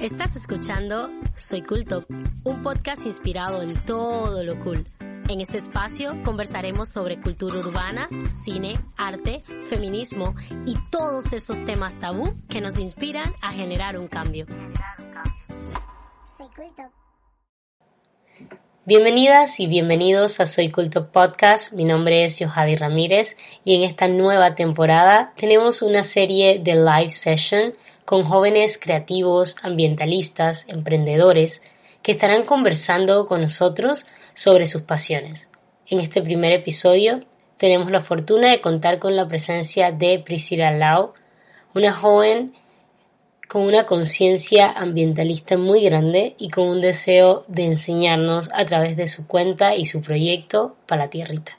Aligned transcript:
Estás 0.00 0.34
escuchando 0.34 1.10
Soy 1.36 1.60
Culto, 1.60 2.02
un 2.44 2.62
podcast 2.62 3.04
inspirado 3.04 3.60
en 3.60 3.74
todo 3.84 4.42
lo 4.42 4.58
cool. 4.60 4.86
En 5.28 5.42
este 5.42 5.58
espacio 5.58 6.16
conversaremos 6.24 6.88
sobre 6.88 7.20
cultura 7.20 7.58
urbana, 7.58 8.08
cine, 8.26 8.76
arte, 8.96 9.42
feminismo 9.68 10.34
y 10.64 10.72
todos 10.90 11.34
esos 11.34 11.62
temas 11.66 11.98
tabú 12.00 12.32
que 12.48 12.62
nos 12.62 12.78
inspiran 12.78 13.34
a 13.42 13.52
generar 13.52 13.98
un 13.98 14.08
cambio. 14.08 14.46
Soy 16.38 16.48
Culto. 16.56 16.82
Bienvenidas 18.86 19.60
y 19.60 19.66
bienvenidos 19.66 20.40
a 20.40 20.46
Soy 20.46 20.70
Culto 20.70 21.12
Podcast. 21.12 21.74
Mi 21.74 21.84
nombre 21.84 22.24
es 22.24 22.38
Yohadi 22.38 22.74
Ramírez 22.74 23.36
y 23.66 23.74
en 23.74 23.82
esta 23.82 24.08
nueva 24.08 24.54
temporada 24.54 25.34
tenemos 25.36 25.82
una 25.82 26.04
serie 26.04 26.58
de 26.58 26.74
live 26.76 27.10
session 27.10 27.72
con 28.10 28.24
jóvenes 28.24 28.76
creativos, 28.76 29.54
ambientalistas, 29.62 30.68
emprendedores, 30.68 31.62
que 32.02 32.10
estarán 32.10 32.44
conversando 32.44 33.28
con 33.28 33.40
nosotros 33.40 34.04
sobre 34.34 34.66
sus 34.66 34.82
pasiones. 34.82 35.48
En 35.86 36.00
este 36.00 36.20
primer 36.20 36.50
episodio 36.52 37.20
tenemos 37.56 37.92
la 37.92 38.00
fortuna 38.00 38.50
de 38.50 38.60
contar 38.60 38.98
con 38.98 39.14
la 39.14 39.28
presencia 39.28 39.92
de 39.92 40.18
Priscila 40.18 40.72
Lau, 40.72 41.12
una 41.72 41.92
joven 41.92 42.52
con 43.48 43.62
una 43.62 43.86
conciencia 43.86 44.68
ambientalista 44.68 45.56
muy 45.56 45.84
grande 45.84 46.34
y 46.36 46.50
con 46.50 46.66
un 46.66 46.80
deseo 46.80 47.44
de 47.46 47.66
enseñarnos 47.66 48.50
a 48.52 48.64
través 48.64 48.96
de 48.96 49.06
su 49.06 49.28
cuenta 49.28 49.76
y 49.76 49.84
su 49.84 50.02
proyecto 50.02 50.74
para 50.88 51.04
la 51.04 51.10
tierrita. 51.10 51.56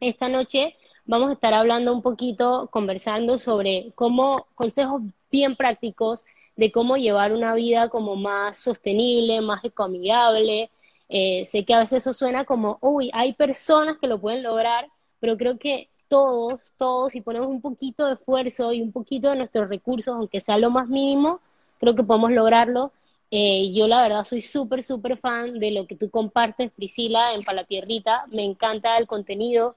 Esta 0.00 0.28
noche 0.28 0.76
vamos 1.06 1.30
a 1.30 1.32
estar 1.32 1.54
hablando 1.54 1.94
un 1.94 2.02
poquito, 2.02 2.68
conversando 2.70 3.38
sobre 3.38 3.92
cómo 3.94 4.46
consejos 4.54 5.00
bien 5.30 5.56
prácticos 5.56 6.24
de 6.56 6.72
cómo 6.72 6.96
llevar 6.96 7.32
una 7.32 7.54
vida 7.54 7.88
como 7.88 8.16
más 8.16 8.58
sostenible, 8.58 9.40
más 9.40 9.64
ecoamigable. 9.64 10.70
Eh, 11.08 11.44
sé 11.44 11.64
que 11.64 11.74
a 11.74 11.78
veces 11.80 11.98
eso 11.98 12.12
suena 12.12 12.44
como, 12.44 12.78
uy, 12.80 13.10
hay 13.14 13.34
personas 13.34 13.98
que 13.98 14.06
lo 14.06 14.20
pueden 14.20 14.42
lograr, 14.42 14.88
pero 15.20 15.36
creo 15.36 15.58
que 15.58 15.88
todos, 16.08 16.72
todos, 16.76 17.12
si 17.12 17.20
ponemos 17.20 17.48
un 17.48 17.60
poquito 17.60 18.06
de 18.06 18.14
esfuerzo 18.14 18.72
y 18.72 18.82
un 18.82 18.92
poquito 18.92 19.30
de 19.30 19.36
nuestros 19.36 19.68
recursos, 19.68 20.14
aunque 20.14 20.40
sea 20.40 20.58
lo 20.58 20.70
más 20.70 20.88
mínimo, 20.88 21.40
creo 21.78 21.94
que 21.94 22.02
podemos 22.04 22.32
lograrlo. 22.32 22.92
Eh, 23.30 23.72
yo 23.72 23.86
la 23.86 24.02
verdad 24.02 24.24
soy 24.24 24.40
súper, 24.40 24.82
súper 24.82 25.16
fan 25.18 25.58
de 25.60 25.70
lo 25.70 25.86
que 25.86 25.96
tú 25.96 26.10
compartes, 26.10 26.72
Priscila, 26.72 27.32
en 27.34 27.44
Palatierrita. 27.44 28.24
Me 28.28 28.44
encanta 28.44 28.98
el 28.98 29.06
contenido, 29.06 29.76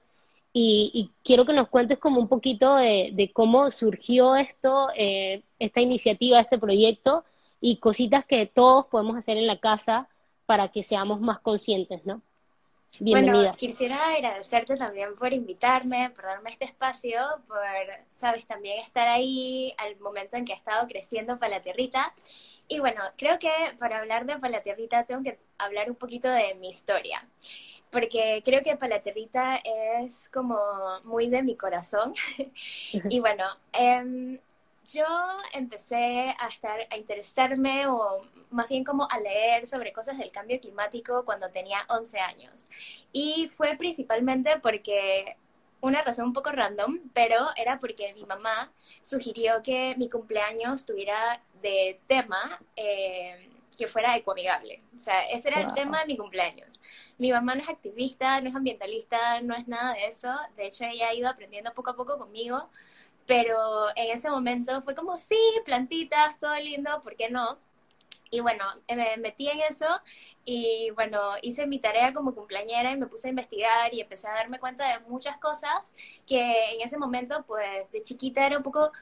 y, 0.56 1.10
quiero 1.24 1.44
que 1.44 1.52
nos 1.52 1.68
cuentes 1.68 1.98
como 1.98 2.20
un 2.20 2.28
poquito 2.28 2.76
de, 2.76 3.30
cómo 3.34 3.70
surgió 3.70 4.36
esto, 4.36 4.88
eh, 4.96 5.42
esta 5.58 5.80
iniciativa, 5.80 6.40
este 6.40 6.58
proyecto 6.58 7.24
y 7.60 7.78
cositas 7.78 8.24
que 8.24 8.46
todos 8.46 8.86
podemos 8.86 9.16
hacer 9.16 9.36
en 9.36 9.48
la 9.48 9.58
casa 9.58 10.08
para 10.46 10.68
que 10.68 10.82
seamos 10.84 11.20
más 11.20 11.40
conscientes, 11.40 12.06
¿no? 12.06 12.22
Bienvenida. 13.00 13.34
Bueno, 13.34 13.54
quisiera 13.56 14.14
agradecerte 14.14 14.76
también 14.76 15.14
por 15.14 15.32
invitarme, 15.32 16.10
por 16.10 16.24
darme 16.24 16.50
este 16.50 16.64
espacio, 16.64 17.18
por, 17.46 17.58
sabes, 18.16 18.46
también 18.46 18.80
estar 18.80 19.08
ahí 19.08 19.74
al 19.78 19.96
momento 19.98 20.36
en 20.36 20.44
que 20.44 20.52
he 20.52 20.56
estado 20.56 20.86
creciendo 20.86 21.38
para 21.38 21.56
la 21.56 21.62
tierrita. 21.62 22.14
Y 22.68 22.78
bueno, 22.78 23.02
creo 23.16 23.38
que 23.38 23.50
para 23.78 23.98
hablar 23.98 24.26
de 24.26 24.38
Palatierrita 24.38 25.04
tengo 25.04 25.22
que 25.22 25.38
hablar 25.58 25.90
un 25.90 25.96
poquito 25.96 26.28
de 26.28 26.54
mi 26.54 26.68
historia 26.68 27.20
porque 27.94 28.42
creo 28.44 28.60
que 28.64 28.76
Palaterrita 28.76 29.60
es 29.62 30.28
como 30.30 30.58
muy 31.04 31.28
de 31.28 31.44
mi 31.44 31.56
corazón. 31.56 32.12
y 33.08 33.20
bueno, 33.20 33.44
em, 33.72 34.40
yo 34.86 35.06
empecé 35.52 36.34
a 36.38 36.48
estar 36.48 36.86
a 36.90 36.96
interesarme 36.96 37.86
o 37.86 38.26
más 38.50 38.68
bien 38.68 38.84
como 38.84 39.08
a 39.10 39.18
leer 39.18 39.66
sobre 39.66 39.92
cosas 39.92 40.18
del 40.18 40.30
cambio 40.30 40.60
climático 40.60 41.24
cuando 41.24 41.50
tenía 41.50 41.84
11 41.88 42.18
años. 42.20 42.68
Y 43.12 43.48
fue 43.48 43.76
principalmente 43.76 44.58
porque 44.62 45.36
una 45.80 46.02
razón 46.02 46.26
un 46.26 46.32
poco 46.32 46.50
random, 46.50 46.98
pero 47.12 47.36
era 47.56 47.78
porque 47.78 48.14
mi 48.14 48.24
mamá 48.24 48.72
sugirió 49.02 49.62
que 49.62 49.94
mi 49.98 50.08
cumpleaños 50.08 50.86
tuviera 50.86 51.42
de 51.60 52.00
tema 52.06 52.58
eh, 52.76 53.50
que 53.76 53.86
fuera 53.86 54.16
ecoamigable. 54.16 54.82
O 54.94 54.98
sea, 54.98 55.26
ese 55.26 55.48
era 55.48 55.60
el 55.60 55.74
tema 55.74 56.00
de 56.00 56.06
mi 56.06 56.16
cumpleaños. 56.16 56.80
Mi 57.18 57.32
mamá 57.32 57.54
no 57.54 57.62
es 57.62 57.68
activista, 57.68 58.40
no 58.40 58.48
es 58.48 58.56
ambientalista, 58.56 59.40
no 59.40 59.54
es 59.54 59.68
nada 59.68 59.94
de 59.94 60.06
eso. 60.06 60.32
De 60.56 60.66
hecho, 60.66 60.84
ella 60.84 61.08
ha 61.08 61.14
ido 61.14 61.28
aprendiendo 61.28 61.74
poco 61.74 61.90
a 61.90 61.96
poco 61.96 62.18
conmigo. 62.18 62.70
Pero 63.26 63.88
en 63.96 64.10
ese 64.12 64.30
momento 64.30 64.82
fue 64.82 64.94
como, 64.94 65.16
sí, 65.16 65.38
plantitas, 65.64 66.38
todo 66.38 66.54
lindo, 66.56 67.02
¿por 67.02 67.16
qué 67.16 67.30
no? 67.30 67.58
Y 68.30 68.40
bueno, 68.40 68.64
me 68.88 69.16
metí 69.18 69.48
en 69.48 69.60
eso 69.60 69.86
y 70.44 70.90
bueno, 70.96 71.20
hice 71.42 71.66
mi 71.66 71.78
tarea 71.78 72.12
como 72.12 72.34
cumpleañera 72.34 72.90
y 72.90 72.96
me 72.96 73.06
puse 73.06 73.28
a 73.28 73.30
investigar 73.30 73.94
y 73.94 74.00
empecé 74.00 74.26
a 74.28 74.34
darme 74.34 74.58
cuenta 74.58 74.86
de 74.88 75.04
muchas 75.06 75.38
cosas 75.38 75.94
que 76.26 76.74
en 76.74 76.80
ese 76.80 76.98
momento, 76.98 77.44
pues 77.46 77.90
de 77.92 78.02
chiquita 78.02 78.44
era 78.46 78.56
un 78.56 78.64
poco 78.64 78.92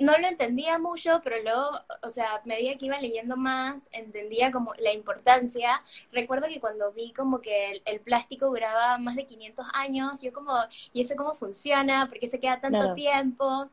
no 0.00 0.16
lo 0.18 0.26
entendía 0.26 0.78
mucho, 0.78 1.20
pero 1.22 1.42
luego, 1.42 1.70
o 2.02 2.08
sea, 2.08 2.36
a 2.36 2.42
medida 2.44 2.76
que 2.76 2.86
iba 2.86 2.98
leyendo 2.98 3.36
más, 3.36 3.88
entendía 3.92 4.50
como 4.50 4.72
la 4.78 4.92
importancia. 4.92 5.80
Recuerdo 6.10 6.48
que 6.48 6.58
cuando 6.58 6.90
vi 6.92 7.12
como 7.12 7.40
que 7.40 7.82
el, 7.84 8.00
plástico 8.00 8.46
duraba 8.46 8.96
más 8.98 9.14
de 9.14 9.26
500 9.26 9.66
años, 9.74 10.20
yo 10.22 10.32
como, 10.32 10.54
¿y 10.94 11.02
eso 11.02 11.14
cómo 11.16 11.34
funciona? 11.34 12.08
¿Por 12.08 12.18
qué 12.18 12.28
se 12.28 12.40
queda 12.40 12.60
tanto 12.60 12.94
tiempo? 12.94 13.68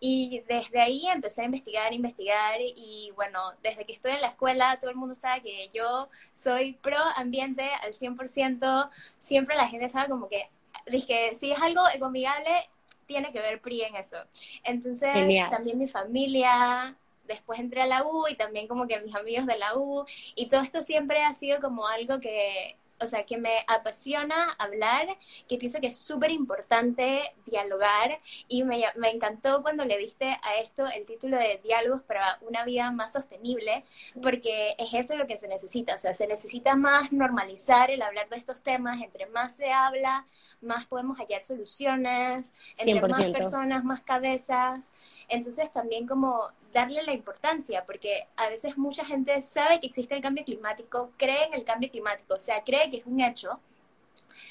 Y 0.00 0.42
desde 0.48 0.80
ahí 0.80 1.06
empecé 1.08 1.42
a 1.42 1.44
investigar, 1.44 1.92
investigar 1.92 2.58
y 2.60 3.12
bueno, 3.14 3.40
desde 3.62 3.84
que 3.84 3.92
estoy 3.92 4.12
en 4.12 4.20
la 4.22 4.28
escuela 4.28 4.78
todo 4.80 4.90
el 4.90 4.96
mundo 4.96 5.14
sabe 5.14 5.42
que 5.42 5.68
yo 5.72 6.08
soy 6.34 6.74
pro 6.74 6.98
ambiente 7.16 7.68
al 7.82 7.92
100%, 7.94 8.90
siempre 9.18 9.56
la 9.56 9.68
gente 9.68 9.88
sabe 9.88 10.08
como 10.08 10.28
que 10.28 10.50
dije, 10.86 11.34
si 11.34 11.50
es 11.52 11.60
algo 11.60 11.82
ecoamigable, 11.92 12.68
tiene 13.06 13.32
que 13.32 13.40
ver 13.40 13.60
PRI 13.60 13.82
en 13.82 13.96
eso. 13.96 14.16
Entonces, 14.64 15.12
también 15.50 15.78
mi 15.78 15.86
familia, 15.86 16.96
después 17.24 17.58
entré 17.58 17.82
a 17.82 17.86
la 17.86 18.04
U 18.04 18.26
y 18.28 18.36
también 18.36 18.68
como 18.68 18.86
que 18.86 19.00
mis 19.00 19.14
amigos 19.14 19.46
de 19.46 19.58
la 19.58 19.76
U, 19.76 20.04
y 20.34 20.48
todo 20.48 20.60
esto 20.60 20.82
siempre 20.82 21.22
ha 21.24 21.34
sido 21.34 21.60
como 21.60 21.86
algo 21.86 22.20
que 22.20 22.76
o 23.00 23.06
sea, 23.06 23.24
que 23.24 23.38
me 23.38 23.64
apasiona 23.66 24.52
hablar, 24.58 25.06
que 25.48 25.58
pienso 25.58 25.80
que 25.80 25.88
es 25.88 25.96
súper 25.96 26.30
importante 26.30 27.34
dialogar. 27.44 28.20
Y 28.48 28.64
me, 28.64 28.84
me, 28.96 29.10
encantó 29.10 29.62
cuando 29.62 29.84
le 29.84 29.98
diste 29.98 30.38
a 30.42 30.56
esto 30.60 30.86
el 30.86 31.06
título 31.06 31.36
de 31.36 31.60
Diálogos 31.62 32.02
para 32.02 32.38
una 32.42 32.64
vida 32.64 32.90
más 32.90 33.12
sostenible, 33.12 33.84
porque 34.22 34.74
es 34.78 34.94
eso 34.94 35.16
lo 35.16 35.26
que 35.26 35.36
se 35.36 35.48
necesita, 35.48 35.94
o 35.94 35.98
sea, 35.98 36.14
se 36.14 36.26
necesita 36.26 36.76
más 36.76 37.12
normalizar 37.12 37.90
el 37.90 38.02
hablar 38.02 38.28
de 38.28 38.36
estos 38.36 38.60
temas, 38.60 39.00
entre 39.02 39.26
más 39.26 39.56
se 39.56 39.72
habla, 39.72 40.26
más 40.60 40.86
podemos 40.86 41.18
hallar 41.18 41.42
soluciones, 41.42 42.54
entre 42.78 43.08
más 43.08 43.26
personas, 43.28 43.84
más 43.84 44.02
cabezas, 44.02 44.92
entonces 45.28 45.72
también 45.72 46.06
como 46.06 46.50
darle 46.76 47.02
la 47.04 47.14
importancia, 47.14 47.86
porque 47.86 48.26
a 48.36 48.50
veces 48.50 48.76
mucha 48.76 49.02
gente 49.02 49.40
sabe 49.40 49.80
que 49.80 49.86
existe 49.86 50.14
el 50.14 50.20
cambio 50.20 50.44
climático, 50.44 51.10
cree 51.16 51.44
en 51.44 51.54
el 51.54 51.64
cambio 51.64 51.90
climático, 51.90 52.34
o 52.34 52.38
sea, 52.38 52.62
cree 52.64 52.90
que 52.90 52.98
es 52.98 53.06
un 53.06 53.18
hecho, 53.22 53.58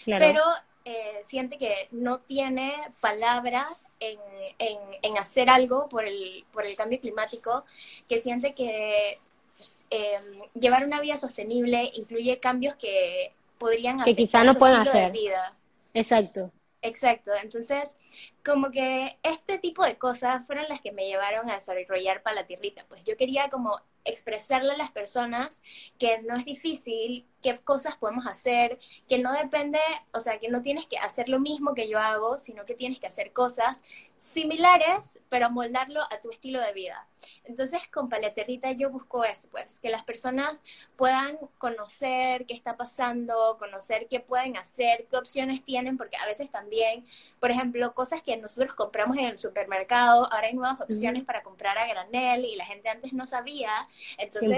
pero 0.06 0.42
eh, 0.86 1.20
siente 1.22 1.60
que 1.60 1.88
no 1.92 2.18
tiene 2.18 2.74
palabra 3.00 3.68
en, 4.00 4.18
en, 4.58 5.18
hacer 5.20 5.52
algo 5.52 5.88
por 5.88 6.06
el, 6.06 6.46
por 6.52 6.66
el 6.66 6.76
cambio 6.76 7.00
climático, 7.00 7.64
que 8.10 8.18
siente 8.18 8.56
que 8.56 9.20
em, 9.92 10.42
llevar 10.60 10.84
una 10.84 11.02
vida 11.02 11.18
sostenible 11.18 11.92
incluye 11.94 12.40
cambios 12.40 12.76
que 12.76 13.34
podrían 13.60 14.04
que 14.04 14.16
quizá 14.16 14.44
no 14.44 14.56
puedan 14.56 14.82
hacer. 14.82 15.12
vida. 15.12 15.54
Exacto. 15.94 16.52
Exacto, 16.88 17.32
entonces 17.42 17.98
como 18.44 18.70
que 18.70 19.18
este 19.24 19.58
tipo 19.58 19.84
de 19.84 19.98
cosas 19.98 20.46
fueron 20.46 20.66
las 20.70 20.82
que 20.82 20.92
me 20.92 21.08
llevaron 21.08 21.50
a 21.50 21.56
desarrollar 21.56 22.22
para 22.22 22.36
la 22.36 22.46
tierrita, 22.46 22.86
pues 22.88 23.04
yo 23.04 23.18
quería 23.18 23.50
como 23.50 23.82
expresarle 24.04 24.74
a 24.74 24.78
las 24.78 24.92
personas 24.92 25.64
que 25.98 26.22
no 26.22 26.36
es 26.36 26.46
difícil, 26.46 27.26
qué 27.46 27.60
cosas 27.60 27.96
podemos 27.96 28.28
hacer, 28.28 28.78
que 29.08 29.18
no 29.18 29.32
depende, 29.32 29.80
o 30.14 30.20
sea, 30.20 30.38
que 30.40 30.50
no 30.50 30.62
tienes 30.62 30.86
que 30.86 30.98
hacer 30.98 31.30
lo 31.30 31.40
mismo 31.40 31.74
que 31.74 31.88
yo 31.88 31.98
hago, 31.98 32.38
sino 32.38 32.66
que 32.66 32.76
tienes 32.76 33.00
que 33.00 33.08
hacer 33.08 33.32
cosas 33.32 33.84
similares, 34.18 35.20
pero 35.30 35.50
moldarlo 35.50 36.02
a 36.02 36.20
tu 36.22 36.30
estilo 36.30 36.60
de 36.60 36.74
vida. 36.74 37.08
Entonces, 37.46 37.88
con 37.88 38.10
Paleterrita 38.10 38.72
yo 38.72 38.90
busco 38.90 39.24
eso, 39.24 39.48
pues, 39.50 39.80
que 39.80 39.90
las 39.90 40.04
personas 40.04 40.62
puedan 40.96 41.38
conocer 41.58 42.46
qué 42.46 42.54
está 42.54 42.78
pasando, 42.78 43.58
conocer 43.58 44.08
qué 44.10 44.20
pueden 44.20 44.58
hacer, 44.58 45.08
qué 45.10 45.18
opciones 45.18 45.64
tienen, 45.64 45.98
porque 45.98 46.18
a 46.18 46.26
veces 46.26 46.52
también, 46.52 47.06
por 47.40 47.50
ejemplo, 47.50 47.94
cosas 47.94 48.22
que 48.22 48.26
que 48.26 48.38
nosotros 48.38 48.74
compramos 48.74 49.18
en 49.18 49.26
el 49.26 49.38
supermercado, 49.38 50.32
ahora 50.32 50.48
hay 50.48 50.54
nuevas 50.54 50.82
opciones 50.82 51.24
para 51.24 51.44
comprar 51.44 51.78
a 51.78 51.88
granel 51.88 52.46
y 52.46 52.56
la 52.56 52.66
gente 52.66 52.90
antes 52.90 53.14
no 53.14 53.26
sabía. 53.26 53.70
Entonces, 54.18 54.58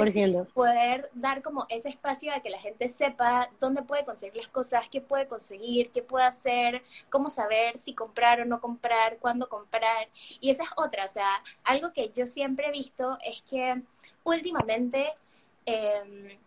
poder 0.54 1.10
dar 1.14 1.42
como 1.42 1.66
ese 1.70 1.90
espacio 1.90 2.34
a 2.34 2.40
que 2.40 2.50
la 2.50 2.60
gente 2.60 2.77
sepa 2.88 3.50
dónde 3.60 3.84
puede 3.84 4.06
conseguir 4.06 4.38
las 4.38 4.48
cosas, 4.48 4.88
qué 4.90 5.02
puede 5.02 5.28
conseguir, 5.28 5.92
qué 5.92 6.02
puede 6.02 6.26
hacer, 6.26 6.84
cómo 7.10 7.30
saber 7.30 7.78
si 7.80 7.94
comprar 7.94 8.42
o 8.42 8.46
no 8.46 8.62
comprar, 8.62 9.18
cuándo 9.20 9.50
comprar. 9.50 10.08
Y 10.40 10.50
esa 10.52 10.64
es 10.64 10.70
otra, 10.78 11.06
o 11.06 11.10
sea, 11.10 11.30
algo 11.64 11.94
que 11.94 12.12
yo 12.16 12.26
siempre 12.26 12.68
he 12.68 12.72
visto 12.72 13.18
es 13.26 13.42
que 13.44 13.82
últimamente 14.24 15.14
em, 15.66 16.38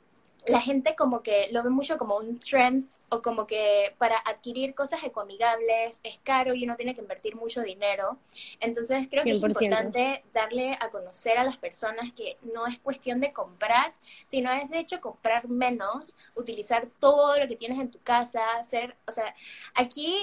la 0.47 0.61
gente 0.61 0.94
como 0.94 1.23
que 1.23 1.49
lo 1.53 1.62
ve 1.62 1.71
mucho 1.71 1.99
como 1.99 2.17
un 2.17 2.38
trend 2.38 2.87
o 3.11 3.23
como 3.23 3.47
que 3.47 3.95
para 3.99 4.19
adquirir 4.19 4.75
cosas 4.75 5.03
ecoamigables 5.03 6.01
es 6.05 6.19
caro 6.23 6.55
y 6.55 6.65
uno 6.65 6.77
tiene 6.77 6.95
que 6.95 7.01
invertir 7.01 7.35
mucho 7.35 7.61
dinero. 7.61 8.19
Entonces 8.61 9.09
creo 9.11 9.25
que 9.25 9.31
es 9.31 9.37
importante 9.37 10.23
darle 10.33 10.79
a 10.81 10.91
conocer 10.91 11.37
a 11.37 11.45
las 11.45 11.57
personas 11.57 12.12
que 12.12 12.39
no 12.55 12.69
es 12.69 12.79
cuestión 12.79 13.21
de 13.21 13.33
comprar, 13.33 13.93
sino 14.29 14.53
es 14.53 14.71
de 14.71 14.79
hecho 14.79 15.01
comprar 15.01 15.49
menos, 15.49 16.17
utilizar 16.37 16.89
todo 17.01 17.37
lo 17.37 17.49
que 17.49 17.57
tienes 17.57 17.81
en 17.81 17.91
tu 17.91 18.01
casa, 18.01 18.41
hacer, 18.53 18.97
o 19.09 19.12
sea, 19.12 19.35
aquí 19.75 20.15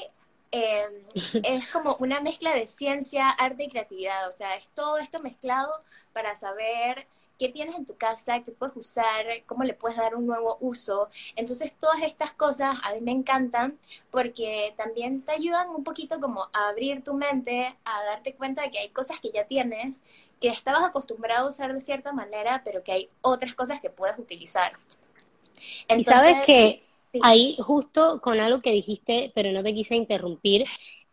em, 0.52 0.94
es 1.44 1.68
como 1.68 1.98
una 2.00 2.22
mezcla 2.22 2.54
de 2.54 2.68
ciencia, 2.68 3.30
arte 3.32 3.66
y 3.66 3.70
creatividad, 3.70 4.30
o 4.30 4.32
sea, 4.32 4.56
es 4.56 4.70
todo 4.70 4.98
esto 4.98 5.20
mezclado 5.20 5.74
para 6.14 6.36
saber 6.36 7.06
qué 7.38 7.50
tienes 7.50 7.76
en 7.76 7.86
tu 7.86 7.96
casa, 7.96 8.42
qué 8.44 8.52
puedes 8.52 8.76
usar, 8.76 9.26
cómo 9.46 9.64
le 9.64 9.74
puedes 9.74 9.98
dar 9.98 10.16
un 10.16 10.26
nuevo 10.26 10.58
uso. 10.60 11.10
Entonces, 11.36 11.74
todas 11.80 12.02
estas 12.02 12.34
cosas 12.34 12.78
a 12.84 12.94
mí 12.94 13.02
me 13.02 13.12
encantan 13.12 13.78
porque 14.12 14.74
también 14.78 15.22
te 15.22 15.34
ayudan 15.34 15.70
un 15.70 15.84
poquito 15.84 16.20
como 16.20 16.44
a 16.54 16.70
abrir 16.70 17.04
tu 17.04 17.14
mente, 17.14 17.76
a 17.86 18.04
darte 18.04 18.34
cuenta 18.34 18.64
de 18.64 18.72
que 18.72 18.80
hay 18.80 18.90
cosas 18.90 19.20
que 19.22 19.32
ya 19.32 19.46
tienes, 19.46 20.04
que 20.40 20.50
estabas 20.50 20.84
acostumbrado 20.84 21.48
a 21.48 21.50
usar 21.50 21.74
de 21.74 21.82
cierta 21.82 22.12
manera, 22.14 22.62
pero 22.64 22.84
que 22.84 22.92
hay 22.92 23.10
otras 23.22 23.56
cosas 23.56 23.80
que 23.82 23.90
puedes 23.90 24.18
utilizar. 24.18 24.74
y 25.90 26.04
sabes 26.04 26.46
que 26.46 26.84
ahí 27.22 27.58
justo 27.60 28.22
con 28.22 28.40
algo 28.40 28.62
que 28.62 28.72
dijiste, 28.72 29.32
pero 29.34 29.52
no 29.52 29.64
te 29.64 29.74
quise 29.74 29.96
interrumpir, 29.96 30.66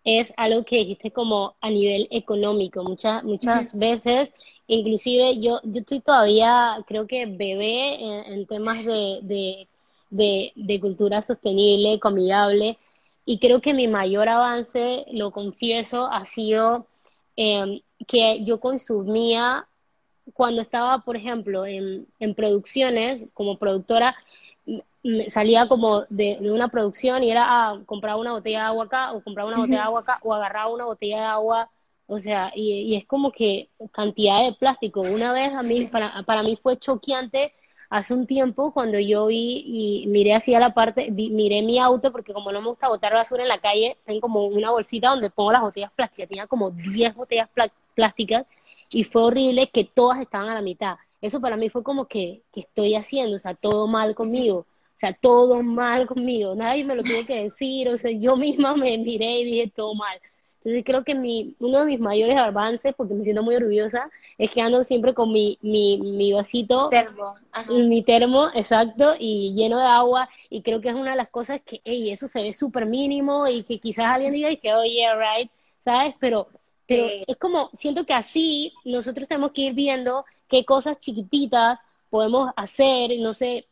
es 0.04 0.34
algo 0.36 0.64
que 0.64 0.76
dijiste 0.76 1.10
como 1.10 1.54
a 1.60 1.70
nivel 1.70 2.08
económico. 2.10 2.84
Muchas, 2.84 3.24
muchas 3.24 3.76
veces, 3.76 4.34
inclusive 4.66 5.40
yo, 5.40 5.60
yo 5.64 5.80
estoy 5.80 6.00
todavía, 6.00 6.76
creo 6.86 7.06
que 7.06 7.24
bebé 7.24 8.32
en, 8.32 8.46
temas 8.46 8.84
de, 8.84 9.66
de, 10.10 10.80
cultura 10.80 11.22
sostenible, 11.22 11.98
comidable, 12.00 12.78
y 13.24 13.38
creo 13.38 13.62
que 13.62 13.72
mi 13.72 13.88
mayor 13.88 14.28
avance, 14.28 15.06
lo 15.12 15.30
confieso, 15.30 16.06
ha 16.12 16.26
sido 16.26 16.86
em, 17.36 17.80
que 18.06 18.44
yo 18.44 18.60
consumía 18.60 19.66
cuando 20.34 20.60
estaba, 20.60 20.98
por 20.98 21.16
ejemplo, 21.16 21.64
en, 21.64 22.06
en 22.18 22.34
producciones 22.34 23.24
como 23.32 23.58
productora, 23.58 24.14
salía 25.28 25.68
como 25.68 26.02
de, 26.08 26.38
una 26.50 26.68
producción 26.68 27.22
y 27.22 27.30
era 27.30 27.44
ah, 27.46 27.80
comprar 27.86 28.16
una 28.16 28.32
botella 28.32 28.60
de 28.60 28.64
agua 28.64 28.84
acá 28.84 29.12
o 29.12 29.22
comprar 29.22 29.46
una 29.46 29.58
botella 29.58 29.78
de 29.78 29.84
agua 29.84 30.00
acá 30.00 30.18
o 30.22 30.32
agarrar 30.32 30.68
una 30.68 30.86
botella 30.86 31.18
de 31.18 31.26
agua, 31.26 31.70
o 32.06 32.18
sea, 32.18 32.52
y, 32.54 32.96
es 32.96 33.06
como 33.06 33.32
que 33.32 33.68
cantidad 33.92 34.44
de 34.44 34.54
plástico. 34.54 35.00
Una 35.02 35.32
vez 35.32 35.52
a 35.54 35.62
mí, 35.62 35.86
para, 35.86 36.22
para 36.22 36.42
mí 36.42 36.58
fue 36.62 36.78
choqueante 36.78 37.52
hace 37.90 38.14
un 38.14 38.26
tiempo 38.26 38.72
cuando 38.72 38.98
yo 38.98 39.26
vi 39.26 39.62
y 39.66 40.06
miré 40.08 40.34
hacia 40.34 40.58
la 40.58 40.74
parte, 40.74 41.10
miré 41.10 41.62
mi 41.62 41.78
auto 41.78 42.10
porque 42.10 42.32
como 42.32 42.50
no 42.50 42.60
me 42.60 42.68
gusta 42.68 42.88
botar 42.88 43.12
basura 43.12 43.42
en 43.42 43.48
la 43.48 43.60
calle, 43.60 43.96
tengo 44.04 44.20
como 44.20 44.46
una 44.46 44.70
bolsita 44.70 45.10
donde 45.10 45.30
pongo 45.30 45.52
las 45.52 45.62
botellas 45.62 45.92
plásticas, 45.92 46.28
tenía 46.28 46.46
como 46.46 46.70
10 46.70 47.14
botellas 47.14 47.48
plásticas 47.94 48.46
y 48.90 49.04
fue 49.04 49.22
horrible 49.22 49.68
que 49.68 49.84
todas 49.84 50.20
estaban 50.20 50.48
a 50.48 50.54
la 50.54 50.62
mitad. 50.62 50.96
Eso 51.24 51.40
para 51.40 51.56
mí 51.56 51.70
fue 51.70 51.82
como 51.82 52.06
que, 52.06 52.42
que 52.52 52.60
estoy 52.60 52.94
haciendo, 52.96 53.36
o 53.36 53.38
sea, 53.38 53.54
todo 53.54 53.86
mal 53.86 54.14
conmigo. 54.14 54.58
O 54.58 54.98
sea, 54.98 55.14
todo 55.14 55.62
mal 55.62 56.06
conmigo, 56.06 56.54
nadie 56.54 56.84
me 56.84 56.94
lo 56.94 57.02
tuvo 57.02 57.24
que 57.24 57.44
decir, 57.44 57.88
o 57.88 57.96
sea, 57.96 58.10
yo 58.10 58.36
misma 58.36 58.76
me 58.76 58.98
miré 58.98 59.40
y 59.40 59.44
dije 59.44 59.72
todo 59.74 59.94
mal. 59.94 60.20
Entonces 60.58 60.84
creo 60.84 61.02
que 61.02 61.14
mi, 61.14 61.54
uno 61.60 61.80
de 61.80 61.86
mis 61.86 61.98
mayores 61.98 62.36
avances, 62.36 62.94
porque 62.94 63.14
me 63.14 63.24
siento 63.24 63.42
muy 63.42 63.54
orgullosa, 63.54 64.10
es 64.36 64.50
que 64.50 64.60
ando 64.60 64.82
siempre 64.82 65.14
con 65.14 65.32
mi, 65.32 65.58
mi, 65.62 65.98
mi 65.98 66.34
vasito, 66.34 66.90
termo, 66.90 67.36
mi 67.70 68.02
termo, 68.02 68.48
exacto, 68.54 69.14
y 69.18 69.54
lleno 69.54 69.78
de 69.78 69.86
agua, 69.86 70.28
y 70.50 70.60
creo 70.60 70.82
que 70.82 70.90
es 70.90 70.94
una 70.94 71.12
de 71.12 71.16
las 71.16 71.30
cosas 71.30 71.62
que, 71.64 71.80
hey, 71.84 72.10
eso 72.10 72.28
se 72.28 72.42
ve 72.42 72.52
súper 72.52 72.84
mínimo, 72.84 73.48
y 73.48 73.62
que 73.62 73.78
quizás 73.78 74.04
alguien 74.04 74.34
diga, 74.34 74.50
y 74.50 74.58
que, 74.58 74.74
oh, 74.74 74.84
yeah, 74.84 75.14
right, 75.16 75.50
¿sabes? 75.80 76.14
Pero, 76.20 76.48
pero 76.86 77.06
es 77.26 77.36
como, 77.38 77.70
siento 77.72 78.04
que 78.04 78.12
así 78.12 78.74
nosotros 78.84 79.26
tenemos 79.26 79.52
que 79.52 79.62
ir 79.62 79.72
viendo 79.72 80.26
qué 80.54 80.64
cosas 80.64 81.00
chiquititas 81.00 81.80
podemos 82.10 82.52
hacer, 82.54 83.18
no 83.18 83.34
sé, 83.34 83.66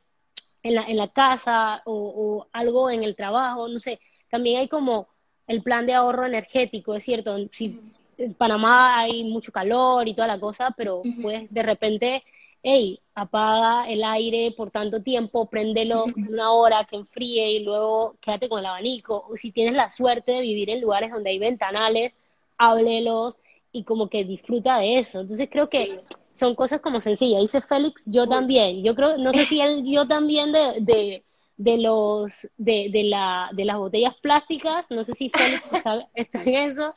en 0.64 0.75
la, 0.75 0.82
en 0.82 0.96
la 0.96 1.06
casa 1.06 1.81
o, 1.84 2.49
algo 2.52 2.90
en 2.90 3.05
el 3.05 3.14
trabajo, 3.14 3.69
no 3.69 3.79
sé, 3.79 4.00
también 4.29 4.58
hay 4.58 4.69
como 4.69 5.06
el 5.46 5.62
plan 5.62 5.87
de 5.87 5.94
ahorro 5.94 6.26
energético, 6.26 6.96
es 6.96 7.05
cierto, 7.05 7.37
si 7.52 7.79
en 8.19 8.34
Panamá 8.34 8.99
hay 8.99 9.23
mucho 9.23 9.52
calor 9.52 10.08
y 10.08 10.14
toda 10.14 10.26
la 10.26 10.40
cosa, 10.40 10.75
pero 10.76 11.02
pues 11.23 11.46
de 11.50 11.62
repente, 11.62 12.25
hey, 12.64 12.99
apaga 13.14 13.88
el 13.88 14.02
aire 14.02 14.52
por 14.56 14.73
tanto 14.73 15.05
tiempo, 15.05 15.46
préndelo 15.46 16.06
una 16.17 16.50
hora 16.50 16.84
que 16.84 16.96
enfríe 16.96 17.52
y 17.52 17.62
luego 17.62 18.17
quédate 18.20 18.49
con 18.49 18.58
el 18.58 18.67
abanico, 18.67 19.25
o 19.31 19.37
si 19.37 19.52
tienes 19.52 19.75
la 19.75 19.88
suerte 19.88 20.32
de 20.32 20.40
vivir 20.40 20.69
en 20.69 20.81
lugares 20.81 21.12
donde 21.12 21.31
hay 21.31 21.38
ventanales, 21.38 22.12
háblelos 22.58 23.37
y 23.70 23.84
como 23.84 24.08
que 24.08 24.25
disfruta 24.25 24.79
de 24.79 24.99
eso. 24.99 25.20
Entonces 25.20 25.49
creo 25.49 25.69
que 25.69 26.00
son 26.43 26.56
cosas 26.56 26.81
como 26.81 27.00
sencillas. 27.00 27.41
Dice 27.41 27.61
Félix, 27.61 28.03
yo 28.05 28.29
también. 28.29 28.83
Yo 28.83 28.97
creo, 28.97 29.17
no 29.17 29.33
sé 29.33 29.44
si 29.44 29.61
él, 29.61 29.85
yo 29.85 30.09
también 30.09 30.50
de, 30.50 30.81
de, 30.81 31.25
de 31.56 31.79
los, 31.79 32.49
de, 32.56 32.89
de, 32.91 33.05
la, 33.05 33.49
de 33.53 33.65
las 33.65 33.77
botellas 33.77 34.17
plásticas, 34.17 34.91
no 34.91 35.05
sé 35.05 35.12
si 35.15 35.31
Félix 35.31 35.62
está, 36.15 36.41
en 36.44 36.55
eso, 36.71 36.94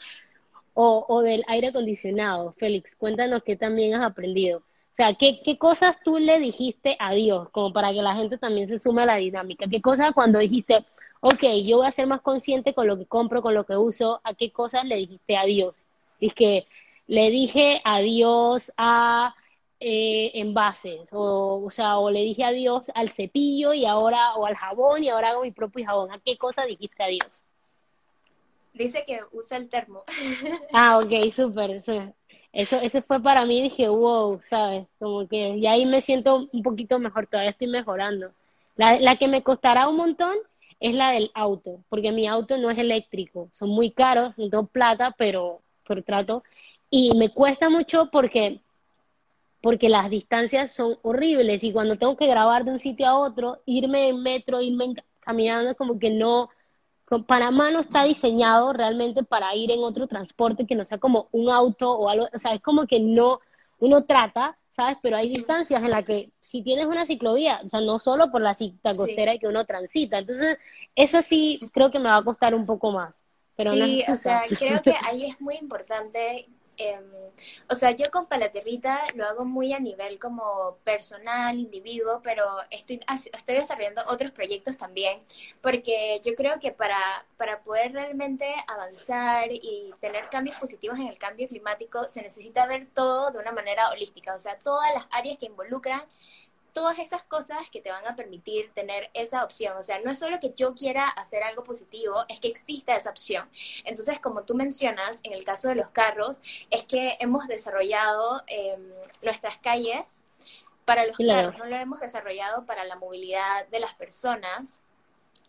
o, 0.73 1.05
o, 1.07 1.21
del 1.21 1.43
aire 1.47 1.67
acondicionado. 1.67 2.53
Félix, 2.57 2.95
cuéntanos 2.95 3.43
qué 3.43 3.55
también 3.55 3.93
has 3.93 4.03
aprendido. 4.03 4.59
O 4.59 4.95
sea, 4.95 5.13
¿qué, 5.13 5.39
¿qué 5.43 5.59
cosas 5.59 6.01
tú 6.03 6.17
le 6.17 6.39
dijiste 6.39 6.97
a 6.99 7.13
Dios, 7.13 7.47
como 7.51 7.71
para 7.71 7.93
que 7.93 8.01
la 8.01 8.15
gente 8.15 8.39
también 8.39 8.65
se 8.67 8.79
sume 8.79 9.03
a 9.03 9.05
la 9.05 9.17
dinámica? 9.17 9.67
¿Qué 9.69 9.79
cosas 9.79 10.13
cuando 10.13 10.39
dijiste, 10.39 10.83
ok, 11.19 11.43
yo 11.63 11.77
voy 11.77 11.87
a 11.87 11.91
ser 11.91 12.07
más 12.07 12.21
consciente 12.21 12.73
con 12.73 12.87
lo 12.87 12.97
que 12.97 13.05
compro, 13.05 13.43
con 13.43 13.53
lo 13.53 13.63
que 13.65 13.77
uso, 13.77 14.21
a 14.23 14.33
qué 14.33 14.51
cosas 14.51 14.85
le 14.85 14.95
dijiste 14.95 15.37
a 15.37 15.45
Dios? 15.45 15.77
Es 16.19 16.33
que 16.33 16.65
le 17.07 17.29
dije 17.29 17.81
adiós 17.83 18.71
a 18.77 19.35
eh, 19.79 20.31
envases, 20.35 21.07
o, 21.11 21.63
o 21.65 21.71
sea, 21.71 21.97
o 21.97 22.09
le 22.09 22.21
dije 22.21 22.43
adiós 22.43 22.91
al 22.95 23.09
cepillo 23.09 23.73
y 23.73 23.85
ahora, 23.85 24.35
o 24.35 24.45
al 24.45 24.55
jabón 24.55 25.03
y 25.03 25.09
ahora 25.09 25.31
hago 25.31 25.43
mi 25.43 25.51
propio 25.51 25.85
jabón. 25.85 26.11
¿A 26.11 26.19
qué 26.19 26.37
cosa 26.37 26.65
dijiste 26.65 27.03
adiós? 27.03 27.43
Dice 28.73 29.03
que 29.05 29.19
usa 29.31 29.57
el 29.57 29.69
termo. 29.69 30.03
Ah, 30.73 30.99
ok, 30.99 31.31
súper. 31.31 31.81
Eso, 32.51 32.77
eso 32.81 33.01
fue 33.01 33.21
para 33.21 33.45
mí, 33.45 33.61
dije, 33.61 33.87
wow, 33.87 34.39
¿sabes? 34.41 34.87
Como 34.99 35.27
que 35.27 35.57
y 35.57 35.67
ahí 35.67 35.85
me 35.85 36.01
siento 36.01 36.47
un 36.51 36.63
poquito 36.63 36.99
mejor, 36.99 37.27
todavía 37.27 37.51
estoy 37.51 37.67
mejorando. 37.67 38.31
La, 38.75 38.99
la 38.99 39.17
que 39.17 39.27
me 39.27 39.43
costará 39.43 39.87
un 39.87 39.97
montón 39.97 40.35
es 40.79 40.95
la 40.95 41.11
del 41.11 41.31
auto, 41.33 41.83
porque 41.89 42.11
mi 42.11 42.27
auto 42.27 42.57
no 42.57 42.69
es 42.69 42.77
eléctrico, 42.77 43.49
son 43.51 43.69
muy 43.69 43.91
caros, 43.91 44.37
no 44.37 44.49
tengo 44.49 44.67
plata, 44.67 45.15
pero, 45.17 45.61
pero 45.87 46.03
trato. 46.03 46.43
Y 46.97 47.13
me 47.13 47.27
cuesta 47.27 47.69
mucho 47.69 48.09
porque, 48.09 48.61
porque 49.59 49.89
las 49.89 50.09
distancias 50.09 50.71
son 50.71 50.97
horribles 51.01 51.61
y 51.65 51.73
cuando 51.73 51.97
tengo 51.97 52.15
que 52.15 52.25
grabar 52.25 52.63
de 52.63 52.71
un 52.71 52.79
sitio 52.79 53.05
a 53.05 53.19
otro, 53.19 53.59
irme 53.65 54.07
en 54.07 54.23
metro, 54.23 54.61
irme 54.61 54.93
caminando, 55.19 55.75
como 55.75 55.99
que 55.99 56.09
no, 56.09 56.49
Panamá 57.27 57.69
no 57.69 57.81
está 57.81 58.05
diseñado 58.05 58.71
realmente 58.71 59.25
para 59.25 59.53
ir 59.55 59.71
en 59.71 59.83
otro 59.83 60.07
transporte 60.07 60.65
que 60.65 60.75
no 60.75 60.85
sea 60.85 60.97
como 60.97 61.27
un 61.33 61.49
auto 61.49 61.91
o 61.91 62.07
algo, 62.07 62.29
o 62.33 62.39
sea, 62.39 62.53
es 62.53 62.61
como 62.61 62.87
que 62.87 63.01
no, 63.01 63.41
uno 63.79 64.05
trata, 64.05 64.57
¿sabes? 64.71 64.97
Pero 65.01 65.17
hay 65.17 65.27
distancias 65.27 65.83
en 65.83 65.91
las 65.91 66.05
que 66.05 66.29
si 66.39 66.61
tienes 66.61 66.85
una 66.85 67.05
ciclovía, 67.05 67.59
o 67.65 67.67
sea, 67.67 67.81
no 67.81 67.99
solo 67.99 68.31
por 68.31 68.39
la 68.39 68.53
cita 68.53 68.93
costera 68.93 69.37
que 69.37 69.49
uno 69.49 69.65
transita, 69.65 70.19
entonces 70.19 70.57
eso 70.95 71.21
sí 71.21 71.59
creo 71.73 71.91
que 71.91 71.99
me 71.99 72.07
va 72.07 72.15
a 72.15 72.23
costar 72.23 72.55
un 72.55 72.65
poco 72.65 72.93
más. 72.93 73.21
Pero 73.57 73.73
sí, 73.73 74.01
o 74.07 74.15
sea, 74.15 74.43
creo 74.47 74.81
que 74.81 74.95
ahí 75.03 75.25
es 75.25 75.41
muy 75.41 75.55
importante 75.55 76.47
Em, 76.77 77.03
o 77.69 77.75
sea, 77.75 77.91
yo 77.91 78.11
con 78.11 78.27
Palaterrita 78.27 79.05
lo 79.15 79.25
hago 79.25 79.45
muy 79.45 79.73
a 79.73 79.79
nivel 79.79 80.19
como 80.19 80.77
personal, 80.83 81.57
individuo, 81.57 82.21
pero 82.23 82.43
estoy, 82.69 82.99
estoy 83.33 83.55
desarrollando 83.55 84.01
otros 84.07 84.31
proyectos 84.31 84.77
también, 84.77 85.21
porque 85.61 86.21
yo 86.23 86.35
creo 86.35 86.59
que 86.59 86.71
para, 86.71 86.99
para 87.37 87.61
poder 87.61 87.93
realmente 87.93 88.53
avanzar 88.67 89.51
y 89.51 89.93
tener 89.99 90.29
cambios 90.29 90.57
positivos 90.57 90.99
en 90.99 91.07
el 91.07 91.17
cambio 91.17 91.47
climático, 91.47 92.05
se 92.05 92.21
necesita 92.21 92.67
ver 92.67 92.87
todo 92.93 93.31
de 93.31 93.39
una 93.39 93.51
manera 93.51 93.89
holística, 93.89 94.35
o 94.35 94.39
sea, 94.39 94.57
todas 94.59 94.93
las 94.93 95.05
áreas 95.11 95.37
que 95.37 95.47
involucran 95.47 96.03
todas 96.75 96.99
esas 96.99 97.23
cosas 97.23 97.69
que 97.71 97.79
te 97.79 97.89
van 97.89 98.05
a 98.05 98.17
permitir 98.17 98.69
tener 98.73 99.09
esa 99.13 99.45
opción. 99.45 99.77
O 99.77 99.81
sea, 99.81 99.99
no 100.01 100.11
es 100.11 100.19
solo 100.19 100.41
que 100.41 100.53
yo 100.57 100.75
quiera 100.75 101.07
hacer 101.07 101.41
algo 101.41 101.63
positivo, 101.63 102.25
es 102.27 102.41
que 102.41 102.49
exista 102.49 102.97
esa 102.97 103.11
opción. 103.11 103.49
Entonces, 103.85 104.19
como 104.19 104.43
tú 104.43 104.55
mencionas, 104.55 105.21
en 105.23 105.31
el 105.31 105.45
caso 105.45 105.69
de 105.69 105.75
los 105.75 105.87
carros, 105.91 106.37
es 106.69 106.83
que 106.83 107.15
hemos 107.21 107.47
desarrollado 107.47 108.43
em, 108.47 108.91
nuestras 109.23 109.57
calles 109.59 110.21
para 110.83 111.07
los 111.07 111.15
carros, 111.17 111.57
no 111.57 111.65
lo 111.65 111.77
hemos 111.77 112.01
desarrollado 112.01 112.65
para 112.65 112.83
la 112.83 112.97
movilidad 112.97 113.65
de 113.69 113.79
las 113.79 113.93
personas. 113.93 114.81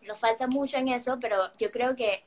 Nos 0.03 0.17
falta 0.17 0.47
mucho 0.47 0.77
en 0.77 0.87
eso, 0.87 1.19
pero 1.19 1.51
yo 1.57 1.71
creo 1.71 1.93
que 1.97 2.23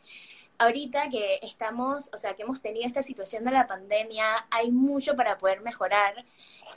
ahorita 0.61 1.09
que 1.09 1.41
estamos, 1.43 2.11
o 2.13 2.19
sea, 2.19 2.35
que 2.35 2.43
hemos 2.43 2.61
tenido 2.61 2.87
esta 2.87 3.03
situación 3.03 3.45
de 3.45 3.51
la 3.51 3.67
pandemia, 3.67 4.47
hay 4.51 4.71
mucho 4.71 5.17
para 5.17 5.39
poder 5.39 5.63
mejorar. 5.63 6.25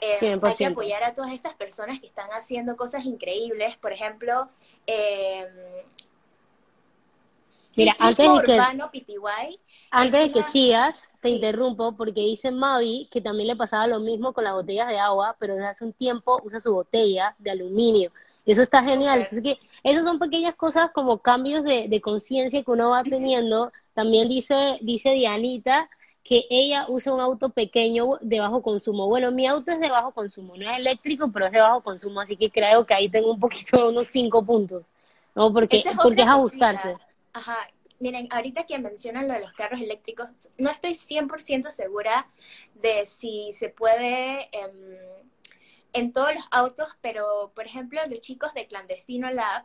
Eh, 0.00 0.38
hay 0.42 0.54
que 0.54 0.66
apoyar 0.66 1.04
a 1.04 1.14
todas 1.14 1.32
estas 1.32 1.54
personas 1.54 2.00
que 2.00 2.06
están 2.06 2.28
haciendo 2.30 2.76
cosas 2.76 3.04
increíbles. 3.04 3.76
Por 3.76 3.92
ejemplo, 3.92 4.48
eh, 4.86 5.46
Mira, 7.76 7.94
antes 7.98 8.26
de 8.26 8.42
que, 8.46 8.60
antes 9.90 10.20
de 10.22 10.32
que 10.32 10.42
sigas, 10.44 11.02
te 11.20 11.28
interrumpo 11.28 11.96
porque 11.96 12.20
dice 12.20 12.50
Mavi 12.50 13.08
que 13.10 13.20
también 13.20 13.48
le 13.48 13.56
pasaba 13.56 13.86
lo 13.86 14.00
mismo 14.00 14.32
con 14.32 14.44
las 14.44 14.54
botellas 14.54 14.88
de 14.88 14.98
agua, 14.98 15.36
pero 15.38 15.54
desde 15.54 15.68
hace 15.68 15.84
un 15.84 15.92
tiempo 15.92 16.40
usa 16.44 16.58
su 16.58 16.72
botella 16.72 17.34
de 17.38 17.50
aluminio. 17.50 18.12
Y 18.44 18.52
eso 18.52 18.62
está 18.62 18.82
genial. 18.82 19.20
Entonces, 19.20 19.42
que 19.42 19.58
esas 19.82 20.04
son 20.04 20.18
pequeñas 20.18 20.54
cosas 20.54 20.90
como 20.92 21.18
cambios 21.18 21.64
de, 21.64 21.88
de 21.88 22.00
conciencia 22.00 22.62
que 22.62 22.70
uno 22.70 22.90
va 22.90 23.02
teniendo. 23.02 23.72
También 23.94 24.28
dice, 24.28 24.78
dice 24.82 25.12
Dianita 25.12 25.88
que 26.24 26.46
ella 26.48 26.86
usa 26.88 27.12
un 27.12 27.20
auto 27.20 27.50
pequeño 27.50 28.18
de 28.22 28.40
bajo 28.40 28.62
consumo. 28.62 29.06
Bueno, 29.08 29.30
mi 29.30 29.46
auto 29.46 29.70
es 29.70 29.78
de 29.78 29.90
bajo 29.90 30.10
consumo, 30.12 30.56
no 30.56 30.68
es 30.68 30.78
eléctrico, 30.78 31.30
pero 31.30 31.46
es 31.46 31.52
de 31.52 31.60
bajo 31.60 31.82
consumo, 31.82 32.20
así 32.22 32.34
que 32.36 32.50
creo 32.50 32.86
que 32.86 32.94
ahí 32.94 33.10
tengo 33.10 33.30
un 33.30 33.38
poquito 33.38 33.76
de 33.76 33.88
unos 33.90 34.08
cinco 34.08 34.44
puntos, 34.44 34.84
¿no? 35.34 35.52
Porque, 35.52 35.78
es 35.78 35.84
porque 36.02 36.22
es 36.22 36.26
ajustarse. 36.26 36.96
Ajá, 37.34 37.58
miren, 38.00 38.26
ahorita 38.30 38.64
que 38.64 38.78
mencionan 38.78 39.28
lo 39.28 39.34
de 39.34 39.40
los 39.40 39.52
carros 39.52 39.82
eléctricos, 39.82 40.28
no 40.56 40.70
estoy 40.70 40.94
100% 40.94 41.68
segura 41.70 42.26
de 42.74 43.04
si 43.04 43.52
se 43.52 43.68
puede... 43.68 44.48
Em, 44.52 45.23
en 45.94 46.12
todos 46.12 46.34
los 46.34 46.44
autos, 46.50 46.88
pero 47.00 47.52
por 47.54 47.66
ejemplo 47.66 48.00
los 48.08 48.20
chicos 48.20 48.52
de 48.52 48.66
Clandestino 48.66 49.30
Lab, 49.30 49.64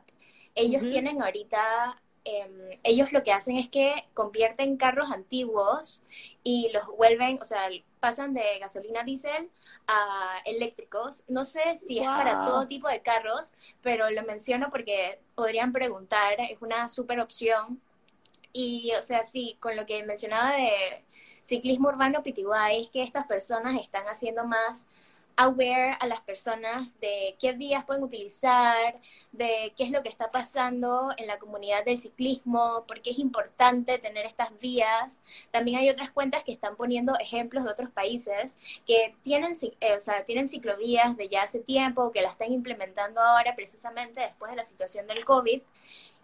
ellos 0.55 0.83
tienen 0.83 1.21
ahorita, 1.21 2.01
em, 2.23 2.69
ellos 2.83 3.11
lo 3.11 3.23
que 3.23 3.33
hacen 3.33 3.57
es 3.57 3.67
que 3.67 4.05
convierten 4.13 4.77
carros 4.77 5.11
antiguos 5.11 6.01
y 6.43 6.69
los 6.71 6.85
vuelven, 6.97 7.39
o 7.41 7.45
sea, 7.45 7.69
pasan 7.99 8.33
de 8.33 8.59
gasolina 8.59 9.03
diésel 9.03 9.49
a 9.87 10.39
eléctricos. 10.45 11.23
No 11.27 11.43
sé 11.45 11.75
si 11.75 11.99
es 11.99 12.05
para 12.05 12.43
todo 12.45 12.67
tipo 12.67 12.87
de 12.87 13.01
carros, 13.01 13.51
pero 13.81 14.09
lo 14.09 14.23
menciono 14.23 14.69
porque 14.69 15.19
podrían 15.35 15.73
preguntar, 15.73 16.39
es 16.39 16.61
una 16.61 16.89
super 16.89 17.19
opción. 17.19 17.81
Y, 18.53 18.91
o 18.97 19.01
sea, 19.01 19.25
sí, 19.25 19.57
con 19.59 19.75
lo 19.75 19.85
que 19.85 20.03
mencionaba 20.03 20.53
de 20.55 21.03
ciclismo 21.43 21.89
urbano 21.89 22.23
PTY, 22.23 22.83
es 22.83 22.89
que 22.89 23.03
estas 23.03 23.25
personas 23.25 23.79
están 23.79 24.05
haciendo 24.05 24.45
más 24.45 24.87
aware 25.39 25.95
a 26.01 26.05
las 26.05 26.19
personas 26.19 26.99
de 26.99 27.37
qué 27.39 27.53
vías 27.53 27.85
pueden 27.85 28.03
utilizar, 28.03 28.99
de 29.31 29.73
qué 29.77 29.85
es 29.85 29.91
lo 29.91 30.03
que 30.03 30.09
está 30.09 30.31
pasando 30.31 31.11
en 31.15 31.27
la 31.27 31.39
comunidad 31.39 31.85
del 31.85 31.97
ciclismo, 31.97 32.83
por 32.85 33.01
qué 33.01 33.11
es 33.11 33.19
importante 33.19 33.99
tener 33.99 34.25
estas 34.25 34.49
vías. 34.59 35.21
También 35.49 35.77
hay 35.77 35.89
otras 35.89 36.11
cuentas 36.11 36.43
que 36.43 36.51
están 36.51 36.75
poniendo 36.75 37.17
ejemplos 37.19 37.63
de 37.63 37.71
otros 37.71 37.89
países 37.89 38.57
que 38.85 39.15
tienen, 39.23 39.53
eh, 39.79 39.95
o 39.95 40.01
sea, 40.01 40.25
tienen 40.25 40.49
ciclovías 40.49 41.15
de 41.15 41.29
ya 41.29 41.43
hace 41.43 41.59
tiempo, 41.59 42.11
que 42.11 42.21
la 42.21 42.29
están 42.29 42.51
implementando 42.51 43.21
ahora 43.21 43.55
precisamente 43.55 44.19
después 44.19 44.51
de 44.51 44.57
la 44.57 44.63
situación 44.63 45.07
del 45.07 45.23
COVID 45.23 45.61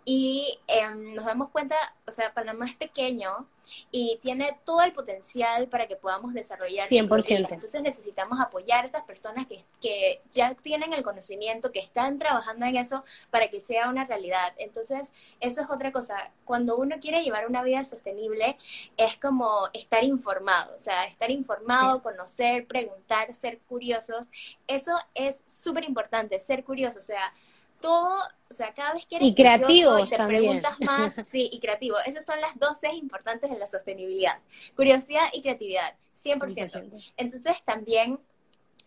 y 0.08 0.60
em, 0.68 1.16
nos 1.16 1.26
damos 1.26 1.50
cuenta, 1.50 1.76
o 2.06 2.12
sea, 2.12 2.32
Panamá 2.32 2.68
es 2.68 2.76
pequeño 2.76 3.48
y 3.90 4.20
tiene 4.22 4.56
todo 4.64 4.84
el 4.84 4.94
potencial 4.94 5.68
para 5.68 5.88
que 5.88 5.96
podamos 5.96 6.32
desarrollar. 6.32 6.88
100%. 6.88 7.52
Entonces 7.52 7.82
necesitamos 7.82 8.40
apoyar 8.40 8.84
a 8.84 8.86
estas 8.86 9.02
personas 9.02 9.48
que, 9.48 9.66
que 9.82 10.22
ya 10.30 10.54
tienen 10.54 10.94
el 10.94 11.02
conocimiento, 11.02 11.72
que 11.72 11.80
están 11.80 12.20
trabajando 12.20 12.68
en 12.68 12.76
eso 12.76 13.04
para 13.32 13.50
que 13.50 13.60
sea 13.60 13.90
una 13.90 14.06
realidad. 14.06 14.54
Entonces, 14.58 15.12
eso 15.40 15.62
es 15.62 15.70
otra 15.72 15.92
cosa. 15.92 16.30
Cuando 16.44 16.78
uno 16.78 16.98
quiere 17.02 17.24
llevar 17.24 17.48
una 17.48 17.64
vida 17.64 17.84
sostenible, 17.84 18.58
es 18.98 19.18
como 19.18 19.70
estar 19.74 20.04
informado, 20.04 20.76
o 20.76 20.80
sea, 20.80 21.06
estar 21.06 21.32
informado, 21.32 22.04
conocer, 22.04 22.68
preguntar, 22.68 23.34
ser 23.34 23.58
curiosos. 23.62 24.28
Eso 24.68 24.96
es 25.16 25.44
súper 25.48 25.84
importante, 25.86 26.40
ser 26.40 26.64
curioso, 26.64 27.00
o 27.00 27.02
sea, 27.02 27.34
todo, 27.82 28.18
o 28.50 28.54
sea, 28.54 28.74
cada 28.74 28.94
vez 28.94 29.06
que 29.06 29.18
eres 29.18 29.30
y 29.30 29.36
creativo 29.36 30.00
y 30.00 30.08
te 30.08 30.18
preguntas 30.18 30.80
más, 30.82 31.16
sí, 31.26 31.50
y 31.52 31.60
creativo. 31.60 31.98
Esas 32.06 32.26
son 32.26 32.40
las 32.42 32.58
dos 32.58 32.80
Cs 32.80 32.94
importantes 32.94 33.52
en 33.52 33.60
la 33.60 33.68
sostenibilidad. 33.68 34.40
Curiosidad 34.76 35.26
y 35.34 35.42
creatividad, 35.42 35.96
100%. 36.14 37.14
Entonces 37.18 37.64
también, 37.64 38.20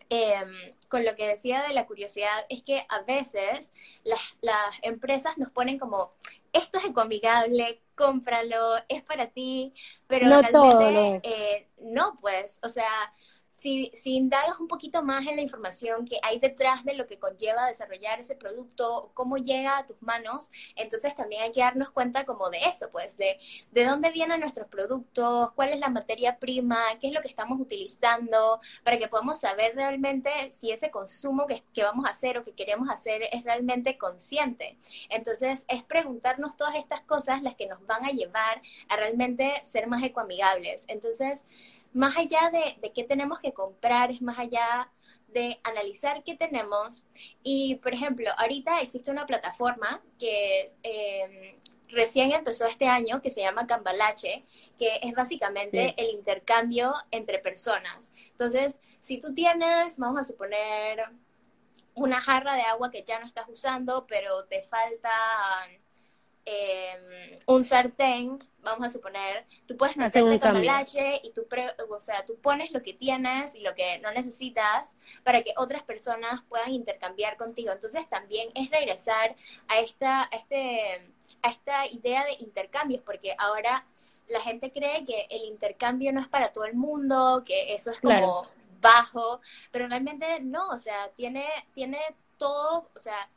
em, 0.09 0.49
con 0.87 1.05
lo 1.05 1.15
que 1.15 1.27
decía 1.27 1.63
de 1.63 1.73
la 1.73 1.85
curiosidad, 1.85 2.45
es 2.49 2.63
que 2.63 2.85
a 2.89 3.01
veces 3.01 3.73
las, 4.03 4.21
las 4.41 4.79
empresas 4.81 5.37
nos 5.37 5.49
ponen 5.51 5.77
como, 5.77 6.09
esto 6.53 6.79
es 6.79 6.85
ecoamigable, 6.85 7.81
cómpralo, 7.95 8.75
es 8.87 9.03
para 9.03 9.27
ti, 9.27 9.73
pero 10.07 10.27
no 10.27 10.41
realmente 10.41 11.19
eh, 11.23 11.67
no, 11.81 12.15
pues, 12.21 12.59
o 12.63 12.69
sea, 12.69 12.89
si, 13.59 13.91
si 13.93 14.15
indagas 14.15 14.59
un 14.59 14.67
poquito 14.67 15.03
más 15.03 15.27
en 15.27 15.35
la 15.35 15.41
información 15.41 16.05
que 16.05 16.17
hay 16.23 16.39
detrás 16.39 16.85
de 16.85 16.93
lo 16.93 17.07
que 17.07 17.19
conlleva 17.19 17.67
desarrollar 17.67 18.19
ese 18.19 18.35
producto, 18.35 19.11
cómo 19.13 19.37
llega 19.37 19.77
a 19.77 19.85
tus 19.85 20.01
manos, 20.01 20.49
entonces 20.75 21.13
también 21.15 21.41
hay 21.43 21.51
que 21.51 21.59
darnos 21.59 21.91
cuenta 21.91 22.25
como 22.25 22.49
de 22.49 22.59
eso, 22.65 22.89
pues, 22.89 23.17
de, 23.17 23.37
de 23.71 23.85
dónde 23.85 24.11
vienen 24.11 24.39
nuestros 24.39 24.67
productos, 24.67 25.51
cuál 25.55 25.69
es 25.69 25.79
la 25.79 25.89
materia 25.89 26.39
prima, 26.39 26.79
qué 27.01 27.07
es 27.07 27.13
lo 27.13 27.21
que 27.21 27.27
estamos 27.27 27.59
utilizando, 27.59 28.61
para 28.83 28.97
que 28.97 29.09
podamos 29.09 29.41
saber 29.41 29.75
realmente 29.75 30.29
si 30.51 30.71
ese 30.71 30.89
consumo 30.89 31.45
que, 31.45 31.61
que 31.73 31.83
vamos 31.83 32.05
a 32.05 32.11
hacer 32.11 32.37
o 32.37 32.45
que 32.45 32.53
queremos 32.53 32.89
hacer 32.89 33.23
es 33.31 33.43
realmente 33.43 33.97
consciente. 33.97 34.77
Entonces, 35.09 35.65
es 35.67 35.83
preguntarnos 35.83 36.55
todas 36.55 36.75
estas 36.75 37.01
cosas 37.01 37.41
las 37.41 37.55
que 37.55 37.67
nos 37.67 37.85
van 37.85 38.05
a 38.05 38.11
llevar 38.11 38.61
a 38.87 38.95
realmente 38.95 39.61
ser 39.63 39.87
más 39.87 40.01
ecoamigables. 40.01 40.85
Entonces, 40.87 41.45
más 41.93 42.17
allá 42.17 42.51
de, 42.51 42.91
qué 42.93 43.03
tenemos 43.03 43.39
que 43.39 43.53
comprar, 43.53 44.11
es 44.11 44.21
más 44.21 44.39
allá 44.39 44.91
de 45.27 45.59
analizar 45.63 46.23
qué 46.23 46.35
tenemos. 46.35 47.05
Y, 47.43 47.75
por 47.75 47.93
ejemplo, 47.93 48.29
ahorita 48.37 48.81
existe 48.81 49.11
una 49.11 49.25
plataforma 49.25 50.01
que 50.17 50.71
em, 50.83 51.55
recién 51.87 52.31
empezó 52.31 52.67
este 52.67 52.87
año, 52.87 53.21
que 53.21 53.29
se 53.29 53.41
llama 53.41 53.67
Cambalache, 53.67 54.45
que 54.77 54.99
es 55.01 55.13
básicamente 55.13 55.93
el 55.97 56.09
intercambio 56.11 56.93
entre 57.11 57.39
personas. 57.39 58.11
Entonces, 58.31 58.81
si 58.99 59.19
tú 59.19 59.33
tienes, 59.33 59.97
vamos 59.97 60.21
a 60.21 60.23
suponer, 60.23 61.09
una 61.95 62.21
jarra 62.21 62.55
de 62.55 62.61
agua 62.61 62.91
que 62.91 63.03
ya 63.03 63.19
no 63.19 63.25
estás 63.25 63.47
usando, 63.49 64.05
pero 64.07 64.45
te 64.45 64.61
falta 64.61 65.09
em, 66.45 67.39
un 67.45 67.63
sartén, 67.63 68.39
vamos 68.61 68.87
a 68.87 68.89
suponer, 68.89 69.45
tú 69.67 69.77
puedes 69.77 69.97
meterte 69.97 70.39
cambalache 70.39 71.21
y 71.23 71.31
tú, 71.31 71.47
o 71.89 72.01
sea, 72.01 72.25
tú 72.25 72.37
pones 72.39 72.71
lo 72.71 72.81
que 72.81 72.93
tienes 72.93 73.55
y 73.55 73.61
lo 73.61 73.73
que 73.75 73.99
no 73.99 74.11
necesitas 74.11 74.95
para 75.23 75.41
que 75.43 75.53
otras 75.57 75.83
personas 75.83 76.41
puedan 76.49 76.73
intercambiar 76.73 77.37
contigo. 77.37 77.71
Entonces 77.71 78.07
también 78.09 78.49
es 78.55 78.69
regresar 78.69 79.35
a 79.67 79.79
esta, 79.79 80.23
a 80.23 80.35
este, 80.35 81.13
a 81.41 81.49
esta 81.49 81.87
idea 81.87 82.25
de 82.25 82.33
intercambios, 82.39 83.01
porque 83.03 83.35
ahora 83.37 83.85
la 84.27 84.41
gente 84.41 84.71
cree 84.71 85.05
que 85.05 85.27
el 85.29 85.43
intercambio 85.43 86.11
no 86.11 86.21
es 86.21 86.27
para 86.27 86.51
todo 86.51 86.65
el 86.65 86.75
mundo, 86.75 87.43
que 87.45 87.73
eso 87.73 87.91
es 87.91 87.99
como 87.99 88.43
bajo, 88.81 89.41
pero 89.71 89.87
realmente 89.87 90.39
no, 90.41 90.69
o 90.69 90.77
sea, 90.77 91.09
tiene, 91.15 91.45
tiene 91.73 91.99
todo, 92.37 92.89
o 92.95 92.99
sea, 92.99 93.29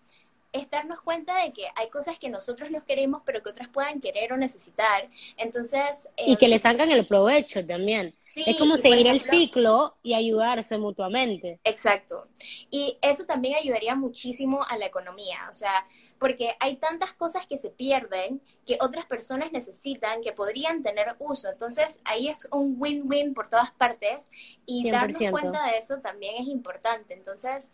es 0.53 0.71
darnos 0.71 1.01
cuenta 1.03 1.43
de 1.43 1.53
que 1.53 1.65
hay 1.75 1.89
cosas 1.89 2.19
que 2.19 2.29
nosotros 2.29 2.71
no 2.71 2.85
queremos, 2.85 3.23
pero 3.25 3.43
que 3.43 3.51
otras 3.51 3.69
puedan 3.69 4.01
querer 4.01 4.33
o 4.33 4.37
necesitar. 4.37 5.09
Entonces... 5.37 6.09
y 6.17 6.37
que 6.37 6.49
le 6.49 6.57
em, 6.57 6.61
sacan 6.61 6.91
el 6.91 7.07
provecho 7.07 7.67
también. 7.67 8.15
es 8.35 8.59
como 8.59 8.77
seguir 8.77 9.07
el 9.07 9.21
ciclo 9.21 9.97
y 10.03 10.15
ayudarse 10.15 10.79
mutuamente. 10.79 11.59
Exacto. 11.65 12.29
Y 12.71 12.99
eso 13.03 13.25
también 13.25 13.57
ayudaría 13.57 13.95
muchísimo 13.95 14.65
a 14.69 14.77
la 14.77 14.87
economía, 14.87 15.49
o 15.51 15.55
sea, 15.55 15.87
porque 16.19 16.55
hay 16.61 16.77
tantas 16.77 17.13
cosas 17.13 17.47
que 17.47 17.57
se 17.57 17.71
pierden 17.71 18.41
que 18.67 18.79
otras 18.81 19.07
personas 19.07 19.53
necesitan, 19.53 20.23
que 20.23 20.33
podrían 20.33 20.83
tener 20.83 21.17
uso. 21.19 21.51
Entonces, 21.51 22.01
ahí 22.05 22.29
es 22.29 22.49
un 22.53 22.77
win-win 22.79 23.35
por 23.35 23.49
todas 23.49 23.71
partes 23.73 24.31
y 24.67 24.89
darnos 24.91 25.19
cuenta 25.31 25.67
de 25.67 25.79
eso 25.79 25.99
también 25.99 26.37
es 26.43 26.49
importante. 26.49 27.15
Entonces, 27.15 27.71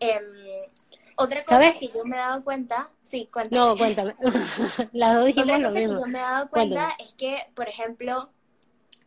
eh, 0.00 0.68
otra 1.16 1.42
cosa 1.42 1.72
que 1.72 1.88
yo 1.88 2.04
me 2.04 2.16
he 2.16 2.18
dado 2.18 2.44
cuenta, 2.44 2.88
sí, 3.02 3.28
cuéntame. 3.32 3.60
No, 3.60 3.76
cuéntame. 3.76 4.14
Las 4.92 5.16
dos 5.16 5.26
dijimos 5.26 5.48
Otra 5.48 5.62
cosa 5.62 5.74
que 5.74 5.86
yo 5.86 6.06
me 6.06 6.18
he 6.18 6.22
dado 6.22 6.48
cuenta 6.50 6.90
es 6.98 7.12
que, 7.14 7.38
por 7.54 7.68
ejemplo, 7.68 8.30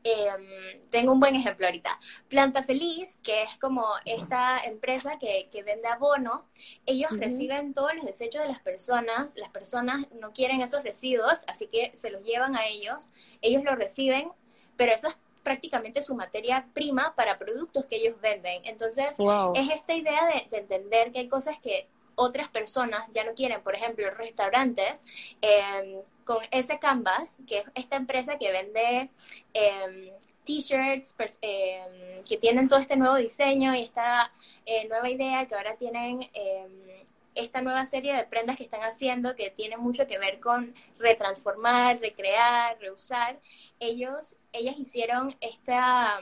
Em, 0.03 0.81
tengo 0.89 1.11
un 1.11 1.19
buen 1.19 1.35
ejemplo 1.35 1.65
ahorita. 1.65 1.99
Planta 2.29 2.63
Feliz, 2.63 3.19
que 3.21 3.43
es 3.43 3.57
como 3.57 3.85
esta 4.05 4.59
empresa 4.63 5.17
que, 5.19 5.49
que 5.51 5.61
vende 5.61 5.89
abono, 5.89 6.45
ellos 6.85 7.11
reciben 7.17 7.73
todos 7.73 7.93
los 7.95 8.05
desechos 8.05 8.41
de 8.41 8.47
las 8.47 8.59
personas, 8.59 9.35
las 9.35 9.49
personas 9.49 10.05
no 10.19 10.31
quieren 10.31 10.61
esos 10.61 10.83
residuos, 10.83 11.43
así 11.47 11.67
que 11.67 11.91
se 11.95 12.11
los 12.11 12.23
llevan 12.23 12.55
a 12.55 12.65
ellos, 12.65 13.11
ellos 13.41 13.63
lo 13.63 13.75
reciben, 13.75 14.31
pero 14.77 14.93
eso 14.93 15.09
es 15.09 15.17
prácticamente 15.43 16.01
su 16.01 16.15
materia 16.15 16.67
prima 16.73 17.13
para 17.15 17.37
productos 17.37 17.85
que 17.85 17.97
ellos 17.97 18.21
venden. 18.21 18.61
Entonces, 18.65 19.17
es 19.53 19.69
esta 19.69 19.93
idea 19.93 20.27
de, 20.27 20.47
de 20.49 20.57
entender 20.59 21.11
que 21.11 21.19
hay 21.19 21.27
cosas 21.27 21.59
que 21.59 21.89
otras 22.19 22.49
personas 22.49 23.07
ya 23.11 23.23
no 23.23 23.33
quieren, 23.33 23.61
por 23.61 23.75
ejemplo, 23.75 24.09
restaurantes, 24.11 25.01
eh, 25.41 26.01
con 26.25 26.37
ese 26.51 26.77
Canvas, 26.77 27.37
que 27.47 27.59
es 27.59 27.63
esta 27.75 27.95
empresa 27.95 28.37
que 28.37 28.51
vende 28.51 29.09
eh, 29.53 30.13
t-shirts 30.43 31.15
em, 31.41 32.23
que 32.23 32.37
tienen 32.37 32.67
todo 32.67 32.79
este 32.79 32.97
nuevo 32.97 33.15
diseño 33.15 33.73
y 33.73 33.81
esta 33.83 34.31
eh, 34.65 34.87
nueva 34.89 35.09
idea 35.09 35.47
que 35.47 35.55
ahora 35.55 35.75
tienen 35.77 36.29
em, 36.33 37.05
esta 37.35 37.61
nueva 37.61 37.85
serie 37.85 38.13
de 38.15 38.25
prendas 38.25 38.57
que 38.57 38.63
están 38.63 38.81
haciendo 38.81 39.35
que 39.35 39.49
tiene 39.49 39.77
mucho 39.77 40.05
que 40.07 40.19
ver 40.19 40.39
con 40.41 40.73
retransformar, 40.97 41.99
recrear, 41.99 42.77
reusar. 42.79 43.39
Ellos, 43.79 44.35
ellas 44.51 44.75
hicieron 44.77 45.35
esta 45.39 46.21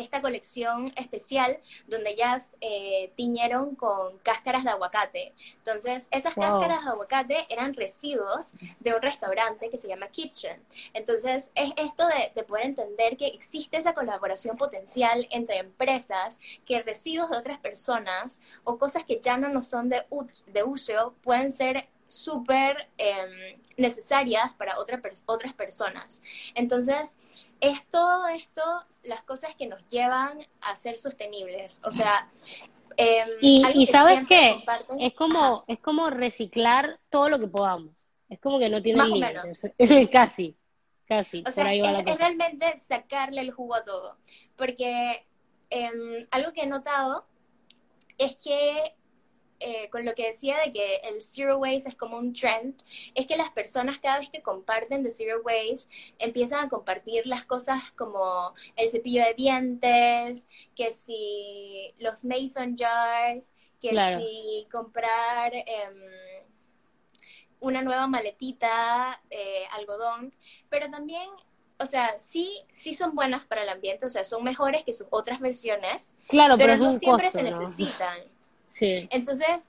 esta 0.00 0.20
colección 0.20 0.92
especial 0.96 1.58
donde 1.86 2.10
ellas 2.10 2.56
eh, 2.60 3.12
tiñeron 3.16 3.74
con 3.74 4.18
cáscaras 4.18 4.64
de 4.64 4.70
aguacate. 4.70 5.34
Entonces, 5.56 6.08
esas 6.10 6.34
cáscaras 6.34 6.84
de 6.84 6.90
aguacate 6.90 7.46
eran 7.48 7.74
residuos 7.74 8.52
de 8.80 8.94
un 8.94 9.02
restaurante 9.02 9.68
que 9.68 9.76
se 9.76 9.88
llama 9.88 10.08
Kitchen. 10.08 10.60
Entonces, 10.92 11.50
es 11.54 11.72
esto 11.76 12.04
de, 12.06 12.42
poder 12.44 12.66
entender 12.66 13.16
que 13.16 13.28
existe 13.28 13.76
esa 13.76 13.94
colaboración 13.94 14.56
potencial 14.56 15.28
entre 15.30 15.58
empresas, 15.58 16.40
que 16.64 16.82
residuos 16.82 17.30
de 17.30 17.36
otras 17.36 17.58
personas 17.58 18.40
o 18.64 18.78
cosas 18.78 19.04
que 19.04 19.20
ya 19.20 19.36
no 19.36 19.48
nos 19.48 19.68
son 19.68 19.88
de, 19.88 20.04
de 20.46 20.62
uso 20.64 21.14
pueden 21.22 21.52
ser 21.52 21.88
súper 22.10 22.88
em, 22.98 23.60
necesarias 23.76 24.52
para 24.54 24.78
otra, 24.78 25.00
otras 25.26 25.54
personas. 25.54 26.20
Entonces, 26.54 27.16
es 27.60 27.86
todo 27.86 28.26
esto 28.28 28.62
las 29.02 29.22
cosas 29.22 29.54
que 29.54 29.66
nos 29.66 29.86
llevan 29.88 30.38
a 30.60 30.76
ser 30.76 30.98
sostenibles. 30.98 31.80
O 31.84 31.92
sea, 31.92 32.28
em, 32.96 33.28
y, 33.40 33.86
sabes 33.86 34.26
qué, 34.26 34.62
es 34.98 35.14
como, 35.14 35.64
es 35.68 35.78
como 35.78 36.10
reciclar 36.10 36.98
todo 37.08 37.28
lo 37.28 37.38
que 37.38 37.48
podamos. 37.48 37.94
Es 38.28 38.38
como 38.40 38.58
que 38.58 38.68
no 38.68 38.82
tiene 38.82 39.04
límites. 39.04 39.66
casi, 40.12 40.56
casi. 41.06 41.42
O 41.46 41.50
sea, 41.50 41.72
es, 41.72 42.18
realmente 42.18 42.76
sacarle 42.76 43.40
el 43.40 43.50
jugo 43.50 43.74
a 43.74 43.84
todo. 43.84 44.16
Porque 44.56 45.26
em, 45.70 46.26
algo 46.30 46.52
que 46.52 46.62
he 46.62 46.66
notado 46.66 47.24
es 48.18 48.36
que 48.36 48.94
eh, 49.60 49.90
con 49.90 50.04
lo 50.04 50.14
que 50.14 50.26
decía 50.26 50.58
de 50.64 50.72
que 50.72 50.96
el 51.04 51.20
zero 51.20 51.58
waste 51.58 51.90
es 51.90 51.96
como 51.96 52.16
un 52.16 52.32
trend, 52.32 52.74
es 53.14 53.26
que 53.26 53.36
las 53.36 53.50
personas 53.50 53.98
cada 53.98 54.18
vez 54.18 54.30
que 54.30 54.42
comparten 54.42 55.02
de 55.02 55.10
zero 55.10 55.42
waste 55.44 55.90
empiezan 56.18 56.64
a 56.64 56.68
compartir 56.68 57.26
las 57.26 57.44
cosas 57.44 57.90
como 57.96 58.54
el 58.76 58.88
cepillo 58.88 59.22
de 59.22 59.34
dientes, 59.34 60.48
que 60.74 60.92
si 60.92 61.94
los 61.98 62.24
mason 62.24 62.76
jars, 62.78 63.52
que 63.80 63.90
si 63.90 64.66
comprar 64.72 65.54
em, 65.54 65.64
una 67.60 67.82
nueva 67.82 68.06
maletita, 68.06 69.20
de 69.28 69.66
algodón, 69.72 70.32
pero 70.70 70.90
también 70.90 71.28
o 71.78 71.86
sea, 71.86 72.18
sí, 72.18 72.62
sí 72.72 72.94
son 72.94 73.14
buenas 73.14 73.46
para 73.46 73.62
el 73.62 73.68
ambiente, 73.70 74.04
o 74.04 74.10
sea, 74.10 74.22
son 74.24 74.44
mejores 74.44 74.84
que 74.84 74.92
sus 74.92 75.06
otras 75.10 75.40
versiones, 75.40 76.12
claro, 76.28 76.58
pero, 76.58 76.76
no 76.76 76.92
siempre 76.92 77.30
se 77.30 77.42
necesitan. 77.42 78.18
Entonces, 78.78 79.68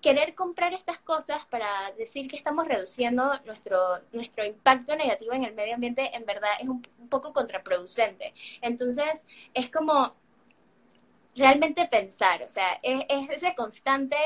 querer 0.00 0.34
comprar 0.34 0.74
estas 0.74 0.98
cosas 0.98 1.44
para 1.46 1.92
decir 1.96 2.28
que 2.28 2.36
estamos 2.36 2.66
reduciendo 2.66 3.38
nuestro, 3.44 3.78
nuestro 4.12 4.44
impacto 4.44 4.96
negativo 4.96 5.32
en 5.32 5.44
el 5.44 5.54
medio 5.54 5.74
ambiente, 5.74 6.10
en 6.14 6.26
verdad 6.26 6.50
es 6.60 6.68
un, 6.68 6.86
un 6.98 7.08
poco 7.08 7.32
contraproducente. 7.32 8.34
Entonces, 8.60 9.24
es 9.54 9.70
como 9.70 10.14
realmente 11.34 11.86
pensar, 11.86 12.42
o 12.42 12.48
sea, 12.48 12.78
es, 12.82 13.04
es 13.08 13.30
ese 13.30 13.54
constante 13.54 14.16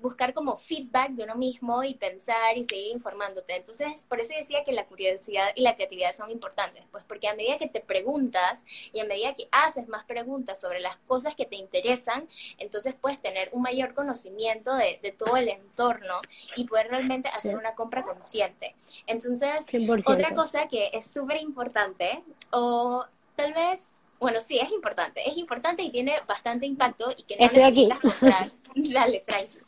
buscar 0.00 0.34
como 0.34 0.58
feedback 0.58 1.10
de 1.10 1.24
uno 1.24 1.36
mismo 1.36 1.82
y 1.84 1.94
pensar 1.94 2.56
y 2.56 2.64
seguir 2.64 2.92
informándote. 2.92 3.56
Entonces, 3.56 4.06
por 4.06 4.20
eso 4.20 4.34
decía 4.36 4.64
que 4.64 4.72
la 4.72 4.86
curiosidad 4.86 5.50
y 5.54 5.62
la 5.62 5.74
creatividad 5.74 6.14
son 6.14 6.30
importantes, 6.30 6.84
pues 6.90 7.04
porque 7.04 7.28
a 7.28 7.34
medida 7.34 7.58
que 7.58 7.68
te 7.68 7.80
preguntas 7.80 8.64
y 8.92 9.00
a 9.00 9.04
medida 9.04 9.34
que 9.34 9.48
haces 9.52 9.88
más 9.88 10.04
preguntas 10.04 10.60
sobre 10.60 10.80
las 10.80 10.96
cosas 11.06 11.34
que 11.34 11.46
te 11.46 11.56
interesan, 11.56 12.28
entonces 12.58 12.94
puedes 13.00 13.20
tener 13.20 13.50
un 13.52 13.62
mayor 13.62 13.94
conocimiento 13.94 14.74
de, 14.74 14.98
todo 15.18 15.36
el 15.36 15.48
entorno 15.48 16.20
y 16.56 16.64
poder 16.64 16.88
realmente 16.88 17.28
hacer 17.28 17.56
una 17.56 17.74
compra 17.74 18.02
consciente. 18.04 18.74
Entonces, 19.06 19.66
otra 20.06 20.34
cosa 20.34 20.68
que 20.68 20.90
es 20.92 21.10
súper 21.10 21.38
importante, 21.38 22.22
o 22.50 23.04
tal 23.34 23.52
vez 23.52 23.92
bueno, 24.20 24.40
sí, 24.40 24.58
es 24.58 24.70
importante. 24.70 25.28
Es 25.28 25.36
importante 25.36 25.82
y 25.82 25.90
tiene 25.90 26.14
bastante 26.28 26.66
impacto 26.66 27.10
y 27.16 27.22
que 27.24 27.36
no 27.36 27.46
Estoy 27.46 27.62
necesitas 27.62 27.98
aquí. 27.98 28.08
comprar. 28.08 28.52
Dale, 28.74 29.20
tranqui. 29.26 29.58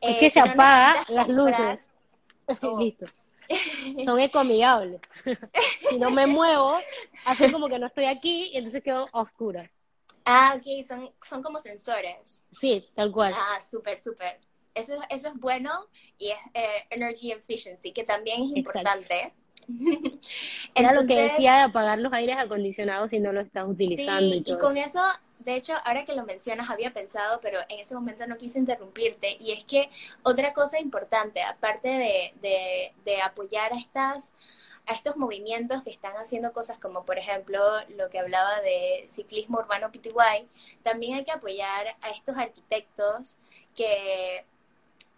es 0.00 0.16
que, 0.18 0.26
eh, 0.26 0.30
se 0.30 0.40
apagan 0.40 1.04
las 1.08 1.28
luces. 1.28 1.90
Listo. 2.78 3.06
Son 4.04 4.20
ecoamigables. 4.20 5.00
si 5.88 5.98
no 5.98 6.10
me 6.10 6.26
muevo, 6.26 6.78
hace 7.24 7.50
como 7.50 7.68
que 7.68 7.78
no 7.78 7.86
estoy 7.86 8.04
aquí 8.04 8.50
y 8.52 8.56
entonces 8.56 8.82
quedo 8.82 9.08
oscura. 9.12 9.70
Ah, 10.24 10.56
ok, 10.56 10.84
son, 10.86 11.10
son 11.26 11.42
como 11.42 11.58
sensores. 11.58 12.44
Sí, 12.60 12.86
tal 12.94 13.10
cual. 13.10 13.32
Ah, 13.34 13.60
súper, 13.60 13.98
súper. 14.00 14.38
Eso, 14.74 14.94
eso 15.08 15.28
es 15.28 15.34
bueno 15.34 15.86
y 16.18 16.30
es 16.30 16.38
eh, 16.54 16.86
energy 16.90 17.32
efficiency, 17.32 17.92
que 17.92 18.04
también 18.04 18.42
es 18.42 18.56
importante. 18.56 19.32
Era 20.74 20.92
lo 20.92 21.06
que 21.06 21.16
decía 21.16 21.56
de 21.56 21.62
apagar 21.62 21.98
los 21.98 22.12
aires 22.12 22.36
acondicionados 22.38 23.10
si 23.10 23.20
no 23.20 23.32
lo 23.32 23.40
estás 23.40 23.66
utilizando. 23.66 24.34
y, 24.34 24.58
con 24.58 24.76
eso, 24.76 25.02
de 25.40 25.56
hecho, 25.56 25.74
ahora 25.84 26.04
que 26.04 26.14
lo 26.14 26.24
mencionas, 26.24 26.68
había 26.70 26.92
pensado, 26.92 27.40
pero 27.40 27.60
en 27.68 27.80
ese 27.80 27.94
momento 27.94 28.26
no 28.26 28.36
quise 28.36 28.58
interrumpirte. 28.58 29.36
Y 29.40 29.52
es 29.52 29.64
que 29.64 29.90
otra 30.22 30.52
cosa 30.52 30.78
importante, 30.78 31.42
aparte 31.42 31.88
de, 31.88 32.92
de, 33.04 33.22
apoyar 33.22 33.72
a 33.72 33.78
estas 33.78 34.32
a 34.86 34.94
estos 34.94 35.16
movimientos 35.16 35.82
que 35.84 35.90
están 35.90 36.16
haciendo 36.16 36.52
cosas 36.52 36.78
como 36.78 37.04
por 37.04 37.18
ejemplo 37.18 37.60
lo 37.96 38.08
que 38.08 38.18
hablaba 38.18 38.60
de 38.62 39.04
ciclismo 39.06 39.58
urbano 39.58 39.92
PTY, 39.92 40.48
también 40.82 41.18
hay 41.18 41.24
que 41.24 41.30
apoyar 41.30 41.96
a 42.00 42.10
estos 42.10 42.36
arquitectos 42.36 43.36
que, 43.76 44.44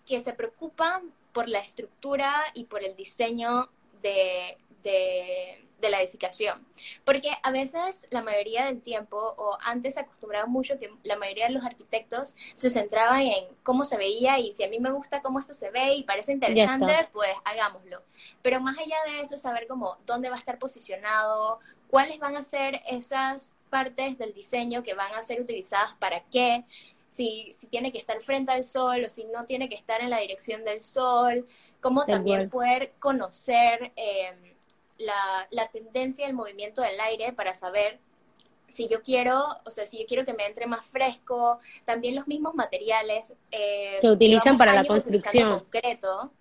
que 0.04 0.20
se 0.20 0.32
preocupan 0.34 1.12
por 1.32 1.48
la 1.48 1.60
estructura 1.60 2.32
y 2.54 2.64
por 2.64 2.82
el 2.82 2.96
diseño 2.96 3.68
de, 4.02 4.58
de, 4.82 5.58
la 5.88 6.00
edificación. 6.00 6.64
Porque 7.04 7.30
a 7.42 7.50
veces 7.50 8.06
la 8.10 8.22
mayoría 8.22 8.66
del 8.66 8.80
tiempo, 8.80 9.16
o 9.36 9.58
antes 9.62 9.94
se 9.94 10.00
acostumbraba 10.00 10.46
mucho 10.46 10.78
que 10.78 10.92
la 11.02 11.16
mayoría 11.16 11.46
de 11.46 11.52
los 11.52 11.64
arquitectos 11.64 12.36
se 12.54 12.70
centraban 12.70 13.22
en 13.22 13.44
cómo 13.64 13.84
se 13.84 13.96
veía 13.96 14.38
y 14.38 14.52
si 14.52 14.62
a 14.62 14.68
mí 14.68 14.78
me 14.78 14.92
gusta 14.92 15.22
cómo 15.22 15.40
esto 15.40 15.54
se 15.54 15.70
ve 15.70 15.94
y 15.94 16.04
parece 16.04 16.32
interesante, 16.32 17.08
pues 17.12 17.30
hagámoslo. 17.44 18.02
Pero 18.42 18.60
más 18.60 18.78
allá 18.78 18.96
de 19.06 19.22
eso, 19.22 19.36
saber 19.38 19.66
cómo, 19.66 19.98
dónde 20.06 20.28
va 20.28 20.36
a 20.36 20.38
estar 20.38 20.58
posicionado, 20.60 21.58
cuáles 21.88 22.20
van 22.20 22.36
a 22.36 22.42
ser 22.44 22.80
esas 22.86 23.52
partes 23.68 24.18
del 24.18 24.32
diseño 24.34 24.82
que 24.82 24.94
van 24.94 25.12
a 25.14 25.22
ser 25.22 25.40
utilizadas 25.40 25.94
para 25.94 26.22
qué, 26.30 26.64
si, 27.12 27.52
si 27.52 27.66
tiene 27.66 27.92
que 27.92 27.98
estar 27.98 28.18
frente 28.22 28.52
al 28.52 28.64
sol 28.64 29.04
o 29.04 29.08
si 29.10 29.24
no 29.24 29.44
tiene 29.44 29.68
que 29.68 29.74
estar 29.74 30.00
en 30.00 30.08
la 30.08 30.18
dirección 30.18 30.64
del 30.64 30.80
sol, 30.80 31.46
cómo 31.82 32.06
también 32.06 32.48
poder 32.48 32.94
conocer 32.98 33.92
em, 33.96 34.54
la, 34.96 35.46
la 35.50 35.68
tendencia 35.68 36.24
del 36.24 36.34
movimiento 36.34 36.80
del 36.80 36.98
aire 37.00 37.34
para 37.34 37.54
saber 37.54 37.98
si 38.66 38.88
yo 38.88 39.02
quiero, 39.02 39.44
o 39.66 39.70
sea, 39.70 39.84
si 39.84 39.98
yo 39.98 40.06
quiero 40.06 40.24
que 40.24 40.32
me 40.32 40.46
entre 40.46 40.66
más 40.66 40.86
fresco, 40.86 41.60
también 41.84 42.14
los 42.14 42.26
mismos 42.26 42.54
materiales 42.54 43.34
eh, 43.50 43.98
que 44.00 44.08
utilizan 44.08 44.56
para 44.56 44.72
la 44.72 44.86
construcción. 44.86 45.58
concreto 45.58 46.32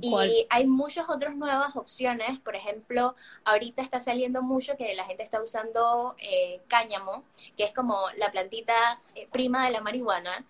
y 0.00 0.46
hay 0.50 0.66
muchas 0.66 1.08
otras 1.08 1.36
nuevas 1.36 1.76
opciones, 1.76 2.38
por 2.40 2.56
ejemplo, 2.56 3.14
ahorita 3.44 3.82
está 3.82 4.00
saliendo 4.00 4.42
mucho 4.42 4.76
que 4.76 4.94
la 4.94 5.04
gente 5.04 5.22
está 5.22 5.42
usando 5.42 6.14
eh, 6.18 6.60
cáñamo, 6.68 7.24
que 7.56 7.64
es 7.64 7.72
como 7.72 7.96
la 8.16 8.30
plantita 8.30 9.00
eh, 9.14 9.28
prima 9.30 9.64
de 9.64 9.72
la 9.72 9.80
marihuana, 9.80 10.44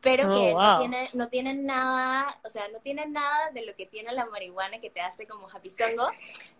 pero 0.00 0.30
oh, 0.30 0.34
que 0.34 0.54
no 0.54 0.78
tiene 0.78 1.10
no 1.12 1.28
tienen 1.28 1.66
nada, 1.66 2.38
o 2.44 2.48
sea, 2.48 2.68
no 2.68 2.78
tienen 2.80 3.12
nada 3.12 3.50
de 3.52 3.66
lo 3.66 3.74
que 3.74 3.86
tiene 3.86 4.12
la 4.12 4.26
marihuana 4.26 4.80
que 4.80 4.90
te 4.90 5.00
hace 5.00 5.26
como 5.26 5.48
japizongo. 5.48 6.08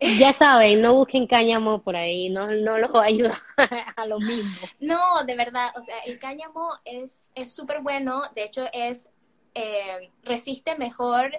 Ya 0.00 0.32
saben, 0.32 0.82
no 0.82 0.94
busquen 0.94 1.26
cáñamo 1.26 1.80
por 1.82 1.96
ahí, 1.96 2.30
no 2.30 2.50
no 2.50 2.78
los 2.78 2.90
ayuda 2.96 3.40
a 3.96 4.06
lo 4.06 4.18
mismo. 4.18 4.66
No, 4.80 5.22
de 5.24 5.36
verdad, 5.36 5.72
o 5.76 5.82
sea, 5.82 5.98
el 6.00 6.18
cáñamo 6.18 6.70
es 6.84 7.30
es 7.34 7.52
súper 7.52 7.80
bueno, 7.80 8.22
de 8.34 8.44
hecho 8.44 8.66
es 8.72 9.08
eh, 9.54 10.10
resiste 10.22 10.76
mejor 10.76 11.32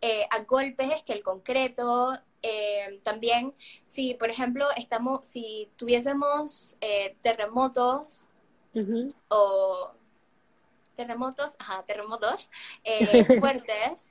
eh, 0.00 0.26
a 0.30 0.40
golpes 0.40 1.02
que 1.04 1.12
el 1.12 1.22
concreto, 1.22 2.18
eh, 2.42 3.00
también, 3.02 3.54
si 3.84 4.14
por 4.14 4.30
ejemplo 4.30 4.66
estamos, 4.76 5.26
si 5.26 5.70
tuviésemos 5.76 6.76
eh, 6.80 7.16
terremotos 7.22 8.28
o 9.28 9.90
terremotos, 10.96 11.56
ajá, 11.58 11.82
terremotos 11.86 12.50
fuertes, 13.40 14.10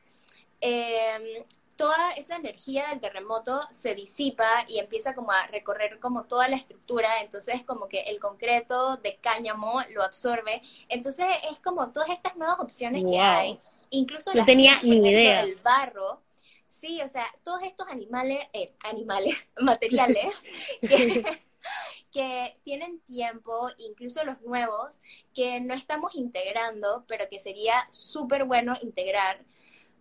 toda 1.75 2.11
esa 2.11 2.38
energía 2.38 2.89
del 2.89 3.01
terremoto 3.01 3.61
se 3.71 3.95
disipa 3.95 4.65
y 4.67 4.79
empieza 4.79 5.13
como 5.13 5.31
a 5.31 5.47
recorrer 5.47 5.99
como 5.99 6.25
toda 6.25 6.47
la 6.47 6.55
estructura, 6.55 7.21
entonces 7.21 7.63
como 7.63 7.88
que 7.88 8.01
el 8.01 8.19
concreto 8.19 8.97
de 8.97 9.17
cáñamo 9.17 9.81
lo 9.91 10.03
absorbe, 10.03 10.61
entonces 10.88 11.27
es 11.51 11.59
como 11.59 11.91
todas 11.91 12.09
estas 12.09 12.38
nuevas 12.38 12.59
opciones 12.59 13.03
que 13.03 13.19
hay, 13.19 13.59
incluso 13.89 14.33
no 14.33 14.45
tenía 14.45 14.81
ni 14.83 14.97
idea. 14.97 15.41
el 15.41 15.55
barro, 15.57 16.21
sí, 16.67 17.01
o 17.01 17.07
sea, 17.07 17.27
todos 17.43 17.63
estos 17.63 17.88
animales, 17.88 18.47
eh, 18.53 18.73
animales, 18.85 19.49
materiales 19.59 20.33
que, 20.81 21.25
que 22.11 22.57
tienen 22.63 23.01
tiempo, 23.01 23.69
incluso 23.79 24.23
los 24.23 24.39
nuevos, 24.41 25.01
que 25.33 25.59
no 25.59 25.73
estamos 25.73 26.15
integrando, 26.15 27.03
pero 27.07 27.27
que 27.29 27.39
sería 27.39 27.85
súper 27.91 28.45
bueno 28.45 28.75
integrar 28.81 29.43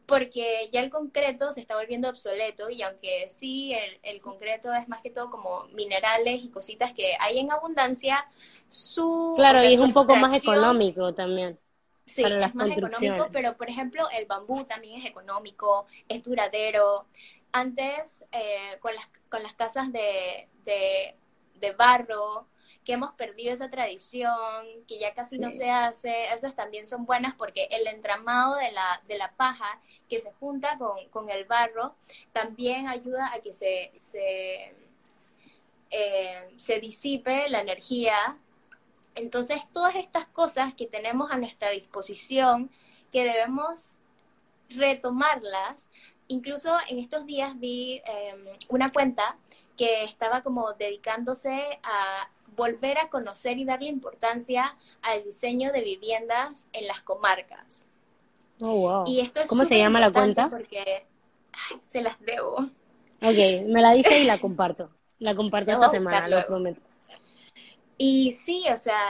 porque 0.06 0.68
ya 0.72 0.80
el 0.80 0.90
concreto 0.90 1.52
se 1.52 1.60
está 1.60 1.76
volviendo 1.76 2.08
obsoleto 2.08 2.68
y 2.68 2.82
aunque 2.82 3.28
sí 3.28 3.74
el, 4.02 4.20
concreto 4.20 4.72
es 4.72 4.88
más 4.88 5.02
que 5.02 5.10
todo 5.10 5.30
como 5.30 5.64
minerales 5.72 6.42
y 6.42 6.50
cositas 6.50 6.92
que 6.92 7.14
hay 7.20 7.38
en 7.38 7.50
abundancia, 7.50 8.26
su... 8.68 9.34
Claro, 9.36 9.62
y 9.62 9.74
es 9.74 9.80
un 9.80 9.92
poco 9.92 10.16
más 10.16 10.34
económico 10.34 11.14
también. 11.14 11.58
Sí, 12.04 12.22
es 12.22 12.54
más 12.54 12.70
económico, 12.70 13.28
pero 13.32 13.56
por 13.56 13.70
ejemplo 13.70 14.04
el 14.16 14.26
bambú 14.26 14.64
también 14.64 15.00
es 15.00 15.06
económico, 15.06 15.86
es 16.08 16.22
duradero. 16.22 17.06
Antes, 17.52 18.24
eh, 18.32 18.78
con, 18.80 18.94
las, 18.94 19.08
con 19.28 19.42
las 19.42 19.54
casas 19.54 19.92
de, 19.92 20.48
de, 20.64 21.14
de 21.54 21.72
barro, 21.72 22.48
que 22.84 22.92
hemos 22.92 23.12
perdido 23.14 23.52
esa 23.52 23.70
tradición, 23.70 24.34
que 24.86 24.98
ya 24.98 25.14
casi 25.14 25.38
no 25.38 25.50
se 25.50 25.70
hace, 25.70 26.26
esas 26.26 26.54
también 26.54 26.86
son 26.86 27.06
buenas 27.06 27.34
porque 27.34 27.68
el 27.70 27.86
entramado 27.86 28.56
de 28.56 28.72
la, 28.72 29.02
de 29.06 29.18
la 29.18 29.32
paja 29.32 29.80
que 30.08 30.18
se 30.18 30.32
junta 30.32 30.78
con, 30.78 31.28
el 31.28 31.44
barro 31.44 31.94
también 32.32 32.88
ayuda 32.88 33.32
a 33.32 33.40
que 33.40 33.52
se, 33.52 33.92
se, 33.96 34.74
eh, 35.90 36.54
se 36.56 36.80
disipe 36.80 37.48
la 37.48 37.60
energía. 37.60 38.36
Entonces, 39.14 39.62
todas 39.72 39.94
estas 39.96 40.26
cosas 40.26 40.74
que 40.74 40.86
tenemos 40.86 41.30
a 41.30 41.36
nuestra 41.36 41.70
disposición, 41.70 42.70
que 43.12 43.24
debemos 43.24 43.94
retomarlas, 44.70 45.88
incluso 46.28 46.76
en 46.88 46.98
estos 46.98 47.26
días 47.26 47.58
vi 47.58 48.02
em, 48.04 48.44
una 48.68 48.92
cuenta 48.92 49.36
que 49.76 50.04
estaba 50.04 50.42
como 50.42 50.72
dedicándose 50.74 51.78
a 51.82 52.28
volver 52.56 52.98
a 52.98 53.08
conocer 53.08 53.58
y 53.58 53.64
darle 53.64 53.88
importancia 53.88 54.76
al 55.02 55.24
diseño 55.24 55.72
de 55.72 55.82
viviendas 55.82 56.68
en 56.72 56.86
las 56.86 57.00
comarcas. 57.00 57.86
Oh, 58.60 58.74
wow. 58.74 59.04
Y 59.06 59.20
esto 59.20 59.40
es 59.40 59.48
¿Cómo 59.48 59.64
se 59.64 59.78
llama 59.78 60.00
la 60.00 60.12
cuenta? 60.12 60.48
Porque 60.48 61.06
se 61.80 62.02
las 62.02 62.20
debo. 62.20 62.56
Ok, 63.22 63.66
me 63.66 63.80
la 63.80 63.92
dice 63.92 64.18
y 64.20 64.24
la 64.24 64.38
comparto. 64.38 64.86
La 65.18 65.34
comparto 65.34 65.72
esta 65.72 65.90
semana, 65.90 66.28
lo 66.28 66.46
prometo. 66.46 66.80
Y 67.96 68.32
sí, 68.32 68.64
o 68.72 68.76
sea, 68.76 69.00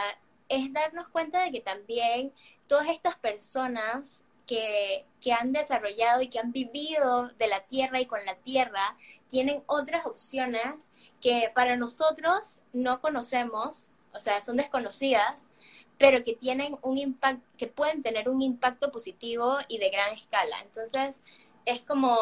es 0.49 0.73
darnos 0.73 1.09
cuenta 1.09 1.43
de 1.45 1.51
que 1.51 1.61
también 1.61 2.33
todas 2.67 2.89
estas 2.89 3.17
personas 3.17 4.23
que, 4.47 5.07
que, 5.21 5.33
han 5.33 5.53
desarrollado 5.53 6.21
y 6.21 6.29
que 6.29 6.39
han 6.39 6.53
vivido 6.53 7.29
de 7.39 7.49
la 7.49 7.61
tierra 7.61 8.01
y 8.01 8.07
con 8.07 8.25
la 8.27 8.37
tierra 8.37 8.97
tienen 9.29 9.63
otras 9.67 10.05
opciones 10.05 10.93
que 11.25 11.51
para 11.55 11.75
nosotros 11.77 12.61
no 12.75 13.01
conocemos, 13.01 13.89
o 14.13 14.19
sea, 14.19 14.43
son 14.43 14.59
desconocidas, 14.59 15.49
pero 15.97 16.23
que 16.23 16.35
tienen 16.35 16.77
un 16.83 16.99
impacto, 16.99 17.43
que 17.57 17.67
pueden 17.67 18.03
tener 18.03 18.29
un 18.29 18.43
impacto 18.43 18.93
positivo 18.93 19.57
y 19.69 19.79
de 19.79 19.89
gran 19.89 20.13
escala. 20.13 20.55
Entonces, 20.63 21.23
es 21.65 21.81
como 21.81 22.15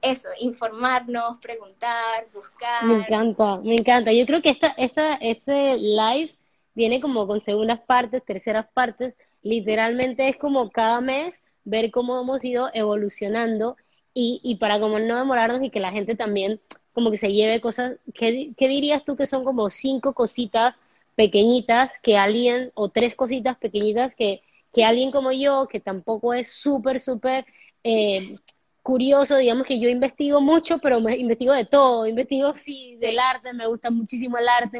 eso, 0.00 0.30
informarnos, 0.40 1.36
preguntar, 1.42 2.26
buscar. 2.32 2.86
Me 2.86 3.00
encanta, 3.00 3.58
me 3.58 3.74
encanta. 3.74 4.12
Yo 4.14 4.24
creo 4.24 4.40
que 4.40 4.48
esta, 4.48 4.68
esta, 4.78 5.16
este 5.16 5.76
live 5.76 6.34
viene 6.74 7.02
como 7.02 7.26
con 7.26 7.38
segundas 7.38 7.80
partes, 7.80 8.24
terceras 8.24 8.66
partes. 8.72 9.18
Literalmente 9.42 10.26
es 10.26 10.38
como 10.38 10.70
cada 10.70 11.02
mes 11.02 11.42
ver 11.64 11.90
cómo 11.90 12.18
hemos 12.18 12.42
ido 12.46 12.70
evolucionando 12.72 13.76
y, 14.14 14.40
y 14.42 14.56
para 14.56 14.80
como 14.80 14.98
no 14.98 15.18
demorarnos 15.18 15.62
y 15.62 15.68
que 15.68 15.80
la 15.80 15.92
gente 15.92 16.16
también 16.16 16.62
como 17.00 17.10
que 17.10 17.16
se 17.16 17.32
lleve 17.32 17.62
cosas, 17.62 17.96
¿qué, 18.14 18.52
dirías 18.58 19.06
tú 19.06 19.16
que 19.16 19.24
son 19.24 19.42
como 19.42 19.70
cinco 19.70 20.12
cositas 20.12 20.78
pequeñitas 21.14 21.98
que 22.02 22.18
alguien, 22.18 22.72
o 22.74 22.90
tres 22.90 23.14
cositas 23.14 23.56
pequeñitas 23.56 24.14
que, 24.14 24.42
que 24.70 24.84
alguien 24.84 25.10
como 25.10 25.32
yo, 25.32 25.66
que 25.66 25.80
tampoco 25.80 26.34
es 26.34 26.52
súper, 26.52 27.00
súper 27.00 27.46
eh, 27.84 28.36
curioso, 28.82 29.38
digamos 29.38 29.66
que 29.66 29.80
yo 29.80 29.88
investigo 29.88 30.42
mucho, 30.42 30.78
pero 30.78 31.00
me 31.00 31.16
investigo 31.16 31.54
de 31.54 31.64
todo, 31.64 32.06
investigo 32.06 32.54
sí 32.54 32.96
del 33.00 33.18
arte, 33.18 33.54
me 33.54 33.66
gusta 33.66 33.90
muchísimo 33.90 34.36
el 34.36 34.48
arte, 34.48 34.78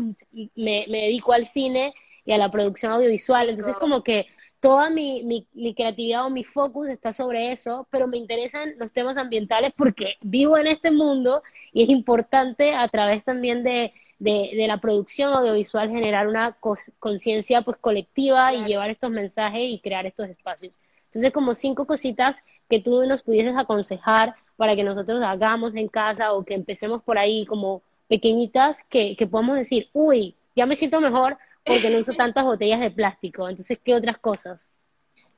me, 0.55 0.85
me 0.89 1.01
dedico 1.01 1.33
al 1.33 1.47
cine 1.47 1.95
y 2.27 2.33
a 2.33 2.39
la 2.39 2.51
producción 2.51 2.93
audiovisual, 2.93 3.49
entonces 3.49 3.77
como 3.77 4.03
que 4.03 4.27
toda 4.61 4.91
mi, 4.91 5.47
mi, 5.55 5.75
creatividad 5.75 6.27
o 6.27 6.31
mi 6.31 6.45
focus 6.45 6.89
está 6.89 7.13
sobre 7.13 7.53
eso, 7.53 7.87
pero 7.91 8.07
me 8.07 8.19
interesan 8.19 8.75
los 8.79 8.93
temas 8.93 9.17
ambientales 9.17 9.73
porque 9.77 10.17
vivo 10.21 10.59
en 10.59 10.67
este 10.67 10.91
mundo 10.91 11.43
y 11.73 11.83
es 11.83 11.89
importante 11.89 12.75
a 12.75 12.87
través 12.89 13.25
también 13.25 13.65
de, 13.65 13.93
de, 14.19 14.67
la 14.69 14.79
producción 14.79 15.33
audiovisual 15.33 15.89
generar 15.91 16.29
una 16.29 16.57
conciencia 16.99 17.63
pues 17.63 17.79
colectiva 17.79 18.53
y 18.53 18.67
llevar 18.67 18.91
estos 18.91 19.11
mensajes 19.11 19.63
y 19.63 19.81
crear 19.81 20.07
estos 20.07 20.29
espacios. 20.29 20.79
Entonces, 21.07 21.33
como 21.33 21.55
cinco 21.55 21.87
cositas 21.87 22.45
que 22.69 22.81
tú 22.81 23.05
nos 23.07 23.23
pudieses 23.23 23.57
aconsejar 23.57 24.35
para 24.57 24.77
que 24.77 24.85
nosotros 24.85 25.23
hagamos 25.23 25.75
en 25.75 25.89
casa 25.89 26.35
o 26.35 26.45
que 26.45 26.55
empecemos 26.55 27.03
por 27.03 27.19
ahí 27.19 27.47
como 27.47 27.83
pequeñitas, 28.09 28.85
que, 28.85 29.17
que 29.17 29.27
podamos 29.27 29.57
decir, 29.57 29.89
uy, 29.93 30.37
ya 30.55 30.67
me 30.67 30.77
siento 30.77 31.01
mejor 31.01 31.39
porque 31.71 31.91
no 31.91 31.99
uso 31.99 32.13
tantas 32.15 32.45
botellas 32.45 32.81
de 32.81 32.91
plástico. 32.91 33.49
Entonces, 33.49 33.79
¿qué 33.83 33.95
otras 33.95 34.19
cosas? 34.19 34.73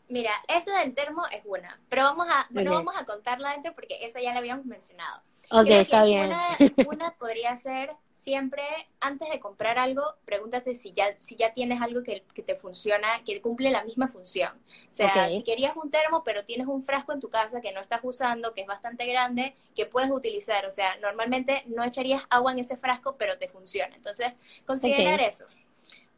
Mira, 0.08 0.32
esa 0.48 0.80
del 0.80 0.94
termo 0.94 1.22
es 1.32 1.42
una, 1.46 1.80
pero 1.88 2.02
vamos 2.02 2.26
a, 2.28 2.46
no 2.50 2.70
vamos 2.70 2.94
a 2.98 3.06
contarla 3.06 3.52
dentro 3.52 3.74
porque 3.74 3.98
esa 4.02 4.20
ya 4.20 4.32
la 4.32 4.38
habíamos 4.38 4.66
mencionado. 4.66 5.22
Ok, 5.50 5.68
está 5.68 6.04
bien. 6.04 6.30
Una, 6.86 7.14
podría 7.16 7.56
ser 7.56 7.90
siempre, 8.12 8.62
antes 9.00 9.28
de 9.30 9.40
comprar 9.40 9.78
algo, 9.78 10.02
pregúntate 10.24 10.74
si 10.74 10.92
ya, 10.92 11.16
si 11.18 11.36
ya 11.36 11.52
tienes 11.52 11.82
algo 11.82 12.02
que, 12.02 12.20
te 12.20 12.54
funciona, 12.56 13.22
que 13.24 13.40
cumple 13.40 13.70
la 13.70 13.84
misma 13.84 14.08
función. 14.08 14.52
O 14.54 14.92
sea, 14.92 15.28
si 15.28 15.42
querías 15.42 15.76
un 15.76 15.90
termo, 15.90 16.22
pero 16.24 16.44
tienes 16.44 16.68
un 16.68 16.84
frasco 16.84 17.12
en 17.12 17.20
tu 17.20 17.28
casa 17.28 17.60
que 17.60 17.72
no 17.72 17.80
estás 17.80 18.00
usando, 18.02 18.54
que 18.54 18.60
es 18.60 18.66
bastante 18.66 19.06
grande, 19.06 19.54
que 19.74 19.86
puedes 19.86 20.10
utilizar. 20.10 20.66
O 20.66 20.70
sea, 20.70 20.96
normalmente 20.98 21.64
no 21.66 21.82
echarías 21.84 22.22
agua 22.30 22.52
en 22.52 22.60
ese 22.60 22.76
frasco, 22.76 23.16
pero 23.16 23.38
te 23.38 23.48
funciona. 23.48 23.94
Entonces, 23.96 24.32
considerar 24.66 25.20
eso. 25.20 25.46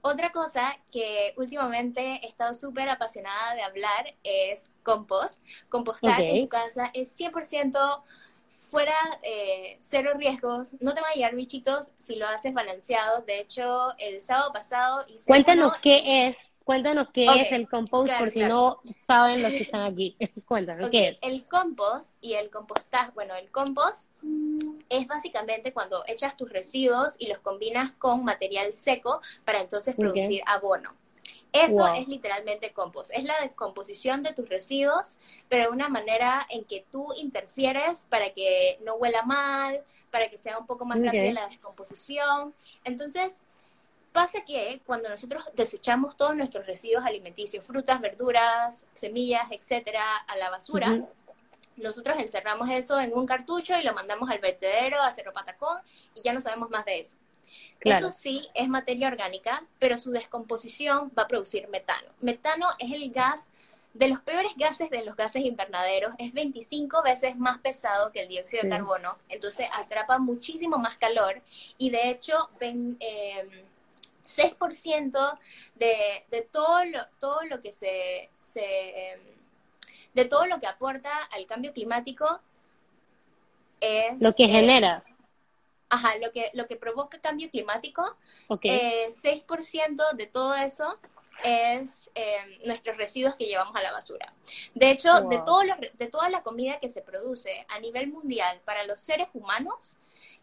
Otra 0.06 0.32
cosa 0.32 0.76
que 0.92 1.32
últimamente 1.38 2.20
he 2.22 2.26
estado 2.26 2.52
súper 2.52 2.90
apasionada 2.90 3.54
de 3.54 3.62
hablar 3.62 4.14
es 4.22 4.68
compost. 4.82 5.42
Compostar 5.70 6.20
en 6.20 6.42
tu 6.42 6.48
casa 6.50 6.90
es 6.92 7.18
100% 7.18 8.02
fuera 8.70 8.92
eh, 9.22 9.78
cero 9.80 10.10
riesgos, 10.14 10.74
no 10.80 10.92
te 10.92 11.00
van 11.00 11.12
a 11.12 11.14
llegar 11.14 11.34
bichitos 11.34 11.92
si 11.96 12.16
lo 12.16 12.26
haces 12.26 12.52
balanceado. 12.52 13.22
De 13.22 13.40
hecho, 13.40 13.96
el 13.96 14.20
sábado 14.20 14.52
pasado 14.52 15.06
hice. 15.08 15.24
Cuéntanos 15.24 15.78
qué 15.78 16.26
es 16.28 16.50
Cuéntanos 16.64 17.08
qué 17.12 17.26
es 17.26 17.52
el 17.52 17.68
compost 17.68 18.12
por 18.18 18.30
si 18.30 18.40
no 18.40 18.80
saben 19.06 19.42
los 19.42 19.52
que 19.52 19.58
están 19.64 19.82
aquí. 19.82 20.16
Cuéntanos, 20.46 20.90
¿qué 20.90 21.08
es? 21.08 21.18
El 21.20 21.44
compost 21.44 22.10
y 22.22 22.34
el 22.34 22.50
compostaje, 22.50 23.10
bueno, 23.14 23.34
el 23.36 23.50
compost 23.50 24.10
es 24.88 25.06
básicamente 25.06 25.72
cuando 25.72 26.02
echas 26.06 26.36
tus 26.36 26.50
residuos 26.50 27.12
y 27.18 27.26
los 27.26 27.38
combinas 27.38 27.92
con 27.92 28.24
material 28.24 28.72
seco 28.72 29.20
para 29.44 29.60
entonces 29.60 29.94
producir 29.94 30.42
abono. 30.46 30.94
Eso 31.52 31.86
es 31.94 32.08
literalmente 32.08 32.72
compost. 32.72 33.12
Es 33.14 33.22
la 33.22 33.40
descomposición 33.40 34.24
de 34.24 34.32
tus 34.32 34.48
residuos, 34.48 35.18
pero 35.48 35.64
de 35.64 35.70
una 35.70 35.88
manera 35.88 36.44
en 36.50 36.64
que 36.64 36.84
tú 36.90 37.12
interfieres 37.16 38.06
para 38.10 38.30
que 38.30 38.78
no 38.84 38.96
huela 38.96 39.22
mal, 39.22 39.80
para 40.10 40.28
que 40.28 40.36
sea 40.36 40.58
un 40.58 40.66
poco 40.66 40.84
más 40.84 41.00
rápida 41.00 41.32
la 41.32 41.48
descomposición. 41.48 42.52
Entonces, 42.82 43.44
Pasa 44.14 44.44
que 44.44 44.80
cuando 44.86 45.08
nosotros 45.08 45.44
desechamos 45.56 46.16
todos 46.16 46.36
nuestros 46.36 46.64
residuos 46.66 47.04
alimenticios, 47.04 47.64
frutas, 47.64 48.00
verduras, 48.00 48.84
semillas, 48.94 49.50
etcétera, 49.50 50.04
a 50.28 50.36
la 50.36 50.50
basura, 50.50 51.02
nosotros 51.76 52.16
encerramos 52.20 52.70
eso 52.70 53.00
en 53.00 53.12
un 53.12 53.26
cartucho 53.26 53.76
y 53.76 53.82
lo 53.82 53.92
mandamos 53.92 54.30
al 54.30 54.38
vertedero, 54.38 55.02
a 55.02 55.10
Cerro 55.10 55.32
Patacón, 55.32 55.78
y 56.14 56.22
ya 56.22 56.32
no 56.32 56.40
sabemos 56.40 56.70
más 56.70 56.84
de 56.84 57.00
eso. 57.00 57.16
Eso 57.80 58.12
sí 58.12 58.48
es 58.54 58.68
materia 58.68 59.08
orgánica, 59.08 59.64
pero 59.80 59.98
su 59.98 60.12
descomposición 60.12 61.10
va 61.18 61.24
a 61.24 61.28
producir 61.28 61.66
metano. 61.66 62.06
Metano 62.20 62.68
es 62.78 62.92
el 62.92 63.10
gas 63.10 63.50
de 63.94 64.06
los 64.06 64.20
peores 64.20 64.52
gases 64.56 64.90
de 64.90 65.04
los 65.04 65.16
gases 65.16 65.44
invernaderos, 65.44 66.14
es 66.18 66.32
25 66.32 67.02
veces 67.02 67.36
más 67.36 67.58
pesado 67.58 68.12
que 68.12 68.22
el 68.22 68.28
dióxido 68.28 68.62
de 68.62 68.68
carbono, 68.68 69.18
entonces 69.28 69.66
atrapa 69.72 70.20
muchísimo 70.20 70.78
más 70.78 70.98
calor 70.98 71.42
y 71.78 71.90
de 71.90 72.10
hecho 72.10 72.48
ven, 72.60 72.96
6% 74.26 75.38
de, 75.74 76.24
de 76.30 76.42
todo, 76.42 76.84
lo, 76.84 77.06
todo 77.20 77.42
lo 77.44 77.60
que 77.60 77.72
se, 77.72 78.30
se 78.40 79.18
de 80.14 80.24
todo 80.24 80.46
lo 80.46 80.60
que 80.60 80.66
aporta 80.66 81.10
al 81.32 81.46
cambio 81.46 81.72
climático 81.72 82.40
es... 83.80 84.20
Lo 84.20 84.34
que 84.34 84.46
genera. 84.46 85.04
Ajá, 85.88 86.16
lo 86.18 86.30
que, 86.30 86.50
lo 86.54 86.66
que 86.66 86.76
provoca 86.76 87.20
cambio 87.20 87.50
climático, 87.50 88.16
eh, 88.62 89.08
6% 89.10 90.12
de 90.14 90.26
todo 90.26 90.54
eso 90.54 90.98
es 91.42 92.10
eh, 92.14 92.60
nuestros 92.64 92.96
residuos 92.96 93.34
que 93.34 93.44
llevamos 93.44 93.76
a 93.76 93.82
la 93.82 93.92
basura. 93.92 94.32
De 94.74 94.90
hecho, 94.90 95.12
de, 95.22 95.38
todos 95.44 95.66
los, 95.66 95.76
de 95.92 96.06
toda 96.06 96.28
la 96.30 96.42
comida 96.42 96.78
que 96.80 96.88
se 96.88 97.02
produce 97.02 97.66
a 97.68 97.78
nivel 97.80 98.08
mundial 98.08 98.60
para 98.64 98.84
los 98.84 99.00
seres 99.00 99.28
humanos, 99.34 99.96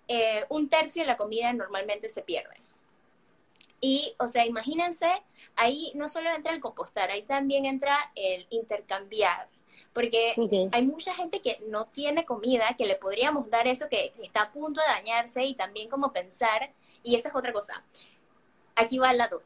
eh, 0.08 0.46
un 0.50 0.70
tercio 0.70 1.04
de 1.04 1.08
la 1.08 1.18
comida 1.18 1.52
normalmente 1.54 2.08
se 2.08 2.22
pierde. 2.22 2.56
Y, 3.82 4.14
o 4.20 4.28
sea, 4.28 4.46
imagínense, 4.46 5.24
ahí 5.56 5.92
no 5.96 6.08
solo 6.08 6.30
entra 6.30 6.54
el 6.54 6.62
compostar, 6.62 7.10
ahí 7.10 7.24
también 7.24 7.66
entra 7.66 7.98
el 8.16 8.46
intercambiar. 8.52 9.50
Porque 9.92 10.36
hay 10.72 10.86
mucha 10.86 11.14
gente 11.14 11.42
que 11.42 11.60
no 11.68 11.86
tiene 11.86 12.24
comida, 12.24 12.76
que 12.78 12.86
le 12.86 12.96
podríamos 12.96 13.50
dar 13.50 13.68
eso 13.68 13.90
que 13.90 14.14
está 14.22 14.44
a 14.44 14.52
punto 14.52 14.80
de 14.80 14.88
dañarse 14.88 15.44
y 15.44 15.56
también 15.56 15.90
como 15.90 16.14
pensar, 16.14 16.72
y 17.04 17.16
esa 17.16 17.30
es 17.30 17.36
otra 17.36 17.52
cosa. 17.52 17.84
Aquí 18.76 19.00
va 19.00 19.12
la 19.14 19.28
dos. 19.28 19.44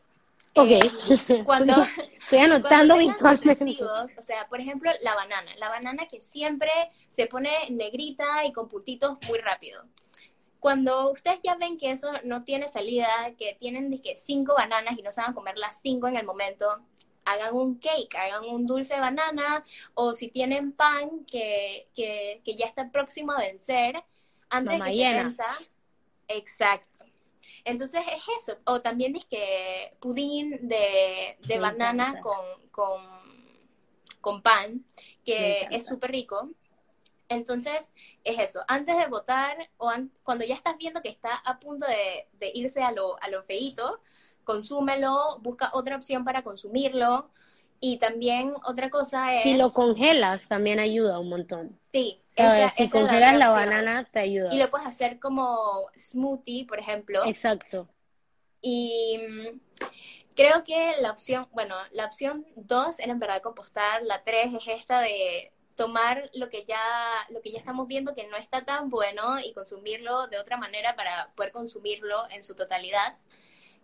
Ok. 0.56 0.70
Eh, 0.70 1.44
cuando, 1.46 1.74
Estoy 2.20 2.40
anotando 2.40 2.98
virtualmente. 2.98 3.78
O 3.84 4.22
sea, 4.22 4.48
por 4.48 4.60
ejemplo, 4.60 4.92
la 5.02 5.16
banana. 5.16 5.52
La 5.58 5.70
banana 5.70 6.08
que 6.08 6.20
siempre 6.22 6.72
se 7.08 7.28
pone 7.28 7.52
negrita 7.72 8.46
y 8.46 8.54
con 8.54 8.68
puntitos 8.68 9.18
muy 9.28 9.40
rápido. 9.40 9.84
Cuando 10.66 11.12
ustedes 11.12 11.42
ya 11.44 11.54
ven 11.58 11.78
que 11.78 11.92
eso 11.92 12.12
no 12.24 12.44
tiene 12.44 12.68
salida, 12.68 13.08
que 13.38 13.56
tienen 13.60 13.96
que 14.02 14.16
cinco 14.16 14.56
bananas 14.56 14.98
y 14.98 15.04
no 15.04 15.12
se 15.12 15.22
van 15.22 15.30
a 15.30 15.36
comer 15.36 15.60
las 15.60 15.80
cinco 15.80 16.08
en 16.08 16.18
el 16.18 16.26
momento, 16.26 16.66
hagan 17.24 17.54
un 17.54 17.76
cake, 17.76 18.16
hagan 18.16 18.46
un 18.46 18.66
dulce 18.66 18.96
de 18.96 19.00
banana, 19.00 19.64
o 19.94 20.16
si 20.16 20.30
tienen 20.30 20.72
pan 20.72 21.24
que, 21.26 21.84
que, 21.94 22.42
que 22.44 22.56
ya 22.56 22.66
está 22.66 22.90
próximo 22.90 23.32
a 23.34 23.42
vencer, 23.42 24.04
antes 24.50 24.80
de 24.80 24.86
que 24.86 24.92
se 24.92 25.24
venza. 25.24 25.46
Exacto. 26.30 27.06
Entonces 27.64 28.02
es 28.16 28.24
eso. 28.42 28.58
O 28.66 28.82
también 28.82 29.14
dice 29.14 29.28
que 29.30 29.96
pudín 30.00 30.68
de, 30.68 31.38
de 31.42 31.60
banana 31.60 32.20
con, 32.22 32.44
con, 32.72 33.04
con, 34.20 34.42
pan, 34.42 34.84
que 35.24 35.68
es 35.70 35.86
súper 35.86 36.10
rico. 36.10 36.50
Entonces, 37.30 37.92
es 38.24 38.40
eso. 38.40 38.62
Antes 38.68 38.98
de 38.98 39.08
votar, 39.08 39.70
o 39.78 39.92
cuando 40.24 40.46
ya 40.46 40.56
estás 40.56 40.78
viendo 40.78 41.02
que 41.02 41.10
está 41.10 41.36
a 41.36 41.60
punto 41.60 41.86
de, 41.88 42.52
irse 42.54 42.84
a 42.84 42.92
lo, 42.92 43.22
a 43.22 43.30
lo 43.30 43.44
feíto, 43.44 44.02
consúmelo, 44.44 45.40
busca 45.42 45.72
otra 45.74 45.96
opción 45.96 46.24
para 46.24 46.44
consumirlo. 46.44 47.30
Y 47.80 47.98
también 47.98 48.54
otra 48.66 48.90
cosa 48.90 49.36
es... 49.36 49.44
Si 49.44 49.54
lo 49.56 49.72
congelas, 49.72 50.48
también 50.48 50.80
ayuda 50.80 51.20
un 51.20 51.30
montón. 51.30 51.80
Sí. 51.92 52.22
si 52.30 52.90
congelas 52.90 53.38
la, 53.38 53.50
banana, 53.50 54.08
te 54.12 54.20
ayuda. 54.20 54.54
Y 54.54 54.58
lo 54.58 54.70
puedes 54.70 54.88
hacer 54.88 55.20
como 55.20 55.88
smoothie, 55.98 56.66
por 56.66 56.80
ejemplo. 56.80 57.24
Exacto. 57.26 57.88
Y 58.62 59.20
mm, 59.20 59.60
creo 60.36 60.64
que 60.64 60.94
la 61.02 61.12
opción, 61.12 61.48
bueno, 61.52 61.76
la 61.92 62.06
opción 62.06 62.46
dos 62.56 63.00
era 63.00 63.12
en 63.12 63.20
verdad 63.20 63.42
compostar, 63.42 64.04
la 64.04 64.24
tres 64.24 64.54
es 64.54 64.68
esta 64.68 65.02
de 65.02 65.52
tomar 65.76 66.30
lo 66.34 66.50
que 66.50 66.66
ya 66.66 66.82
lo 67.30 67.42
que 67.42 67.52
ya 67.52 67.60
estamos 67.60 67.88
viendo 67.88 68.16
que 68.16 68.28
no 68.28 68.38
está 68.38 68.64
tan 68.64 68.90
bueno 68.90 69.40
y 69.40 69.54
consumirlo 69.54 70.28
de 70.28 70.40
otra 70.40 70.58
manera 70.58 70.96
para 70.96 71.32
poder 71.36 71.52
consumirlo 71.52 72.30
en 72.30 72.44
su 72.44 72.56
totalidad. 72.56 73.18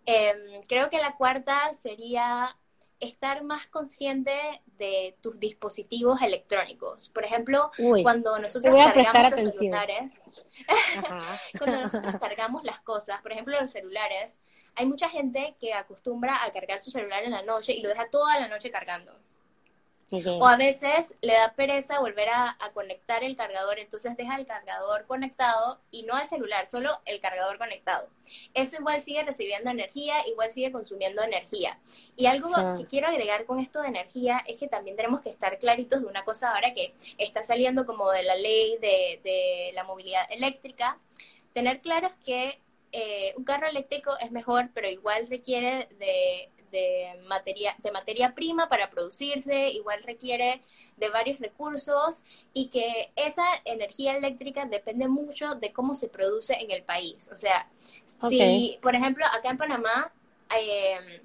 Em, 0.06 0.62
creo 0.68 0.90
que 0.90 0.98
la 0.98 1.16
cuarta 1.16 1.72
sería 1.74 2.56
estar 2.98 3.42
más 3.42 3.66
consciente 3.66 4.62
de 4.78 5.16
tus 5.20 5.38
dispositivos 5.40 6.22
electrónicos. 6.22 7.08
Por 7.08 7.24
ejemplo, 7.24 7.72
cuando 8.02 8.38
nosotros 8.38 8.74
cargamos 8.76 9.42
los 9.42 9.56
celulares, 9.56 10.22
cuando 11.58 11.80
nosotros 11.82 12.16
cargamos 12.20 12.62
las 12.62 12.80
cosas, 12.80 13.20
por 13.20 13.32
ejemplo 13.32 13.60
los 13.60 13.72
celulares, 13.72 14.40
hay 14.76 14.86
mucha 14.86 15.08
gente 15.08 15.56
que 15.60 15.74
acostumbra 15.74 16.44
a 16.44 16.52
cargar 16.52 16.80
su 16.80 16.92
celular 16.92 17.24
en 17.24 17.32
la 17.32 17.42
noche 17.42 17.72
y 17.72 17.80
lo 17.80 17.88
deja 17.88 18.08
toda 18.08 18.38
la 18.38 18.46
noche 18.46 18.70
cargando. 18.70 19.18
O 20.12 20.46
a 20.46 20.56
veces 20.56 21.14
le 21.22 21.32
da 21.32 21.54
pereza 21.54 22.00
volver 22.00 22.28
a, 22.28 22.56
conectar 22.74 23.24
el 23.24 23.34
cargador, 23.34 23.78
entonces 23.78 24.16
deja 24.16 24.36
el 24.36 24.46
cargador 24.46 25.06
conectado 25.06 25.80
y 25.90 26.02
no 26.02 26.18
el 26.18 26.26
celular, 26.26 26.66
solo 26.66 26.90
el 27.06 27.20
cargador 27.20 27.58
conectado. 27.58 28.08
Eso 28.54 28.76
igual 28.76 29.00
sigue 29.00 29.22
recibiendo 29.22 29.70
energía, 29.70 30.26
igual 30.26 30.50
sigue 30.50 30.70
consumiendo 30.70 31.22
energía. 31.22 31.78
Y 32.16 32.26
algo 32.26 32.50
que 32.76 32.86
quiero 32.86 33.08
agregar 33.08 33.46
con 33.46 33.58
esto 33.58 33.80
de 33.80 33.88
energía 33.88 34.42
es 34.46 34.58
que 34.58 34.68
también 34.68 34.96
tenemos 34.96 35.22
que 35.22 35.30
estar 35.30 35.58
claritos 35.58 36.02
de 36.02 36.06
una 36.06 36.24
cosa 36.24 36.54
ahora 36.54 36.74
que 36.74 36.94
está 37.18 37.42
saliendo 37.42 37.86
como 37.86 38.10
de 38.10 38.22
la 38.22 38.34
ley 38.36 38.76
de, 38.78 39.70
la 39.74 39.84
movilidad 39.84 40.30
eléctrica, 40.30 40.96
tener 41.54 41.80
claros 41.80 42.12
que 42.24 42.60
eh, 42.92 43.32
un 43.36 43.44
carro 43.44 43.66
eléctrico 43.66 44.12
es 44.20 44.30
mejor, 44.30 44.70
pero 44.74 44.88
igual 44.88 45.26
requiere 45.28 45.88
de 45.98 46.50
de 46.72 47.20
materia, 47.28 47.76
de 47.78 47.92
materia 47.92 48.34
prima 48.34 48.68
para 48.68 48.90
producirse, 48.90 49.70
igual 49.70 50.02
requiere 50.02 50.62
de 50.96 51.08
varios 51.10 51.38
recursos 51.38 52.22
y 52.52 52.68
que 52.68 53.12
esa 53.14 53.44
energía 53.64 54.16
eléctrica 54.16 54.64
depende 54.64 55.06
mucho 55.06 55.54
de 55.54 55.72
cómo 55.72 55.94
se 55.94 56.08
produce 56.08 56.54
en 56.54 56.70
el 56.70 56.82
país. 56.82 57.30
O 57.32 57.36
sea, 57.36 57.68
si, 58.28 58.78
por 58.82 58.94
ejemplo, 58.96 59.24
acá 59.26 59.50
en 59.50 59.58
Panamá 59.58 60.12
em, 60.50 61.20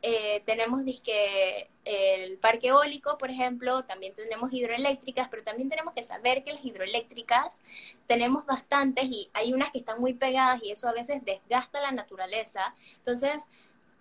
eh, 0.00 0.42
tenemos 0.46 0.84
disque, 0.84 1.68
el 1.84 2.38
parque 2.38 2.68
eólico, 2.68 3.18
por 3.18 3.30
ejemplo, 3.30 3.82
también 3.84 4.14
tenemos 4.14 4.52
hidroeléctricas, 4.52 5.28
pero 5.28 5.42
también 5.42 5.68
tenemos 5.68 5.92
que 5.94 6.02
saber 6.02 6.44
que 6.44 6.52
las 6.52 6.64
hidroeléctricas 6.64 7.60
tenemos 8.06 8.46
bastantes 8.46 9.06
y 9.06 9.28
hay 9.32 9.52
unas 9.52 9.72
que 9.72 9.78
están 9.78 10.00
muy 10.00 10.14
pegadas 10.14 10.62
y 10.62 10.70
eso 10.70 10.86
a 10.86 10.92
veces 10.92 11.24
desgasta 11.24 11.80
la 11.80 11.90
naturaleza. 11.90 12.74
Entonces, 12.98 13.44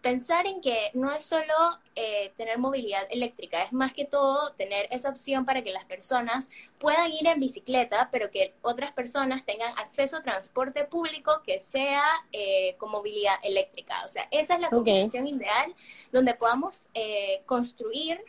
pensar 0.08 0.48
en 0.48 0.62
que 0.62 0.90
no 0.94 1.12
es 1.12 1.26
solo 1.26 1.54
eh, 1.94 2.32
tener 2.38 2.58
movilidad 2.60 3.06
eléctrica, 3.10 3.64
es 3.64 3.74
más 3.74 3.92
que 3.92 4.06
todo 4.06 4.54
tener 4.54 4.88
esa 4.90 5.10
opción 5.10 5.44
para 5.44 5.62
que 5.64 5.72
las 5.74 5.84
personas 5.84 6.48
puedan 6.80 7.12
ir 7.12 7.28
en 7.28 7.42
bicicleta, 7.42 8.08
pero 8.10 8.32
que 8.32 8.54
otras 8.62 8.94
personas 8.94 9.44
tengan 9.44 9.78
acceso 9.78 10.16
a 10.16 10.24
transporte 10.24 10.86
público 10.86 11.42
que 11.46 11.60
sea 11.60 12.06
eh, 12.32 12.76
con 12.78 12.90
movilidad 12.90 13.36
eléctrica. 13.44 13.96
O 14.06 14.08
sea, 14.08 14.30
esa 14.32 14.54
es 14.54 14.62
la 14.62 14.70
combinación 14.70 15.28
ideal 15.28 15.76
donde 16.14 16.36
podamos 16.36 16.88
eh, 16.94 17.42
construir 17.46 18.22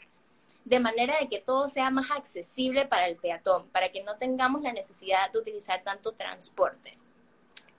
de 0.64 0.80
manera 0.80 1.16
de 1.20 1.28
que 1.28 1.38
todo 1.38 1.68
sea 1.68 1.90
más 1.90 2.10
accesible 2.10 2.86
para 2.86 3.06
el 3.06 3.14
peatón, 3.14 3.68
para 3.68 3.90
que 3.90 4.02
no 4.02 4.16
tengamos 4.16 4.62
la 4.62 4.72
necesidad 4.72 5.30
de 5.30 5.38
utilizar 5.38 5.84
tanto 5.84 6.10
transporte. 6.10 6.98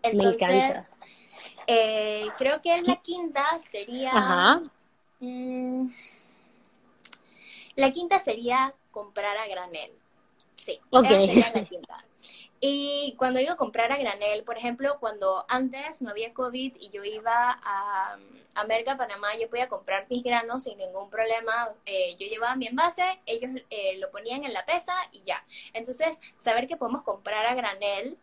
Entonces, 0.01 0.89
eh, 1.71 2.27
creo 2.37 2.61
que 2.61 2.81
la 2.81 2.95
quinta 2.95 3.45
sería... 3.69 4.61
Mm, 5.19 5.89
la 7.75 7.91
quinta 7.91 8.17
sería 8.17 8.73
comprar 8.89 9.37
a 9.37 9.47
granel. 9.47 9.91
Sí, 10.55 10.79
sería 10.91 11.51
la 11.53 11.63
quinta. 11.69 12.05
Y 12.59 13.15
cuando 13.17 13.39
digo 13.39 13.55
comprar 13.55 13.91
a 13.91 13.97
granel, 13.97 14.43
por 14.43 14.57
ejemplo, 14.57 14.97
cuando 14.99 15.45
antes 15.47 16.01
no 16.01 16.09
había 16.09 16.33
COVID 16.33 16.75
y 16.79 16.89
yo 16.89 17.03
iba 17.03 17.59
a, 17.63 18.17
a 18.55 18.63
Merca, 18.65 18.97
Panamá, 18.97 19.29
yo 19.39 19.47
podía 19.47 19.69
comprar 19.69 20.07
mis 20.09 20.23
granos 20.23 20.63
sin 20.63 20.77
ningún 20.77 21.09
problema. 21.09 21.69
Eh, 21.85 22.15
yo 22.19 22.27
llevaba 22.27 22.55
mi 22.55 22.67
envase, 22.67 23.21
ellos 23.27 23.51
eh, 23.69 23.97
lo 23.99 24.09
ponían 24.11 24.43
en 24.43 24.53
la 24.53 24.65
pesa 24.65 24.93
y 25.11 25.21
ya. 25.21 25.45
Entonces, 25.73 26.19
saber 26.37 26.67
que 26.67 26.77
podemos 26.77 27.03
comprar 27.03 27.45
a 27.45 27.53
granel 27.53 28.17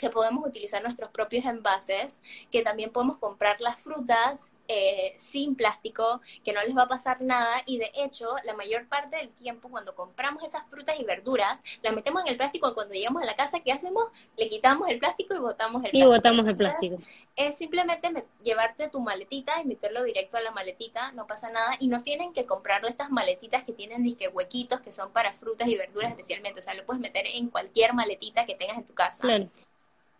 que 0.00 0.10
podemos 0.10 0.46
utilizar 0.46 0.82
nuestros 0.82 1.10
propios 1.10 1.44
envases, 1.44 2.20
que 2.50 2.62
también 2.62 2.90
podemos 2.90 3.18
comprar 3.18 3.60
las 3.60 3.76
frutas 3.76 4.50
eh, 4.72 5.14
sin 5.18 5.56
plástico, 5.56 6.20
que 6.44 6.52
no 6.52 6.62
les 6.62 6.76
va 6.76 6.82
a 6.82 6.88
pasar 6.88 7.20
nada 7.20 7.62
y 7.66 7.78
de 7.78 7.90
hecho 7.92 8.28
la 8.44 8.54
mayor 8.54 8.86
parte 8.86 9.16
del 9.16 9.30
tiempo 9.30 9.68
cuando 9.68 9.96
compramos 9.96 10.44
esas 10.44 10.62
frutas 10.70 10.96
y 11.00 11.02
verduras, 11.02 11.60
las 11.82 11.92
metemos 11.92 12.22
en 12.22 12.28
el 12.28 12.36
plástico 12.36 12.68
y 12.70 12.74
cuando 12.74 12.94
llegamos 12.94 13.20
a 13.20 13.26
la 13.26 13.34
casa, 13.34 13.58
¿qué 13.60 13.72
hacemos? 13.72 14.04
Le 14.36 14.48
quitamos 14.48 14.88
el 14.88 15.00
plástico 15.00 15.34
y 15.34 15.38
botamos 15.38 15.84
el 15.84 15.90
plástico. 15.90 16.06
Y 16.06 16.16
botamos 16.16 16.46
el 16.46 16.56
plástico. 16.56 16.98
es 17.34 17.58
simplemente 17.58 18.24
llevarte 18.44 18.88
tu 18.88 19.00
maletita 19.00 19.60
y 19.60 19.64
meterlo 19.64 20.04
directo 20.04 20.36
a 20.36 20.40
la 20.40 20.52
maletita, 20.52 21.10
no 21.12 21.26
pasa 21.26 21.50
nada 21.50 21.74
y 21.80 21.88
no 21.88 21.98
tienen 21.98 22.32
que 22.32 22.46
comprar 22.46 22.82
de 22.82 22.90
estas 22.90 23.10
maletitas 23.10 23.64
que 23.64 23.72
tienen 23.72 24.04
disque 24.04 24.28
huequitos 24.28 24.80
que 24.82 24.92
son 24.92 25.10
para 25.10 25.32
frutas 25.32 25.66
y 25.66 25.76
verduras 25.76 26.12
especialmente, 26.12 26.60
o 26.60 26.62
sea, 26.62 26.74
lo 26.74 26.86
puedes 26.86 27.00
meter 27.00 27.26
en 27.26 27.48
cualquier 27.48 27.92
maletita 27.92 28.46
que 28.46 28.54
tengas 28.54 28.78
en 28.78 28.84
tu 28.84 28.94
casa. 28.94 29.22
Claro 29.22 29.48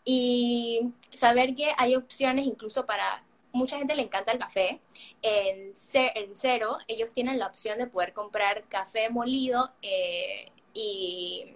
y 0.04 0.92
saber 1.10 1.54
que 1.54 1.72
hay 1.76 1.96
opciones 1.96 2.46
incluso 2.46 2.86
para 2.86 3.22
mucha 3.52 3.78
gente 3.78 3.94
le 3.94 4.02
encanta 4.02 4.32
el 4.32 4.38
café. 4.38 4.80
En, 5.22 5.72
en 5.94 6.36
Cero, 6.36 6.78
ellos 6.86 7.12
tienen 7.12 7.38
la 7.38 7.46
opción 7.46 7.78
de 7.78 7.86
poder 7.86 8.12
comprar 8.12 8.64
café 8.68 9.10
molido 9.10 9.70
eh, 9.82 10.50
y 10.72 11.54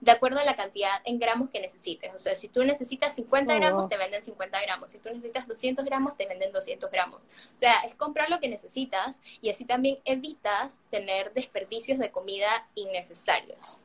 de 0.00 0.12
acuerdo 0.12 0.38
a 0.38 0.44
la 0.44 0.56
cantidad 0.56 1.00
en 1.04 1.18
gramos 1.18 1.50
que 1.50 1.60
necesites. 1.60 2.12
O 2.14 2.18
sea, 2.18 2.34
si 2.34 2.48
tú 2.48 2.62
necesitas 2.64 3.14
50 3.14 3.54
gramos, 3.54 3.88
te 3.88 3.96
venden 3.96 4.22
50 4.22 4.60
gramos. 4.62 4.92
Si 4.92 4.98
tú 4.98 5.08
necesitas 5.08 5.48
200 5.48 5.84
gramos, 5.84 6.16
te 6.16 6.26
venden 6.26 6.52
200 6.52 6.90
gramos. 6.90 7.24
O 7.24 7.58
sea, 7.58 7.80
es 7.80 7.94
comprar 7.94 8.30
lo 8.30 8.38
que 8.38 8.48
necesitas 8.48 9.20
y 9.40 9.50
así 9.50 9.64
también 9.64 9.98
evitas 10.04 10.80
tener 10.90 11.32
desperdicios 11.32 11.98
de 11.98 12.10
comida 12.10 12.68
innecesarios. 12.74 13.80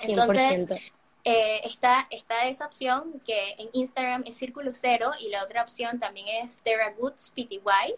Entonces, 0.00 0.92
eh, 1.28 1.60
está, 1.64 2.06
está 2.10 2.46
esa 2.46 2.66
opción 2.66 3.20
que 3.26 3.56
en 3.58 3.68
Instagram 3.72 4.22
es 4.26 4.36
Círculo 4.36 4.70
Cero 4.74 5.10
y 5.18 5.28
la 5.28 5.42
otra 5.42 5.62
opción 5.62 5.98
también 5.98 6.44
es 6.44 6.60
Terra 6.60 6.94
Goods 6.96 7.32
PTY, 7.34 7.96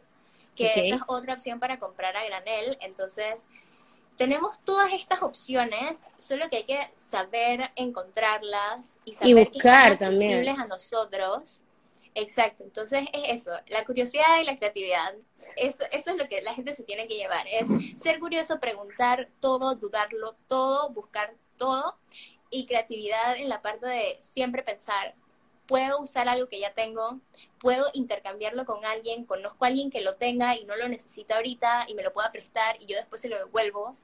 que 0.57 0.73
esa 0.87 0.97
es 0.97 1.03
otra 1.09 1.35
opción 1.35 1.61
para 1.61 1.79
comprar 1.79 2.17
a 2.17 2.25
granel. 2.25 2.79
Entonces, 2.81 3.51
tenemos 4.17 4.61
todas 4.65 4.95
estas 4.95 5.21
opciones, 5.21 6.05
solo 6.17 6.49
que 6.49 6.57
hay 6.57 6.65
que 6.65 6.91
saber 6.97 7.71
encontrarlas 7.77 8.97
y 9.05 9.13
saber 9.13 9.51
que 9.51 9.59
están 9.59 9.93
accesibles 9.93 10.59
a 10.59 10.65
nosotros. 10.65 11.61
Exacto, 12.15 12.65
entonces 12.65 13.09
es 13.13 13.43
eso, 13.43 13.51
la 13.67 13.85
curiosidad 13.85 14.41
y 14.41 14.45
la 14.45 14.57
creatividad. 14.57 15.15
Eso, 15.55 15.85
eso 15.93 16.11
es 16.13 16.17
lo 16.17 16.27
que 16.29 16.41
la 16.41 16.55
gente 16.55 16.73
se 16.73 16.83
tiene 16.83 17.07
que 17.07 17.17
llevar, 17.17 17.47
es 17.47 17.69
ser 18.01 18.21
curioso, 18.21 18.59
preguntar 18.59 19.29
todo, 19.39 19.75
dudarlo 19.75 20.35
todo, 20.47 20.89
buscar 20.89 21.35
todo 21.59 21.99
y 22.51 22.67
creatividad 22.67 23.37
en 23.37 23.49
la 23.49 23.63
parte 23.63 23.87
de 23.87 24.19
siempre 24.21 24.63
pensar, 24.63 25.15
puedo 25.67 26.01
usar 26.01 26.29
algo 26.29 26.49
que 26.49 26.59
ya 26.59 26.73
tengo, 26.73 27.21
puedo 27.61 27.89
intercambiarlo 27.93 28.65
con 28.65 28.85
alguien, 28.85 29.25
conozco 29.25 29.65
a 29.65 29.69
alguien 29.69 29.91
que 29.91 30.01
lo 30.01 30.17
tenga 30.17 30.57
y 30.57 30.65
no 30.65 30.75
lo 30.77 30.89
necesita 30.89 31.37
ahorita 31.37 31.85
y 31.89 31.95
me 31.95 32.03
lo 32.03 32.13
pueda 32.13 32.33
prestar 32.33 32.77
y 32.81 32.87
yo 32.87 32.97
después 32.97 33.21
se 33.21 33.29
lo 33.29 33.39
devuelvo. 33.39 33.95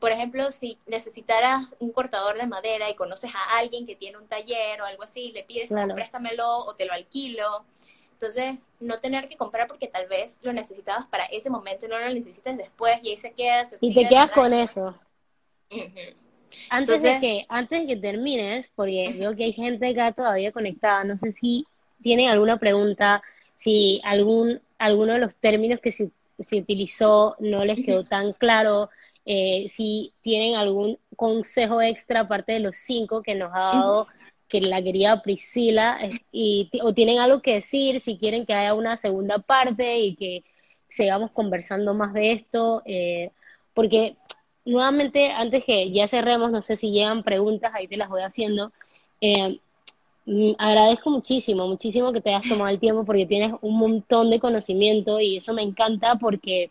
Por 0.00 0.12
ejemplo, 0.12 0.50
si 0.50 0.78
necesitaras 0.86 1.68
un 1.78 1.92
cortador 1.92 2.36
de 2.36 2.46
madera 2.46 2.90
y 2.90 2.94
conoces 2.94 3.32
a 3.34 3.58
alguien 3.58 3.86
que 3.86 3.96
tiene 3.96 4.18
un 4.18 4.28
taller 4.28 4.80
o 4.80 4.84
algo 4.84 5.02
así, 5.04 5.32
le 5.32 5.44
pides, 5.44 5.68
préstamelo 5.94 6.58
o 6.58 6.74
te 6.74 6.84
lo 6.84 6.92
alquilo. 6.92 7.64
Entonces, 8.12 8.68
no 8.80 8.98
tener 8.98 9.28
que 9.28 9.36
comprar 9.36 9.68
porque 9.68 9.86
tal 9.86 10.06
vez 10.08 10.40
lo 10.42 10.52
necesitabas 10.52 11.06
para 11.06 11.24
ese 11.26 11.50
momento 11.50 11.86
y 11.86 11.88
no 11.88 11.98
lo 11.98 12.08
necesitas 12.10 12.56
después 12.56 12.98
y 13.02 13.10
ahí 13.10 13.16
se 13.16 13.32
queda. 13.32 13.62
y 13.80 13.94
te 13.94 14.08
quedas 14.08 14.30
con 14.32 14.52
eso. 14.52 14.98
Antes 16.70 17.02
de 17.02 17.18
que 17.20 17.46
antes 17.48 17.82
de 17.82 17.86
que 17.86 18.00
termines, 18.00 18.70
porque 18.74 19.14
veo 19.18 19.34
que 19.34 19.44
hay 19.44 19.52
gente 19.52 19.88
acá 19.88 20.12
todavía 20.12 20.52
conectada, 20.52 21.04
no 21.04 21.16
sé 21.16 21.32
si 21.32 21.66
tienen 22.02 22.28
alguna 22.28 22.58
pregunta, 22.58 23.22
si 23.56 24.00
algún 24.04 24.60
alguno 24.78 25.14
de 25.14 25.18
los 25.18 25.36
términos 25.36 25.80
que 25.80 25.92
se, 25.92 26.10
se 26.38 26.56
utilizó 26.58 27.36
no 27.40 27.64
les 27.64 27.84
quedó 27.84 28.04
tan 28.04 28.32
claro, 28.32 28.90
eh, 29.26 29.66
si 29.68 30.12
tienen 30.22 30.54
algún 30.54 30.98
consejo 31.16 31.82
extra 31.82 32.20
aparte 32.20 32.52
de 32.52 32.60
los 32.60 32.76
cinco 32.76 33.22
que 33.22 33.34
nos 33.34 33.50
ha 33.52 33.76
dado 33.76 34.06
que 34.48 34.60
la 34.62 34.82
querida 34.82 35.22
Priscila, 35.22 35.98
y, 36.32 36.70
o 36.82 36.94
tienen 36.94 37.18
algo 37.18 37.42
que 37.42 37.54
decir, 37.54 38.00
si 38.00 38.16
quieren 38.16 38.46
que 38.46 38.54
haya 38.54 38.72
una 38.72 38.96
segunda 38.96 39.38
parte 39.38 39.98
y 39.98 40.14
que 40.16 40.44
sigamos 40.88 41.34
conversando 41.34 41.92
más 41.92 42.14
de 42.14 42.32
esto, 42.32 42.82
eh, 42.86 43.30
porque 43.74 44.16
nuevamente, 44.68 45.30
antes 45.32 45.64
que 45.64 45.90
ya 45.92 46.06
cerremos, 46.08 46.50
no 46.50 46.62
sé 46.62 46.76
si 46.76 46.90
llegan 46.90 47.22
preguntas, 47.22 47.72
ahí 47.74 47.88
te 47.88 47.96
las 47.96 48.08
voy 48.08 48.22
haciendo. 48.22 48.72
Eh, 49.20 49.58
mm, 50.26 50.52
agradezco 50.58 51.10
muchísimo, 51.10 51.66
muchísimo 51.68 52.12
que 52.12 52.20
te 52.20 52.30
hayas 52.30 52.48
tomado 52.48 52.68
el 52.70 52.80
tiempo 52.80 53.04
porque 53.04 53.26
tienes 53.26 53.54
un 53.62 53.78
montón 53.78 54.30
de 54.30 54.40
conocimiento 54.40 55.20
y 55.20 55.38
eso 55.38 55.52
me 55.54 55.62
encanta 55.62 56.16
porque 56.16 56.70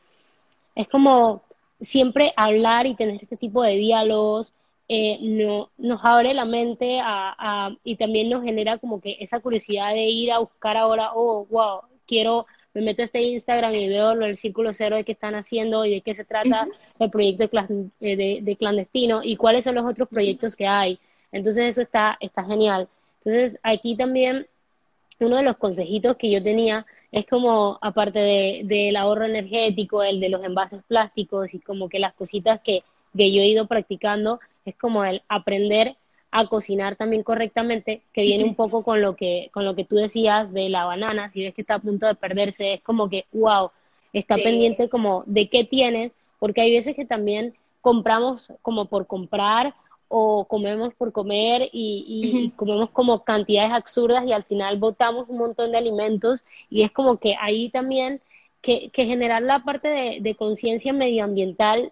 es 0.76 0.88
como 0.88 1.42
siempre 1.82 2.34
hablar 2.38 2.88
y 2.88 2.96
tener 2.96 3.22
este 3.22 3.38
tipo 3.38 3.64
de 3.64 3.76
diálogos 3.76 4.54
eh, 4.90 5.20
no, 5.22 5.70
nos 5.78 6.00
abre 6.04 6.34
la 6.34 6.46
mente 6.46 7.00
a, 7.04 7.72
y 7.84 7.98
también 7.98 8.30
nos 8.30 8.44
genera 8.44 8.78
como 8.78 9.02
que 9.02 9.18
esa 9.20 9.40
curiosidad 9.42 9.94
de 9.94 10.06
ir 10.06 10.32
a 10.32 10.40
buscar 10.40 10.78
ahora, 10.78 11.12
oh, 11.14 11.46
wow, 11.50 11.82
quiero, 12.06 12.48
me 12.74 12.82
meto 12.82 13.02
a 13.02 13.06
este 13.06 13.22
Instagram 13.22 13.74
y 13.74 13.88
veo 13.88 14.16
lo 14.16 14.26
del 14.26 14.38
Círculo 14.38 14.74
Cero 14.74 14.96
de 14.96 15.04
qué 15.04 15.14
están 15.14 15.36
haciendo 15.36 15.86
y 15.86 15.96
de 15.96 16.02
qué 16.02 16.14
se 16.14 16.26
trata 16.26 16.68
el 17.00 17.10
proyecto 17.10 17.50
eh, 18.00 18.16
de, 18.16 18.40
de, 18.42 18.56
clandestino 18.56 19.22
y 19.24 19.36
cuáles 19.36 19.64
son 19.64 19.76
los 19.76 19.86
otros 19.86 20.08
proyectos 20.08 20.56
que 20.56 20.68
hay. 20.68 21.00
Entonces 21.32 21.66
eso 21.66 21.82
está, 21.82 22.18
está 22.20 22.44
genial. 22.44 22.88
Entonces 23.20 23.60
aquí 23.64 23.96
también 23.96 24.48
uno 25.20 25.38
de 25.38 25.44
los 25.44 25.58
consejitos 25.58 26.18
que 26.18 26.32
yo 26.32 26.44
tenía 26.44 26.86
es 27.12 27.26
como, 27.26 27.80
aparte 27.82 28.20
de, 28.20 28.62
del 28.66 28.96
ahorro 28.96 29.26
energético, 29.26 30.04
el 30.04 30.20
de 30.20 30.30
los 30.30 30.44
envases 30.44 30.84
plásticos 30.88 31.54
y 31.54 31.60
como 31.60 31.90
que 31.90 32.00
las 32.00 32.14
cositas 32.14 32.62
que, 32.62 32.84
que 33.16 33.32
yo 33.32 33.42
he 33.42 33.48
ido 33.48 33.68
practicando, 33.68 34.40
es 34.66 34.76
como 34.76 35.04
el 35.06 35.24
aprender 35.30 35.96
a 36.32 36.48
cocinar 36.48 36.96
también 36.96 37.24
correctamente, 37.24 38.02
que 38.14 38.22
viene 38.22 38.44
un 38.44 38.56
poco 38.56 38.84
con 38.84 39.02
lo 39.02 39.16
que, 39.16 39.50
con 39.54 39.66
lo 39.66 39.76
que 39.76 39.86
tú 39.86 39.96
decías 39.96 40.52
de 40.54 40.70
la 40.70 40.86
banana, 40.86 41.32
si 41.32 41.44
ves 41.44 41.54
que 41.54 41.62
está 41.62 41.76
a 41.76 41.80
punto 41.80 42.06
de 42.06 42.16
perderse, 42.16 42.76
es 42.76 42.82
como 42.82 43.10
que, 43.10 43.26
wow, 43.32 43.72
está 44.14 44.36
pendiente 44.36 44.90
como 44.90 45.24
de 45.26 45.50
qué 45.50 45.64
tienes, 45.64 46.12
porque 46.40 46.62
hay 46.62 46.72
veces 46.72 46.96
que 46.96 47.06
también 47.06 47.54
compramos 47.82 48.54
como 48.62 48.86
por 48.86 49.08
comprar 49.08 49.74
o 50.10 50.46
comemos 50.46 50.94
por 50.94 51.12
comer 51.12 51.70
y, 51.72 52.52
comemos 52.56 52.90
como 52.92 53.24
cantidades 53.24 53.72
absurdas 53.72 54.26
y 54.26 54.32
al 54.32 54.44
final 54.44 54.78
botamos 54.78 55.28
un 55.30 55.38
montón 55.38 55.72
de 55.72 55.78
alimentos 55.78 56.46
y 56.70 56.84
es 56.84 56.92
como 56.92 57.18
que 57.18 57.36
ahí 57.40 57.70
también 57.70 58.22
que, 58.62 58.90
generar 58.94 59.42
la 59.42 59.64
parte 59.64 60.20
de, 60.22 60.36
conciencia 60.36 60.94
medioambiental, 60.94 61.92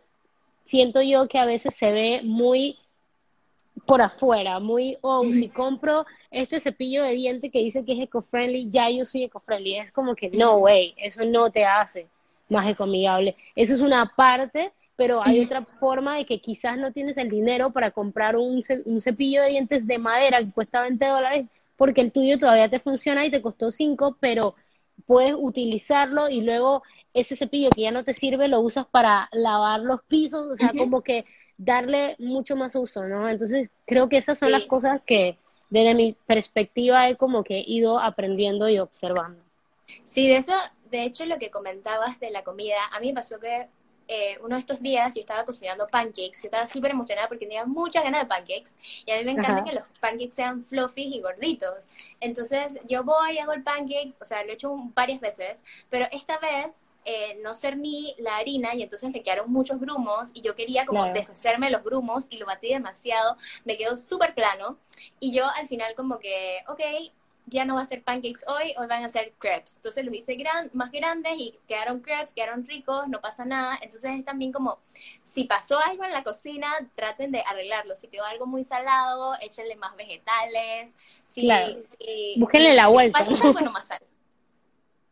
siento 0.63 1.02
yo 1.02 1.28
que 1.28 1.39
a 1.39 1.45
veces 1.45 1.76
se 1.76 1.91
ve 1.91 2.21
muy 2.24 2.78
por 3.86 4.02
afuera, 4.02 4.60
muy, 4.60 4.98
oh, 5.02 5.26
si 5.26 5.50
compro 5.50 6.06
este 6.32 6.60
cepillo 6.60 7.04
de 7.04 7.12
diente 7.12 7.52
que 7.52 7.60
dice 7.60 7.84
que 7.84 7.94
es 7.94 8.00
eco-friendly, 8.00 8.70
ya 8.70 8.90
yo 8.90 9.06
soy 9.06 9.24
eco-friendly. 9.24 9.76
Es 9.78 9.92
como 9.92 10.16
que 10.16 10.30
no, 10.30 10.58
way, 10.58 10.94
eso 10.98 11.26
no 11.26 11.52
te 11.52 11.66
hace 11.66 12.08
más 12.50 12.68
ecoamigable. 12.70 13.36
Eso 13.56 13.74
es 13.74 13.82
una 13.82 14.12
parte 14.16 14.72
pero 14.96 15.22
hay 15.26 15.42
otra 15.42 15.66
forma 15.66 16.18
de 16.18 16.26
que 16.26 16.40
quizás 16.40 16.78
no 16.78 16.92
tienes 16.92 17.18
el 17.18 17.30
dinero 17.30 17.72
para 17.72 17.92
comprar 17.92 18.38
un, 18.38 18.64
cepillo 18.64 19.42
de 19.42 19.50
dientes 19.50 19.88
de 19.88 19.98
madera 19.98 20.40
que 20.40 20.52
cuesta 20.52 20.82
20 20.82 21.06
dólares 21.06 21.48
porque 21.76 22.02
el 22.02 22.12
tuyo 22.12 22.40
todavía 22.40 22.70
te 22.70 22.80
funciona 22.80 23.26
y 23.26 23.32
te 23.32 23.42
costó 23.42 23.72
5, 23.72 24.18
pero 24.22 24.56
puedes 25.06 25.36
utilizarlo 25.38 26.30
y 26.30 26.42
luego 26.42 26.84
ese 27.14 27.36
cepillo 27.36 27.70
que 27.72 27.82
ya 27.82 27.92
no 27.92 28.06
te 28.06 28.14
sirve 28.14 28.48
lo 28.48 28.62
usas 28.62 28.86
para 28.86 29.28
lavar 29.34 29.82
los 29.82 30.02
pisos, 30.04 30.46
o 30.46 30.56
sea, 30.56 30.72
como 30.72 31.02
que 31.02 31.26
darle 31.58 32.15
mucho 32.20 32.56
más 32.56 32.76
uso, 32.76 33.04
¿no? 33.06 33.30
Entonces, 33.30 33.70
creo 33.86 34.10
que 34.10 34.18
esas 34.18 34.39
son 34.39 34.52
las 34.52 34.65
cosas 34.65 35.02
que 35.06 35.38
desde 35.70 35.94
mi 35.94 36.15
perspectiva 36.26 37.10
he 37.10 37.15
como 37.15 37.44
que 37.44 37.63
ido 37.65 38.00
aprendiendo 38.00 38.70
y 38.70 38.80
observando. 38.80 39.41
Sí, 40.04 40.28
de 40.28 40.38
eso, 40.38 40.54
de 40.91 41.04
hecho, 41.04 41.26
lo 41.26 41.38
que 41.38 41.52
comentabas 41.52 42.20
de 42.20 42.32
la 42.32 42.44
comida, 42.44 42.78
a 42.91 43.00
mí 43.00 43.08
me 43.08 43.15
pasó 43.15 43.39
que 43.39 43.68
eh, 44.08 44.38
uno 44.44 44.56
de 44.56 44.60
estos 44.60 44.82
días 44.82 45.15
yo 45.15 45.22
estaba 45.22 45.46
cocinando 45.46 45.88
pancakes, 45.88 46.44
yo 46.44 46.48
estaba 46.48 46.68
súper 46.68 46.91
emocionada 46.91 47.28
porque 47.28 47.46
tenía 47.46 47.65
muchas 47.65 48.04
ganas 48.04 48.22
de 48.22 48.28
pancakes 48.28 48.76
y 49.04 49.12
a 49.12 49.18
mí 49.18 49.26
me 49.26 49.32
encanta 49.32 49.63
que 49.63 49.74
los 49.74 49.84
pancakes 50.00 50.36
sean 50.36 50.63
fluffy 50.63 51.15
y 51.15 51.22
gorditos. 51.22 51.88
Entonces 52.20 52.78
yo 52.88 53.04
voy, 53.04 53.39
hago 53.39 53.54
el 53.54 53.63
pancake, 53.63 54.13
o 54.22 54.26
sea, 54.26 54.44
lo 54.44 54.52
he 54.52 54.54
hecho 54.54 54.76
varias 54.94 55.22
veces, 55.22 55.63
pero 55.89 56.08
esta 56.12 56.38
vez 56.38 56.84
eh, 57.06 57.39
no 57.44 57.56
cerní 57.56 58.15
la 58.18 58.38
harina 58.38 58.74
y 58.74 58.82
entonces 58.82 59.12
me 59.12 59.22
quedaron 59.22 59.52
muchos 59.52 59.80
grumos 59.80 60.32
y 60.34 60.41
yo 60.41 60.56
quería 60.56 60.86
como 60.86 61.06
deshacerme 61.13 61.68
de 61.68 61.74
los 61.74 61.84
grumos 61.84 62.26
y 62.30 62.38
lo 62.38 62.46
batí 62.46 62.70
demasiado, 62.70 63.38
me 63.63 63.78
quedó 63.78 63.96
súper 63.96 64.34
plano 64.34 64.80
y 65.20 65.32
yo 65.34 65.48
al 65.56 65.68
final 65.68 65.94
como 65.96 66.20
que, 66.20 66.63
ok, 66.68 66.82
ya 67.48 67.63
no 67.63 67.76
va 67.76 67.82
a 67.82 67.86
ser 67.86 68.04
pancakes 68.04 68.41
hoy, 68.48 68.74
hoy 68.78 68.88
van 68.88 69.04
a 69.04 69.10
ser 69.10 69.34
crepes. 69.38 69.76
Entonces 69.76 70.04
los 70.04 70.15
hice 70.15 70.36
gran, 70.36 70.70
más 70.74 70.91
grandes 70.91 71.34
y 71.38 71.60
quedaron 71.68 72.00
crepes, 72.00 72.34
quedaron 72.34 72.65
ricos, 72.65 73.08
no 73.08 73.22
pasa 73.22 73.46
nada. 73.46 73.78
Entonces 73.82 74.12
es 74.18 74.26
también 74.26 74.52
como, 74.52 74.80
si 75.22 75.44
pasó 75.44 75.78
algo 75.80 76.04
en 76.04 76.12
la 76.12 76.24
cocina, 76.24 76.68
traten 76.96 77.32
de 77.32 77.44
arreglarlo. 77.46 77.96
Si 77.96 78.08
quedó 78.08 78.26
algo 78.26 78.48
muy 78.48 78.63
salado, 78.63 79.36
échenle 79.41 79.76
más 79.76 79.96
vegetales. 79.96 80.98
Si, 81.24 81.41
claro. 81.41 81.76
Búsquenle 82.38 82.74
la 82.74 82.88
vuelta. 82.88 83.24
más 83.24 83.89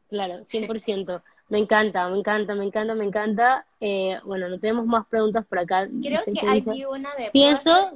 Claro, 0.09 0.43
100%. 0.45 1.23
Me 1.53 1.59
encanta, 1.59 2.09
me 2.09 2.17
encanta, 2.17 2.55
me 2.55 2.65
encanta, 2.65 2.95
me 2.95 3.05
encanta. 3.05 3.65
Eh, 3.79 4.19
bueno, 4.25 4.49
no 4.49 4.59
tenemos 4.59 4.87
más 4.87 5.05
preguntas 5.05 5.45
por 5.45 5.59
acá. 5.59 5.87
Creo 6.01 6.19
que 6.25 6.47
hay 6.47 6.83
una 6.83 7.13
de 7.13 7.29
Pienso, 7.29 7.91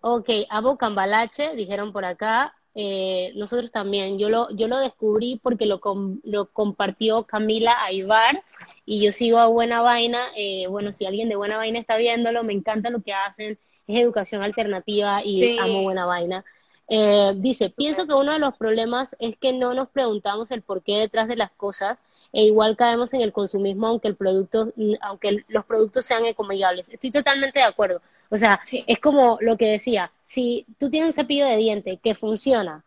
Ok, 0.00 0.28
Abo 0.50 0.76
Cambalache, 0.76 1.54
dijeron 1.54 1.92
por 1.92 2.04
acá. 2.04 2.52
Eh, 2.74 3.30
nosotros 3.36 3.70
también. 3.70 4.18
Yo 4.18 4.28
lo, 4.28 4.50
yo 4.50 4.66
lo 4.66 4.80
descubrí 4.80 5.38
porque 5.40 5.66
lo, 5.66 5.80
lo 6.24 6.46
compartió 6.46 7.22
Camila 7.22 7.84
Aybar 7.84 8.42
y 8.84 9.04
yo 9.04 9.12
sigo 9.12 9.38
a 9.38 9.46
Buena 9.46 9.82
Vaina. 9.82 10.26
Eh, 10.34 10.66
bueno, 10.68 10.90
si 10.90 11.06
alguien 11.06 11.28
de 11.28 11.36
Buena 11.36 11.58
Vaina 11.58 11.78
está 11.78 11.96
viéndolo, 11.96 12.42
me 12.42 12.54
encanta 12.54 12.90
lo 12.90 13.02
que 13.02 13.12
hacen. 13.12 13.56
Es 13.86 14.00
educación 14.00 14.42
alternativa 14.42 15.22
y 15.24 15.58
amo 15.60 15.82
Buena 15.82 16.06
Vaina. 16.06 16.44
Eh, 16.88 17.34
dice, 17.36 17.70
pienso 17.70 18.06
que 18.06 18.14
uno 18.14 18.32
de 18.32 18.38
los 18.38 18.56
problemas 18.56 19.16
es 19.18 19.36
que 19.36 19.52
no 19.52 19.74
nos 19.74 19.88
preguntamos 19.88 20.50
el 20.52 20.62
porqué 20.62 20.98
detrás 20.98 21.26
de 21.26 21.34
las 21.34 21.50
cosas 21.50 22.00
e 22.32 22.44
igual 22.44 22.76
caemos 22.76 23.12
en 23.12 23.22
el 23.22 23.32
consumismo 23.32 23.88
aunque 23.88 24.08
el 24.08 24.14
producto, 24.14 24.72
aunque 25.00 25.44
los 25.48 25.64
productos 25.64 26.04
sean 26.04 26.24
ecoamigables. 26.26 26.88
Estoy 26.88 27.10
totalmente 27.10 27.58
de 27.58 27.64
acuerdo. 27.64 28.00
O 28.30 28.36
sea, 28.36 28.60
es 28.70 28.98
como 29.00 29.38
lo 29.40 29.56
que 29.56 29.66
decía, 29.66 30.12
si 30.22 30.66
tú 30.78 30.90
tienes 30.90 31.08
un 31.08 31.12
cepillo 31.12 31.46
de 31.46 31.56
diente 31.56 31.98
que 32.02 32.14
funciona, 32.14 32.84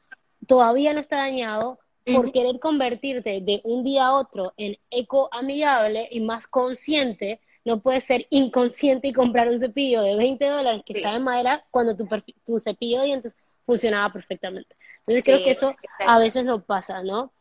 todavía 0.47 0.93
no 0.93 0.99
está 0.99 1.17
dañado, 1.17 1.79
por 2.05 2.31
querer 2.31 2.59
convertirte 2.59 3.41
de 3.41 3.61
un 3.63 3.83
día 3.83 4.07
a 4.07 4.15
otro 4.15 4.53
en 4.57 4.77
ecoamigable 4.89 6.07
y 6.11 6.21
más 6.21 6.47
consciente, 6.47 7.39
no 7.65 7.81
puedes 7.81 8.03
ser 8.03 8.25
inconsciente 8.29 9.09
y 9.09 9.13
comprar 9.13 9.49
un 9.49 9.59
cepillo 9.59 10.01
de 10.01 10.15
20 10.15 10.45
dólares 10.45 10.81
que 10.85 10.93
está 10.93 11.15
en 11.15 11.23
madera 11.23 11.65
cuando 11.71 11.95
tu, 11.95 12.07
tu 12.45 12.59
cepillo 12.59 12.99
de 13.01 13.05
dientes 13.05 13.35
funcionaba 13.69 14.11
perfectamente. 14.11 14.75
Entonces 14.99 15.23
creo 15.23 15.37
que 15.43 15.51
eso 15.51 15.75
a 15.99 16.17
veces 16.17 16.43
no 16.43 16.59
pasa, 16.59 17.03
¿no? 17.03 17.31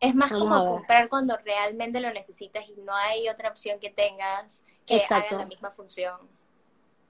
Es 0.00 0.14
más 0.14 0.32
como 0.32 0.64
comprar 0.64 1.10
cuando 1.10 1.36
realmente 1.44 2.00
lo 2.00 2.10
necesitas 2.10 2.64
y 2.66 2.80
no 2.80 2.94
hay 2.94 3.28
otra 3.28 3.50
opción 3.50 3.78
que 3.78 3.90
tengas 3.90 4.64
que 4.86 5.02
haga 5.10 5.36
la 5.36 5.44
misma 5.44 5.70
función. 5.70 6.16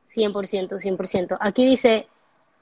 100%, 0.07 0.81
100%. 0.81 1.39
Aquí 1.41 1.65
dice, 1.65 2.09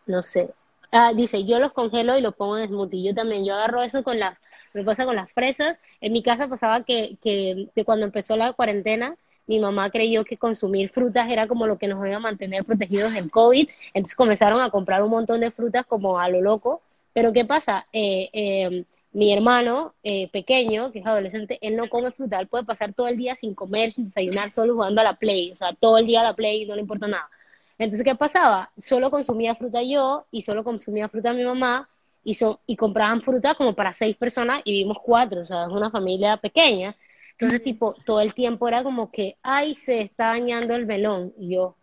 no 0.05 0.21
sé, 0.21 0.53
ah, 0.91 1.15
dice, 1.15 1.45
yo 1.45 1.59
los 1.59 1.73
congelo 1.73 2.19
y 2.19 2.21
los 2.21 2.35
pongo 2.35 2.59
en 2.59 2.69
smoothie. 2.69 3.05
Yo 3.09 3.15
también, 3.15 3.47
yo 3.47 3.55
agarro 3.55 3.83
eso 3.83 4.05
con 4.05 4.19
las, 4.19 4.39
me 4.75 4.85
pasa 4.85 5.07
con 5.07 5.17
las 5.17 5.33
fresas. 5.33 5.81
En 6.03 6.13
mi 6.13 6.23
casa 6.23 6.47
pasaba 6.47 6.85
que, 6.85 7.17
que, 7.23 7.71
que 7.75 7.85
cuando 7.87 8.05
empezó 8.05 8.37
la 8.37 8.53
cuarentena, 8.53 9.17
mi 9.53 9.61
mamá 9.61 9.91
creyó 9.91 10.25
que 10.25 10.39
consumir 10.39 10.89
frutas 10.89 11.29
era 11.29 11.47
como 11.47 11.67
lo 11.67 11.77
que 11.77 11.87
nos 11.87 12.07
iba 12.07 12.17
a 12.17 12.21
mantener 12.21 12.65
protegidos 12.65 13.13
del 13.13 13.31
COVID, 13.31 13.69
entonces 13.93 14.17
comenzaron 14.17 14.63
a 14.63 14.71
comprar 14.71 15.03
un 15.03 15.11
montón 15.11 15.41
de 15.41 15.51
frutas 15.51 15.85
como 15.85 16.19
a 16.19 16.31
lo 16.31 16.41
loco, 16.41 16.81
pero 17.13 17.35
¿qué 17.35 17.45
pasa? 17.45 17.87
Eh, 17.93 18.31
eh, 18.33 18.85
mi 19.13 19.31
hermano 19.31 19.93
eh, 20.03 20.29
pequeño, 20.29 20.91
que 20.91 21.01
es 21.01 21.07
adolescente, 21.07 21.59
él 21.61 21.77
no 21.77 21.91
come 21.91 22.13
fruta, 22.13 22.41
él 22.41 22.47
puede 22.47 22.65
pasar 22.65 22.95
todo 22.95 23.09
el 23.09 23.19
día 23.19 23.37
sin 23.37 23.55
comer, 23.55 23.91
sin 23.91 24.07
desayunar, 24.07 24.51
solo 24.53 24.73
jugando 24.73 25.03
a 25.03 25.05
la 25.05 25.17
Play, 25.17 25.53
o 25.53 25.55
sea, 25.55 25.75
todo 25.75 25.99
el 25.99 26.07
día 26.07 26.23
a 26.23 26.25
la 26.25 26.35
Play, 26.35 26.65
no 26.65 26.75
le 26.75 26.81
importa 26.81 27.07
nada. 27.07 27.29
Entonces, 27.77 28.05
¿qué 28.05 28.15
pasaba? 28.15 28.71
Solo 28.79 29.11
consumía 29.11 29.55
fruta 29.55 29.83
yo 29.83 30.25
y 30.31 30.41
solo 30.41 30.65
consumía 30.65 31.11
fruta 31.11 31.35
mi 31.35 31.45
mamá 31.45 31.91
y, 32.25 32.35
y 32.67 32.77
compraban 32.77 33.21
fruta 33.21 33.55
como 33.55 33.75
para 33.75 33.93
seis 33.93 34.17
personas 34.17 34.63
y 34.65 34.73
vivimos 34.73 34.97
cuatro, 35.05 35.41
o 35.43 35.45
sea, 35.45 35.65
es 35.65 35.71
una 35.73 35.91
familia 35.91 36.39
pequeña. 36.39 36.97
Entonces, 37.43 37.62
tipo, 37.62 37.97
todo 38.07 38.20
el 38.20 38.34
tiempo 38.34 38.68
era 38.68 38.84
como 38.84 39.11
que, 39.11 39.36
ay, 39.43 39.74
se 39.74 40.01
está 40.01 40.26
dañando 40.26 40.76
el 40.76 40.86
melón. 40.86 41.32
Y 41.36 41.55
yo, 41.55 41.74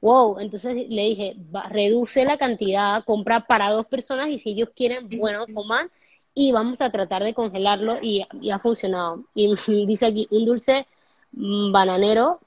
wow. 0.00 0.38
Entonces 0.38 0.88
le 0.88 1.02
dije, 1.02 1.36
reduce 1.68 2.24
la 2.24 2.38
cantidad, 2.38 3.04
compra 3.04 3.40
para 3.40 3.70
dos 3.70 3.86
personas 3.86 4.28
y 4.28 4.38
si 4.38 4.50
ellos 4.50 4.68
quieren, 4.74 5.08
bueno, 5.18 5.46
coman 5.52 5.90
y 6.32 6.52
vamos 6.52 6.80
a 6.80 6.90
tratar 6.90 7.24
de 7.24 7.34
congelarlo 7.34 7.98
y, 8.00 8.24
ha 8.52 8.58
funcionado. 8.60 9.24
Y 9.34 9.52
dice 9.86 10.06
aquí, 10.06 10.28
un 10.30 10.44
dulce 10.44 10.86
mm, 11.32 11.72
bananero, 11.72 12.38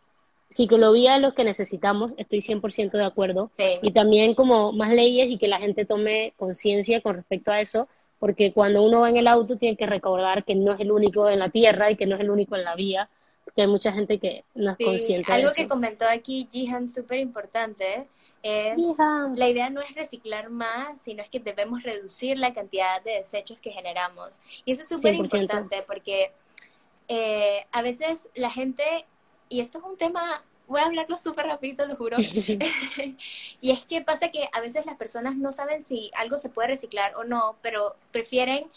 psicología 0.50 1.18
es 1.18 1.22
lo 1.22 1.34
que 1.34 1.44
necesitamos, 1.44 2.14
estoy 2.18 2.40
100% 2.40 2.92
de 2.92 3.04
acuerdo. 3.04 3.52
Y 3.82 3.92
también 3.92 4.36
como 4.36 4.72
más 4.72 4.94
leyes 4.94 5.30
y 5.30 5.38
que 5.38 5.50
la 5.50 5.60
gente 5.60 5.84
tome 5.84 6.34
conciencia 6.38 7.02
con 7.02 7.18
respecto 7.18 7.52
a 7.52 7.60
eso, 7.60 7.90
porque 8.24 8.54
cuando 8.54 8.84
uno 8.84 9.02
va 9.02 9.10
en 9.10 9.18
el 9.18 9.28
auto 9.28 9.58
tiene 9.58 9.76
que 9.76 9.86
recordar 9.86 10.46
que 10.46 10.56
no 10.56 10.72
es 10.72 10.80
el 10.80 10.94
único 10.94 11.28
en 11.28 11.40
la 11.40 11.50
tierra 11.50 11.92
y 11.92 11.98
que 11.98 12.06
no 12.06 12.16
es 12.16 12.22
el 12.22 12.30
único 12.30 12.56
en 12.56 12.64
la 12.64 12.74
vía, 12.74 13.10
que 13.54 13.64
hay 13.64 13.68
mucha 13.68 13.92
gente 13.92 14.18
que 14.18 14.46
no 14.56 14.72
es 14.72 14.78
consciente 14.78 15.30
algo 15.30 15.50
de 15.50 15.56
que 15.56 15.68
comentó 15.68 16.06
aquí 16.08 16.48
Jihan 16.50 16.90
súper 16.90 17.20
importante 17.20 18.08
es 18.42 18.78
la 19.36 19.50
idea 19.50 19.70
no 19.70 19.82
es 19.82 19.94
reciclar 19.94 20.50
más, 20.50 21.02
sino 21.02 21.22
es 21.22 21.30
que 21.30 21.42
debemos 21.42 21.84
reducir 21.84 22.38
la 22.40 22.54
cantidad 22.54 23.04
de 23.04 23.12
desechos 23.16 23.60
que 23.60 23.72
generamos. 23.72 24.40
Y 24.64 24.72
eso 24.72 24.84
es 24.84 24.88
súper 24.88 25.16
importante 25.16 25.84
porque 25.86 26.32
eh, 27.10 27.66
a 27.74 27.82
veces 27.82 28.30
la 28.36 28.50
gente, 28.50 29.06
y 29.50 29.60
esto 29.60 29.80
es 29.80 29.84
un 29.84 29.98
tema 29.98 30.46
voy 30.74 30.82
a 30.82 30.86
hablarlo 30.86 31.16
súper 31.16 31.46
rápido, 31.46 31.86
lo 31.86 31.96
juro. 31.96 32.18
y 33.62 33.72
es 33.72 33.86
que 33.86 34.02
pasa 34.02 34.30
que 34.32 34.50
a 34.52 34.60
veces 34.60 34.86
las 34.86 34.96
personas 34.96 35.38
no 35.38 35.52
saben 35.52 35.86
si 35.86 36.12
algo 36.16 36.38
se 36.38 36.50
puede 36.50 36.70
reciclar 36.70 37.16
o 37.16 37.24
no, 37.24 37.56
pero 37.62 37.96
prefieren 38.12 38.70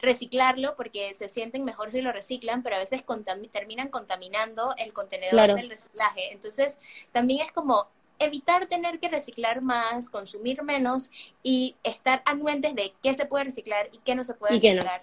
reciclarlo 0.00 0.76
porque 0.76 1.12
se 1.14 1.28
sienten 1.28 1.64
mejor 1.64 1.90
si 1.90 2.02
lo 2.02 2.12
reciclan, 2.12 2.62
pero 2.62 2.76
a 2.76 2.78
veces 2.78 3.02
terminan 3.50 3.88
contaminando 3.88 4.74
el 4.76 4.92
contenedor 4.92 5.56
del 5.56 5.70
reciclaje. 5.70 6.32
Entonces, 6.32 6.78
también 7.10 7.40
es 7.40 7.50
como 7.50 7.88
evitar 8.20 8.66
tener 8.66 9.00
que 9.00 9.08
reciclar 9.08 9.62
más, 9.62 10.10
consumir 10.10 10.62
menos 10.62 11.10
y 11.42 11.74
estar 11.82 12.22
anuentes 12.26 12.74
de 12.74 12.92
qué 13.02 13.14
se 13.14 13.26
puede 13.26 13.44
reciclar 13.44 13.88
y 13.92 13.98
qué 13.98 14.14
no 14.14 14.22
se 14.22 14.34
puede 14.34 14.56
y 14.56 14.60
reciclar. 14.60 15.02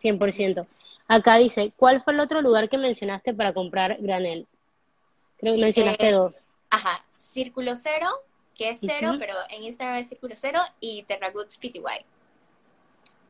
Qué 0.00 0.12
no. 0.12 0.18
100%. 0.18 0.66
Acá 1.08 1.36
dice, 1.36 1.72
¿cuál 1.76 2.02
fue 2.02 2.12
el 2.12 2.20
otro 2.20 2.42
lugar 2.42 2.68
que 2.68 2.78
mencionaste 2.78 3.32
para 3.32 3.54
comprar 3.54 3.96
granel? 4.00 4.46
Creo 5.38 5.54
que 5.54 5.60
mencionaste 5.60 6.08
eh, 6.08 6.12
dos. 6.12 6.44
Ajá, 6.70 7.04
Círculo 7.16 7.76
Cero, 7.76 8.08
que 8.54 8.70
es 8.70 8.78
cero, 8.80 9.16
pero 9.18 9.34
en 9.50 9.64
Instagram 9.64 9.98
es 9.98 10.08
Círculo 10.08 10.34
Cero, 10.36 10.60
y 10.80 11.02
Terragoods 11.04 11.58
PTY. 11.58 12.04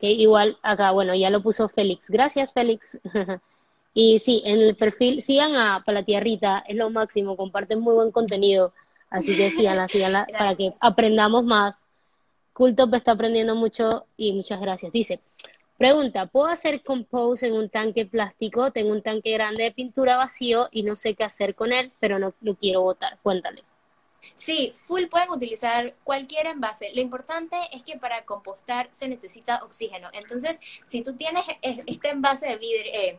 Que 0.00 0.11
igual 0.11 0.59
acá, 0.62 0.90
bueno, 0.90 1.14
ya 1.14 1.30
lo 1.30 1.42
puso 1.42 1.68
Félix. 1.68 2.09
Gracias, 2.11 2.52
Félix. 2.52 2.98
y 3.94 4.18
sí, 4.20 4.42
en 4.44 4.61
el 4.61 4.76
perfil, 4.76 5.22
sigan 5.22 5.57
a 5.57 5.82
Para 5.84 6.00
la 6.00 6.04
Tierrita, 6.04 6.64
es 6.66 6.76
lo 6.76 6.90
máximo, 6.90 7.36
comparten 7.36 7.80
muy 7.80 7.94
buen 7.94 8.12
contenido. 8.12 8.72
Así 9.11 9.36
que 9.36 9.50
síganla, 9.50 9.88
síganla, 9.88 10.26
para 10.30 10.54
que 10.54 10.74
aprendamos 10.80 11.44
más. 11.44 11.76
Cultop 12.52 12.94
está 12.94 13.12
aprendiendo 13.12 13.54
mucho 13.54 14.07
y 14.16 14.32
muchas 14.32 14.61
gracias. 14.61 14.92
Dice, 14.92 15.20
Pregunta, 15.79 16.27
¿puedo 16.27 16.49
hacer 16.49 16.83
compose 16.83 17.49
en 17.49 17.53
un 17.53 17.68
tanque 17.68 18.07
plástico? 18.07 18.70
Tengo 18.70 18.93
un 18.93 19.03
tanque 19.03 19.33
grande 19.33 19.64
de 19.64 19.72
pintura 19.72 20.16
vacío 20.16 20.68
y 20.70 20.83
no 20.83 20.97
sé 20.97 21.14
qué 21.14 21.24
hacer 21.24 21.55
con 21.55 21.72
él, 21.72 21.93
pero 22.01 22.18
no 22.18 22.33
lo 22.41 22.55
quiero 22.55 22.81
botar. 22.81 23.18
Cuéntale. 23.22 23.62
Sí, 24.35 24.72
full 24.74 25.05
pueden 25.07 25.31
utilizar 25.31 25.95
cualquier 26.03 26.47
envase. 26.47 26.91
Lo 26.95 27.03
importante 27.03 27.57
es 27.72 27.83
que 27.83 27.99
para 27.99 28.24
compostar 28.24 28.89
se 28.93 29.07
necesita 29.07 29.62
oxígeno. 29.62 30.09
Entonces, 30.14 30.59
si 30.85 31.03
tú 31.03 31.14
tienes 31.14 31.45
este 31.61 32.09
envase 32.09 32.47
de 32.49 32.57
vidrio, 32.57 32.93
eh, 32.93 33.18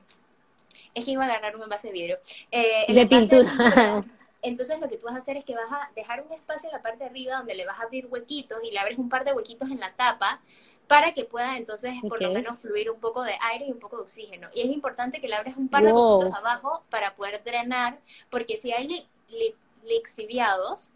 es 0.95 1.05
que 1.05 1.11
iba 1.11 1.23
a 1.23 1.27
agarrar 1.27 1.55
un 1.55 1.63
envase 1.63 1.87
de 1.87 1.93
vidrio. 1.93 2.17
Eh, 2.51 2.91
de 2.91 3.05
pintura. 3.05 4.03
entonces 4.41 4.79
lo 4.79 4.87
que 4.87 4.97
tú 4.97 5.05
vas 5.05 5.15
a 5.15 5.19
hacer 5.19 5.37
es 5.37 5.45
que 5.45 5.55
vas 5.55 5.71
a 5.71 5.91
dejar 5.95 6.23
un 6.23 6.31
espacio 6.31 6.69
en 6.69 6.75
la 6.75 6.81
parte 6.81 6.99
de 6.99 7.09
arriba 7.09 7.37
donde 7.37 7.55
le 7.55 7.65
vas 7.65 7.79
a 7.79 7.83
abrir 7.83 8.07
huequitos 8.07 8.59
y 8.63 8.71
le 8.71 8.79
abres 8.79 8.97
un 8.97 9.09
par 9.09 9.25
de 9.25 9.33
huequitos 9.33 9.69
en 9.69 9.79
la 9.79 9.91
tapa 9.91 10.41
para 10.87 11.13
que 11.13 11.25
pueda 11.25 11.57
entonces 11.57 11.93
por 12.07 12.21
lo 12.21 12.31
menos 12.31 12.57
fluir 12.59 12.89
un 12.89 12.99
poco 12.99 13.23
de 13.23 13.37
aire 13.51 13.65
y 13.67 13.71
un 13.71 13.79
poco 13.79 13.97
de 13.97 14.03
oxígeno. 14.03 14.49
Y 14.53 14.61
es 14.61 14.69
importante 14.69 15.19
que 15.19 15.27
le 15.27 15.35
abres 15.35 15.57
un 15.57 15.69
par 15.69 15.83
de 15.83 15.91
puntos 15.91 16.33
abajo 16.33 16.83
para 16.89 17.15
poder 17.15 17.43
drenar, 17.43 17.99
porque 18.29 18.57
si 18.57 18.71
hay 18.71 19.05
lixiviados, 19.83 20.89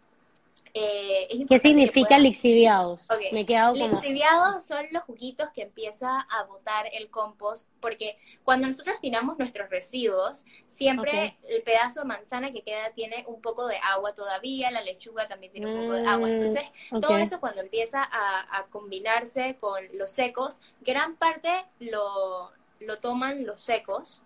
eh, 0.74 1.44
¿Qué 1.48 1.58
significa 1.58 2.18
lixiviados? 2.18 3.06
Me 3.30 3.40
he 3.40 3.46
quedado 3.46 3.74
Lixiviados 3.74 4.64
son 4.64 4.86
los 4.90 5.02
juguitos 5.02 5.50
que 5.50 5.62
empieza 5.62 6.20
a 6.20 6.44
botar 6.44 6.86
el 6.92 7.10
compost, 7.10 7.68
porque 7.80 8.16
cuando 8.42 8.68
nosotros 8.68 8.96
tiramos 9.00 9.38
nuestros 9.38 9.68
residuos, 9.68 10.46
siempre 10.64 11.36
el 11.46 11.62
pedazo 11.62 12.00
de 12.00 12.06
manzana 12.06 12.52
que 12.52 12.62
queda 12.62 12.90
tiene 12.94 13.24
un 13.28 13.42
poco 13.42 13.66
de 13.66 13.76
agua 13.82 14.14
todavía, 14.14 14.70
la 14.70 14.80
lechuga 14.80 15.26
también 15.26 15.52
tiene 15.52 15.74
un 15.74 15.80
poco 15.80 15.92
de 15.92 16.06
agua. 16.06 16.28
Mm, 16.28 16.32
Entonces, 16.32 16.62
todo 17.02 17.18
eso 17.18 17.38
cuando 17.38 17.60
empieza 17.60 18.02
a, 18.02 18.58
a, 18.58 18.66
combinarse 18.68 19.56
con 19.60 19.82
los 19.98 20.10
secos, 20.10 20.62
gran 20.80 21.16
parte 21.16 21.50
lo, 21.80 22.50
lo 22.80 22.98
toman 22.98 23.44
los 23.44 23.60
secos 23.60 24.22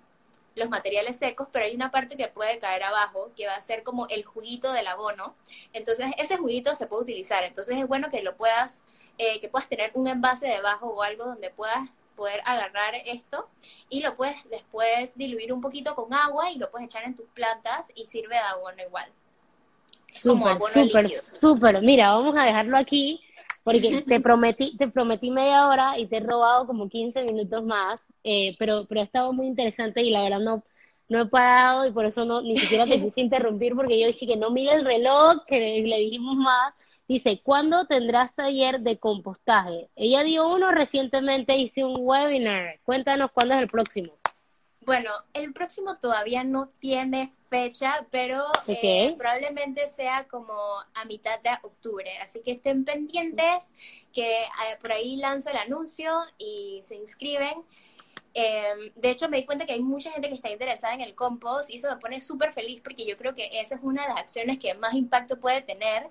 los 0.57 0.71
materiales 0.71 1.17
secos, 1.17 1.49
pero 1.53 1.67
hay 1.67 1.75
una 1.75 1.91
parte 1.91 2.17
que 2.17 2.29
puede 2.29 2.59
caer 2.59 2.83
abajo, 2.83 3.31
que 3.37 3.47
va 3.47 3.55
a 3.55 3.63
ser 3.63 3.83
como 3.83 4.09
el 4.09 4.25
juguito 4.25 4.73
del 4.73 4.87
abono. 4.87 5.37
Entonces, 5.73 6.11
ese 6.19 6.39
juguito 6.39 6.75
se 6.75 6.87
puede 6.87 7.03
utilizar. 7.03 7.45
Entonces, 7.45 7.79
es 7.79 7.87
bueno 7.87 8.09
que 8.11 8.23
lo 8.23 8.37
puedas, 8.37 8.83
eh, 9.19 9.39
que 9.41 9.49
puedas 9.49 9.69
tener 9.69 9.93
un 9.95 10.09
envase 10.09 10.49
debajo 10.49 10.87
o 10.87 11.03
algo 11.03 11.25
donde 11.27 11.51
puedas 11.51 11.99
poder 12.17 12.41
agarrar 12.47 12.95
esto 13.05 13.47
y 13.91 14.01
lo 14.01 14.17
puedes 14.17 14.37
después 14.49 15.17
diluir 15.19 15.53
un 15.53 15.61
poquito 15.61 15.95
con 15.95 16.15
agua 16.15 16.51
y 16.51 16.57
lo 16.57 16.71
puedes 16.71 16.87
echar 16.87 17.05
en 17.05 17.15
tus 17.15 17.27
plantas 17.29 17.93
y 17.95 18.07
sirve 18.07 18.37
de 18.37 18.41
abono 18.41 18.83
igual. 18.83 19.13
Súper, 20.11 20.59
súper, 20.73 21.11
súper. 21.11 21.83
Mira, 21.83 22.13
vamos 22.13 22.35
a 22.39 22.45
dejarlo 22.45 22.79
aquí 22.79 23.26
porque 23.67 24.03
te 24.07 24.21
prometí, 24.21 24.77
te 24.77 24.87
prometí 24.87 25.33
media 25.33 25.67
hora 25.67 25.99
y 25.99 26.07
te 26.07 26.19
he 26.19 26.21
robado 26.21 26.69
como 26.69 26.89
15 26.89 27.25
minutos 27.25 27.65
más, 27.65 28.07
eh, 28.23 28.55
pero, 28.61 28.87
pero 28.89 29.01
ha 29.01 29.05
estado 29.05 29.33
muy 29.33 29.47
interesante 29.47 30.03
y 30.03 30.11
la 30.11 30.23
verdad 30.23 30.39
no, 30.39 30.63
no 31.09 31.21
he 31.21 31.27
parado 31.27 31.85
y 31.85 31.91
por 31.91 32.05
eso 32.05 32.25
no, 32.25 32.43
ni 32.43 32.57
siquiera 32.57 32.87
te 32.87 33.01
quise 33.01 33.21
interrumpir 33.23 33.75
porque 33.75 34.01
yo 34.01 34.07
dije 34.07 34.25
que 34.25 34.37
no 34.37 34.51
mire 34.51 34.73
el 34.75 34.85
reloj, 34.85 35.45
que 35.49 35.83
le 35.85 35.99
dijimos 35.99 36.37
más. 36.37 36.75
Dice, 37.09 37.41
¿cuándo 37.43 37.87
tendrás 37.87 38.37
taller 38.37 38.81
de 38.81 38.99
compostaje? 38.99 39.89
Ella 39.97 40.23
dio 40.23 40.49
uno 40.49 40.71
recientemente, 40.71 41.57
hice 41.57 41.85
un 41.85 41.97
webinar. 41.99 42.79
Cuéntanos 42.85 43.33
cuándo 43.33 43.55
es 43.55 43.63
el 43.63 43.69
próximo. 43.69 44.13
Bueno, 44.87 45.11
el 45.35 45.53
próximo 45.53 45.99
todavía 45.99 46.45
no 46.45 46.69
tiene 46.79 47.33
fecha, 47.51 48.07
pero 48.13 48.45
eh, 48.69 49.17
probablemente 49.19 49.89
sea 49.89 50.29
como 50.29 50.55
a 50.95 51.05
mitad 51.07 51.41
de 51.41 51.51
octubre. 51.65 52.09
Así 52.23 52.41
que 52.41 52.53
estén 52.53 52.85
pendientes 52.85 53.75
que 54.13 54.43
eh, 54.43 54.77
por 54.81 54.93
ahí 54.93 55.17
lanzo 55.17 55.51
el 55.51 55.57
anuncio 55.57 56.13
y 56.39 56.83
se 56.85 56.95
inscriben. 56.95 57.65
Em, 58.33 58.93
de 58.95 59.11
hecho, 59.11 59.29
me 59.29 59.39
di 59.39 59.45
cuenta 59.45 59.67
que 59.67 59.73
hay 59.73 59.83
mucha 59.83 60.13
gente 60.13 60.29
que 60.29 60.37
está 60.37 60.53
interesada 60.53 60.95
en 60.95 61.01
el 61.01 61.17
compost 61.17 61.69
y 61.69 61.79
eso 61.79 61.91
me 61.91 61.97
pone 61.97 62.21
súper 62.21 62.53
feliz 62.53 62.81
porque 62.81 63.05
yo 63.05 63.17
creo 63.17 63.35
que 63.35 63.49
esa 63.61 63.75
es 63.75 63.81
una 63.83 64.03
de 64.03 64.09
las 64.11 64.19
acciones 64.19 64.61
que 64.61 64.73
más 64.75 64.95
impacto 64.95 65.41
puede 65.41 65.63
tener. 65.63 66.11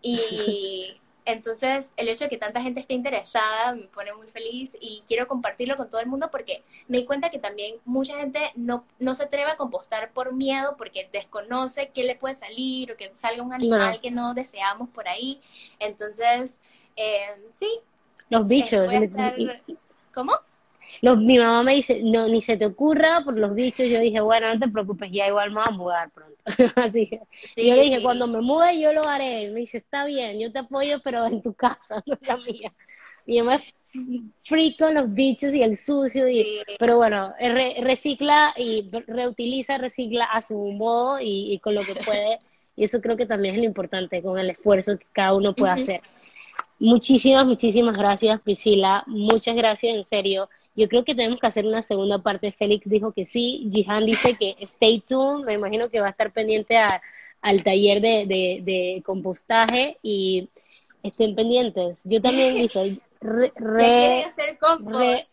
Y 0.00 0.98
entonces, 1.28 1.92
el 1.98 2.08
hecho 2.08 2.24
de 2.24 2.30
que 2.30 2.38
tanta 2.38 2.62
gente 2.62 2.80
esté 2.80 2.94
interesada 2.94 3.74
me 3.74 3.86
pone 3.88 4.14
muy 4.14 4.28
feliz 4.28 4.78
y 4.80 5.02
quiero 5.06 5.26
compartirlo 5.26 5.76
con 5.76 5.90
todo 5.90 6.00
el 6.00 6.06
mundo 6.06 6.30
porque 6.32 6.62
me 6.86 6.96
di 6.96 7.04
cuenta 7.04 7.28
que 7.28 7.38
también 7.38 7.74
mucha 7.84 8.16
gente 8.16 8.40
no, 8.54 8.86
no 8.98 9.14
se 9.14 9.24
atreve 9.24 9.50
a 9.50 9.58
compostar 9.58 10.10
por 10.12 10.32
miedo 10.32 10.74
porque 10.78 11.06
desconoce 11.12 11.90
qué 11.92 12.04
le 12.04 12.16
puede 12.16 12.32
salir 12.32 12.92
o 12.92 12.96
que 12.96 13.14
salga 13.14 13.42
un 13.42 13.52
animal 13.52 14.00
que 14.00 14.10
no 14.10 14.32
deseamos 14.32 14.88
por 14.88 15.06
ahí. 15.06 15.38
Entonces, 15.78 16.62
em, 16.96 17.42
sí. 17.56 17.78
Los 18.30 18.48
bichos. 18.48 18.90
¿Cómo? 20.14 20.32
Mi 21.02 21.38
mamá 21.38 21.62
me 21.62 21.74
dice, 21.74 22.00
no, 22.02 22.28
ni 22.28 22.40
se 22.40 22.56
te 22.56 22.66
ocurra 22.66 23.22
por 23.24 23.38
los 23.38 23.54
bichos. 23.54 23.88
Yo 23.88 24.00
dije, 24.00 24.20
bueno, 24.20 24.52
no 24.52 24.60
te 24.60 24.68
preocupes, 24.68 25.10
ya 25.12 25.28
igual 25.28 25.50
me 25.50 25.60
voy 25.60 25.64
a 25.66 25.70
mudar 25.70 26.10
pronto. 26.10 26.36
Así 26.76 27.08
que 27.08 27.20
yo 27.56 27.74
le 27.74 27.82
dije, 27.82 28.02
cuando 28.02 28.26
me 28.26 28.40
mude 28.40 28.80
yo 28.80 28.92
lo 28.92 29.04
haré. 29.08 29.50
Me 29.50 29.60
dice, 29.60 29.78
está 29.78 30.06
bien, 30.06 30.38
yo 30.38 30.52
te 30.52 30.60
apoyo, 30.60 31.00
pero 31.02 31.26
en 31.26 31.42
tu 31.42 31.54
casa, 31.54 32.02
no 32.06 32.18
en 32.20 32.26
la 32.26 32.36
mía. 32.36 32.72
Mi 33.26 33.38
mamá 33.38 33.56
es 33.56 33.74
con 34.78 34.94
los 34.94 35.12
bichos 35.12 35.54
y 35.54 35.62
el 35.62 35.76
sucio, 35.76 36.28
y, 36.28 36.62
pero 36.78 36.96
bueno, 36.96 37.32
recicla 37.80 38.54
y 38.56 38.90
reutiliza, 39.06 39.78
recicla 39.78 40.24
a 40.24 40.42
su 40.42 40.54
modo 40.54 41.18
y, 41.20 41.58
con 41.60 41.74
lo 41.74 41.82
que 41.82 41.94
puede. 42.04 42.38
Y 42.76 42.84
eso 42.84 43.00
creo 43.00 43.16
que 43.16 43.26
también 43.26 43.54
es 43.54 43.60
lo 43.60 43.66
importante, 43.66 44.22
con 44.22 44.38
el 44.38 44.50
esfuerzo 44.50 44.98
que 44.98 45.06
cada 45.12 45.34
uno 45.34 45.54
puede 45.54 45.72
hacer. 45.72 46.00
Muchísimas, 46.78 47.44
muchísimas 47.44 47.98
gracias, 47.98 48.40
Priscila. 48.40 49.02
Muchas 49.06 49.56
gracias, 49.56 49.96
en 49.96 50.04
serio. 50.04 50.48
Yo 50.74 50.88
creo 50.88 51.04
que 51.04 51.14
tenemos 51.14 51.40
que 51.40 51.46
hacer 51.46 51.66
una 51.66 51.82
segunda 51.82 52.18
parte. 52.18 52.52
Félix 52.52 52.88
dijo 52.88 53.12
que 53.12 53.24
sí, 53.24 53.68
Jihan 53.72 54.06
dice 54.06 54.34
que 54.34 54.56
stay 54.60 55.00
tuned, 55.00 55.44
me 55.44 55.54
imagino 55.54 55.88
que 55.88 56.00
va 56.00 56.08
a 56.08 56.10
estar 56.10 56.32
pendiente 56.32 56.76
al 56.76 57.62
taller 57.64 58.00
de, 58.00 59.02
compostaje 59.04 59.98
y 60.02 60.48
estén 61.02 61.34
pendientes. 61.34 62.00
Yo 62.04 62.20
también 62.22 62.54
dice, 62.54 63.00
re, 63.20 63.52
re, 63.56 64.24
hacer 64.24 64.58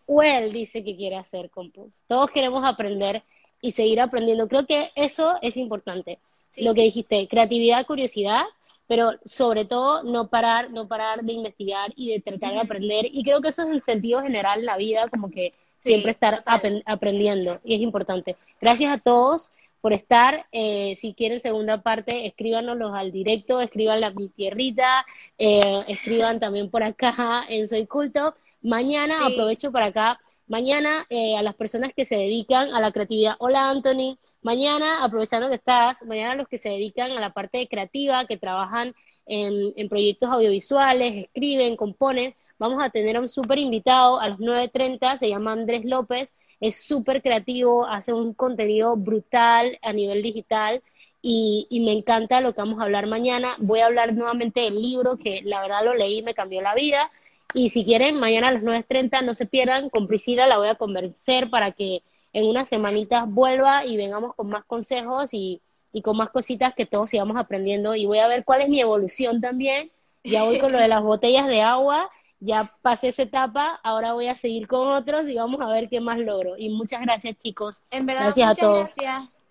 well 0.08 0.52
dice 0.52 0.84
que 0.84 0.96
quiere 0.96 1.16
hacer 1.18 1.50
compost. 1.50 2.00
Todos 2.08 2.32
queremos 2.32 2.64
aprender 2.66 3.24
y 3.62 3.72
seguir 3.72 4.02
aprendiendo. 4.02 4.48
Creo 4.48 4.66
que 4.66 4.92
eso 4.96 5.36
es 5.42 5.58
importante. 5.58 6.20
Lo 6.58 6.74
que 6.74 6.84
dijiste, 6.84 7.28
creatividad, 7.28 7.86
curiosidad, 7.86 8.46
pero 8.88 9.14
sobre 9.24 9.66
todo 9.66 10.04
no 10.04 10.28
parar, 10.28 10.72
no 10.72 10.88
parar 10.88 11.24
de 11.24 11.34
investigar 11.34 11.92
y 11.96 12.12
de 12.12 12.22
tratar 12.22 12.54
de 12.54 12.60
aprender. 12.60 13.06
Y 13.12 13.24
creo 13.24 13.42
que 13.42 13.50
eso 13.50 13.64
es 13.64 13.70
el 13.70 13.82
sentido 13.82 14.22
general 14.22 14.60
en 14.60 14.66
la 14.66 14.78
vida, 14.78 15.08
como 15.10 15.30
que 15.30 15.54
siempre 15.80 16.12
estar 16.12 16.44
aprendiendo 16.86 17.60
y 17.64 17.76
es 17.76 17.82
importante. 17.82 18.36
Gracias 18.60 18.92
a 18.92 18.98
todos 18.98 19.52
por 19.82 19.94
estar. 19.94 20.48
Eh, 20.52 20.96
si 20.96 21.14
quieren 21.14 21.40
segunda 21.40 21.84
parte, 21.84 22.26
escríbanos 22.26 22.92
al 22.94 23.12
directo, 23.12 23.62
escriban 23.62 24.02
la 24.02 24.10
mi 24.10 24.30
tierrita, 24.30 25.06
eh, 25.38 25.84
escriban 25.88 26.40
también 26.40 26.72
por 26.72 26.82
acá 26.82 27.46
en 27.48 27.68
Soy 27.68 27.86
Culto. 27.86 28.36
Mañana 28.64 29.28
aprovecho 29.28 29.72
para 29.72 29.88
acá. 29.88 30.20
Mañana 30.48 31.06
eh, 31.10 31.38
a 31.38 31.44
las 31.44 31.54
personas 31.54 31.92
que 31.96 32.06
se 32.06 32.18
dedican 32.18 32.74
a 32.74 32.80
la 32.80 32.92
creatividad. 32.92 33.36
Hola 33.38 33.70
Anthony. 33.70 34.18
Mañana, 34.46 35.04
aprovechando 35.04 35.50
que 35.50 35.56
estás, 35.56 36.04
mañana 36.06 36.36
los 36.36 36.48
que 36.48 36.60
se 36.60 36.70
dedican 36.70 37.12
a 37.14 37.20
la 37.20 37.34
parte 37.34 37.68
creativa, 37.68 38.28
que 38.28 38.38
trabajan 38.38 38.94
en, 39.26 39.90
proyectos 39.90 40.30
audiovisuales, 40.30 41.16
escriben, 41.24 41.76
componen, 41.76 42.36
vamos 42.60 42.84
a 42.84 42.92
tener 42.92 43.18
a 43.18 43.22
un 43.22 43.28
súper 43.28 43.58
invitado 43.58 44.20
a 44.20 44.30
las 44.30 44.38
9.30, 44.38 45.18
se 45.18 45.30
llama 45.30 45.54
Andrés 45.54 45.84
López, 45.84 46.32
es 46.60 46.86
súper 46.86 47.24
creativo, 47.24 47.88
hace 47.88 48.14
un 48.14 48.36
contenido 48.36 48.96
brutal 48.96 49.80
a 49.82 49.92
nivel 49.94 50.22
digital 50.22 50.84
y, 51.24 51.66
y, 51.72 51.80
me 51.80 51.94
encanta 51.94 52.40
lo 52.40 52.54
que 52.54 52.62
vamos 52.62 52.80
a 52.80 52.84
hablar 52.84 53.08
mañana. 53.08 53.56
Voy 53.58 53.80
a 53.80 53.88
hablar 53.88 54.14
nuevamente 54.14 54.60
del 54.60 54.80
libro 54.80 55.18
que 55.18 55.42
la 55.44 55.62
verdad 55.62 55.84
lo 55.84 55.96
leí 55.96 56.22
me 56.22 56.36
cambió 56.36 56.62
la 56.62 56.76
vida. 56.76 57.10
Y 57.56 57.70
si 57.70 57.84
quieren, 57.84 58.20
mañana 58.20 58.50
a 58.50 58.52
las 58.52 58.62
9.30 58.62 59.26
no 59.26 59.34
se 59.34 59.48
pierdan, 59.48 59.90
con 59.90 60.06
Priscila 60.08 60.46
la 60.46 60.60
voy 60.60 60.68
a 60.68 60.76
convencer 60.76 61.50
para 61.50 61.72
que 61.72 62.04
en 62.36 62.46
unas 62.46 62.68
semanitas 62.68 63.24
vuelva 63.30 63.86
y 63.86 63.96
vengamos 63.96 64.36
con 64.36 64.50
más 64.50 64.66
consejos 64.66 65.30
y, 65.34 65.62
con 66.04 66.18
más 66.18 66.30
cositas 66.30 66.74
que 66.76 66.86
todos 66.86 67.10
sigamos 67.10 67.38
aprendiendo 67.38 67.96
y 67.96 68.06
voy 68.06 68.20
a 68.20 68.28
ver 68.28 68.44
cuál 68.44 68.60
es 68.60 68.68
mi 68.68 68.82
evolución 68.82 69.40
también. 69.40 69.90
Ya 70.26 70.44
voy 70.44 70.60
con 70.60 70.74
lo 70.74 70.78
de 70.78 70.90
las 70.90 71.02
botellas 71.04 71.48
de 71.48 71.62
agua, 71.62 72.10
ya 72.42 72.74
pasé 72.82 73.08
esa 73.08 73.22
etapa, 73.22 73.80
ahora 73.82 74.12
voy 74.12 74.28
a 74.28 74.36
seguir 74.36 74.68
con 74.68 74.90
otros 74.90 75.30
y 75.30 75.36
vamos 75.36 75.62
a 75.62 75.68
ver 75.68 75.88
qué 75.88 76.02
más 76.02 76.20
logro. 76.20 76.58
Y 76.58 76.70
muchas 76.70 77.00
gracias 77.00 77.38
chicos. 77.38 77.86
En 77.92 78.06
verdad, 78.06 78.24
gracias 78.24 78.50
a 78.50 78.62
todos. 78.62 78.96
Gracias 78.98 79.45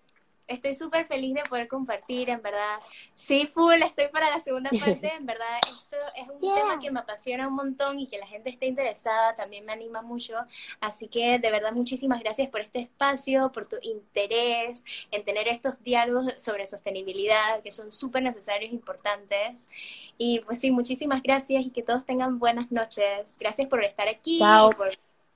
estoy 0.47 0.73
súper 0.73 1.05
feliz 1.05 1.33
de 1.33 1.43
poder 1.43 1.67
compartir, 1.67 2.29
en 2.29 2.41
verdad. 2.41 2.79
Sí, 3.15 3.47
full, 3.47 3.81
estoy 3.81 4.07
para 4.09 4.29
la 4.29 4.39
segunda 4.39 4.69
parte, 4.79 5.13
en 5.13 5.25
verdad, 5.25 5.59
esto 5.67 5.97
es 6.15 6.27
un 6.29 6.53
tema 6.53 6.79
que 6.79 6.91
me 6.91 6.99
apasiona 6.99 7.47
un 7.47 7.55
montón 7.55 7.99
y 7.99 8.07
que 8.07 8.17
la 8.17 8.27
gente 8.27 8.49
esté 8.49 8.67
interesada, 8.67 9.35
también 9.35 9.65
me 9.65 9.73
anima 9.73 10.01
mucho. 10.01 10.35
Así 10.79 11.07
que 11.07 11.39
de 11.39 11.51
verdad, 11.51 11.73
muchísimas 11.73 12.19
gracias 12.19 12.49
por 12.49 12.61
este 12.61 12.79
espacio, 12.79 13.51
por 13.51 13.65
tu 13.67 13.77
interés 13.81 14.83
en 15.11 15.23
tener 15.23 15.47
estos 15.47 15.81
diálogos 15.83 16.33
sobre 16.37 16.65
sostenibilidad, 16.65 17.61
que 17.61 17.71
son 17.71 17.91
súper 17.91 18.23
necesarios 18.23 18.71
e 18.71 18.75
importantes. 18.75 19.69
Y 20.17 20.39
pues 20.39 20.59
sí, 20.59 20.71
muchísimas 20.71 21.21
gracias 21.21 21.65
y 21.65 21.69
que 21.71 21.83
todos 21.83 22.05
tengan 22.05 22.39
buenas 22.39 22.71
noches. 22.71 23.37
Gracias 23.39 23.67
por 23.67 23.83
estar 23.83 24.07
aquí. 24.07 24.39
por 24.75 24.89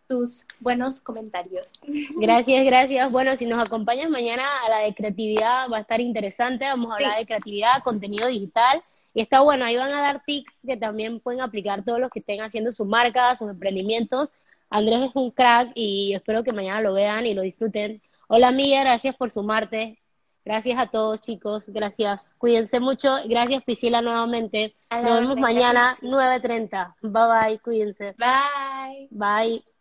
tus 0.09 0.43
buenos 0.59 0.99
comentarios. 0.99 1.79
Gracias, 2.19 2.65
gracias. 2.65 3.11
Bueno, 3.11 3.35
si 3.35 3.45
nos 3.45 3.59
acompañas 3.59 4.09
mañana 4.09 4.43
a 4.65 4.69
la 4.69 4.77
de 4.79 4.95
creatividad 4.95 5.69
va 5.71 5.77
a 5.77 5.81
estar 5.81 6.01
interesante. 6.01 6.65
Vamos 6.65 6.91
a 6.91 6.95
hablar 6.95 7.19
de 7.19 7.27
creatividad, 7.27 7.83
contenido 7.83 8.27
digital. 8.27 8.83
Y 9.13 9.21
está 9.21 9.41
bueno, 9.41 9.65
ahí 9.65 9.77
van 9.77 9.91
a 9.91 10.01
dar 10.01 10.23
tips 10.25 10.61
que 10.65 10.77
también 10.77 11.19
pueden 11.19 11.41
aplicar 11.41 11.83
todos 11.83 11.99
los 11.99 12.09
que 12.09 12.19
estén 12.19 12.41
haciendo 12.41 12.71
su 12.71 12.85
marca, 12.85 13.35
sus 13.35 13.49
emprendimientos. 13.49 14.29
Andrés 14.69 15.01
es 15.09 15.11
un 15.15 15.31
crack 15.31 15.71
y 15.75 16.13
espero 16.13 16.43
que 16.43 16.53
mañana 16.53 16.81
lo 16.81 16.93
vean 16.93 17.25
y 17.25 17.33
lo 17.33 17.43
disfruten. 17.43 18.01
Hola 18.27 18.51
Mía, 18.51 18.81
gracias 18.81 19.15
por 19.15 19.29
sumarte. 19.29 19.99
Gracias 20.43 20.79
a 20.79 20.87
todos 20.87 21.21
chicos, 21.21 21.69
gracias. 21.69 22.33
Cuídense 22.39 22.79
mucho. 22.79 23.15
Gracias 23.25 23.63
Priscila 23.63 24.01
nuevamente. 24.01 24.75
Nos 24.89 25.03
vemos 25.03 25.37
mañana 25.37 25.97
9.30. 26.01 26.95
Bye 27.01 27.11
bye, 27.11 27.59
cuídense. 27.59 28.15
Bye. 28.17 29.07
Bye. 29.11 29.78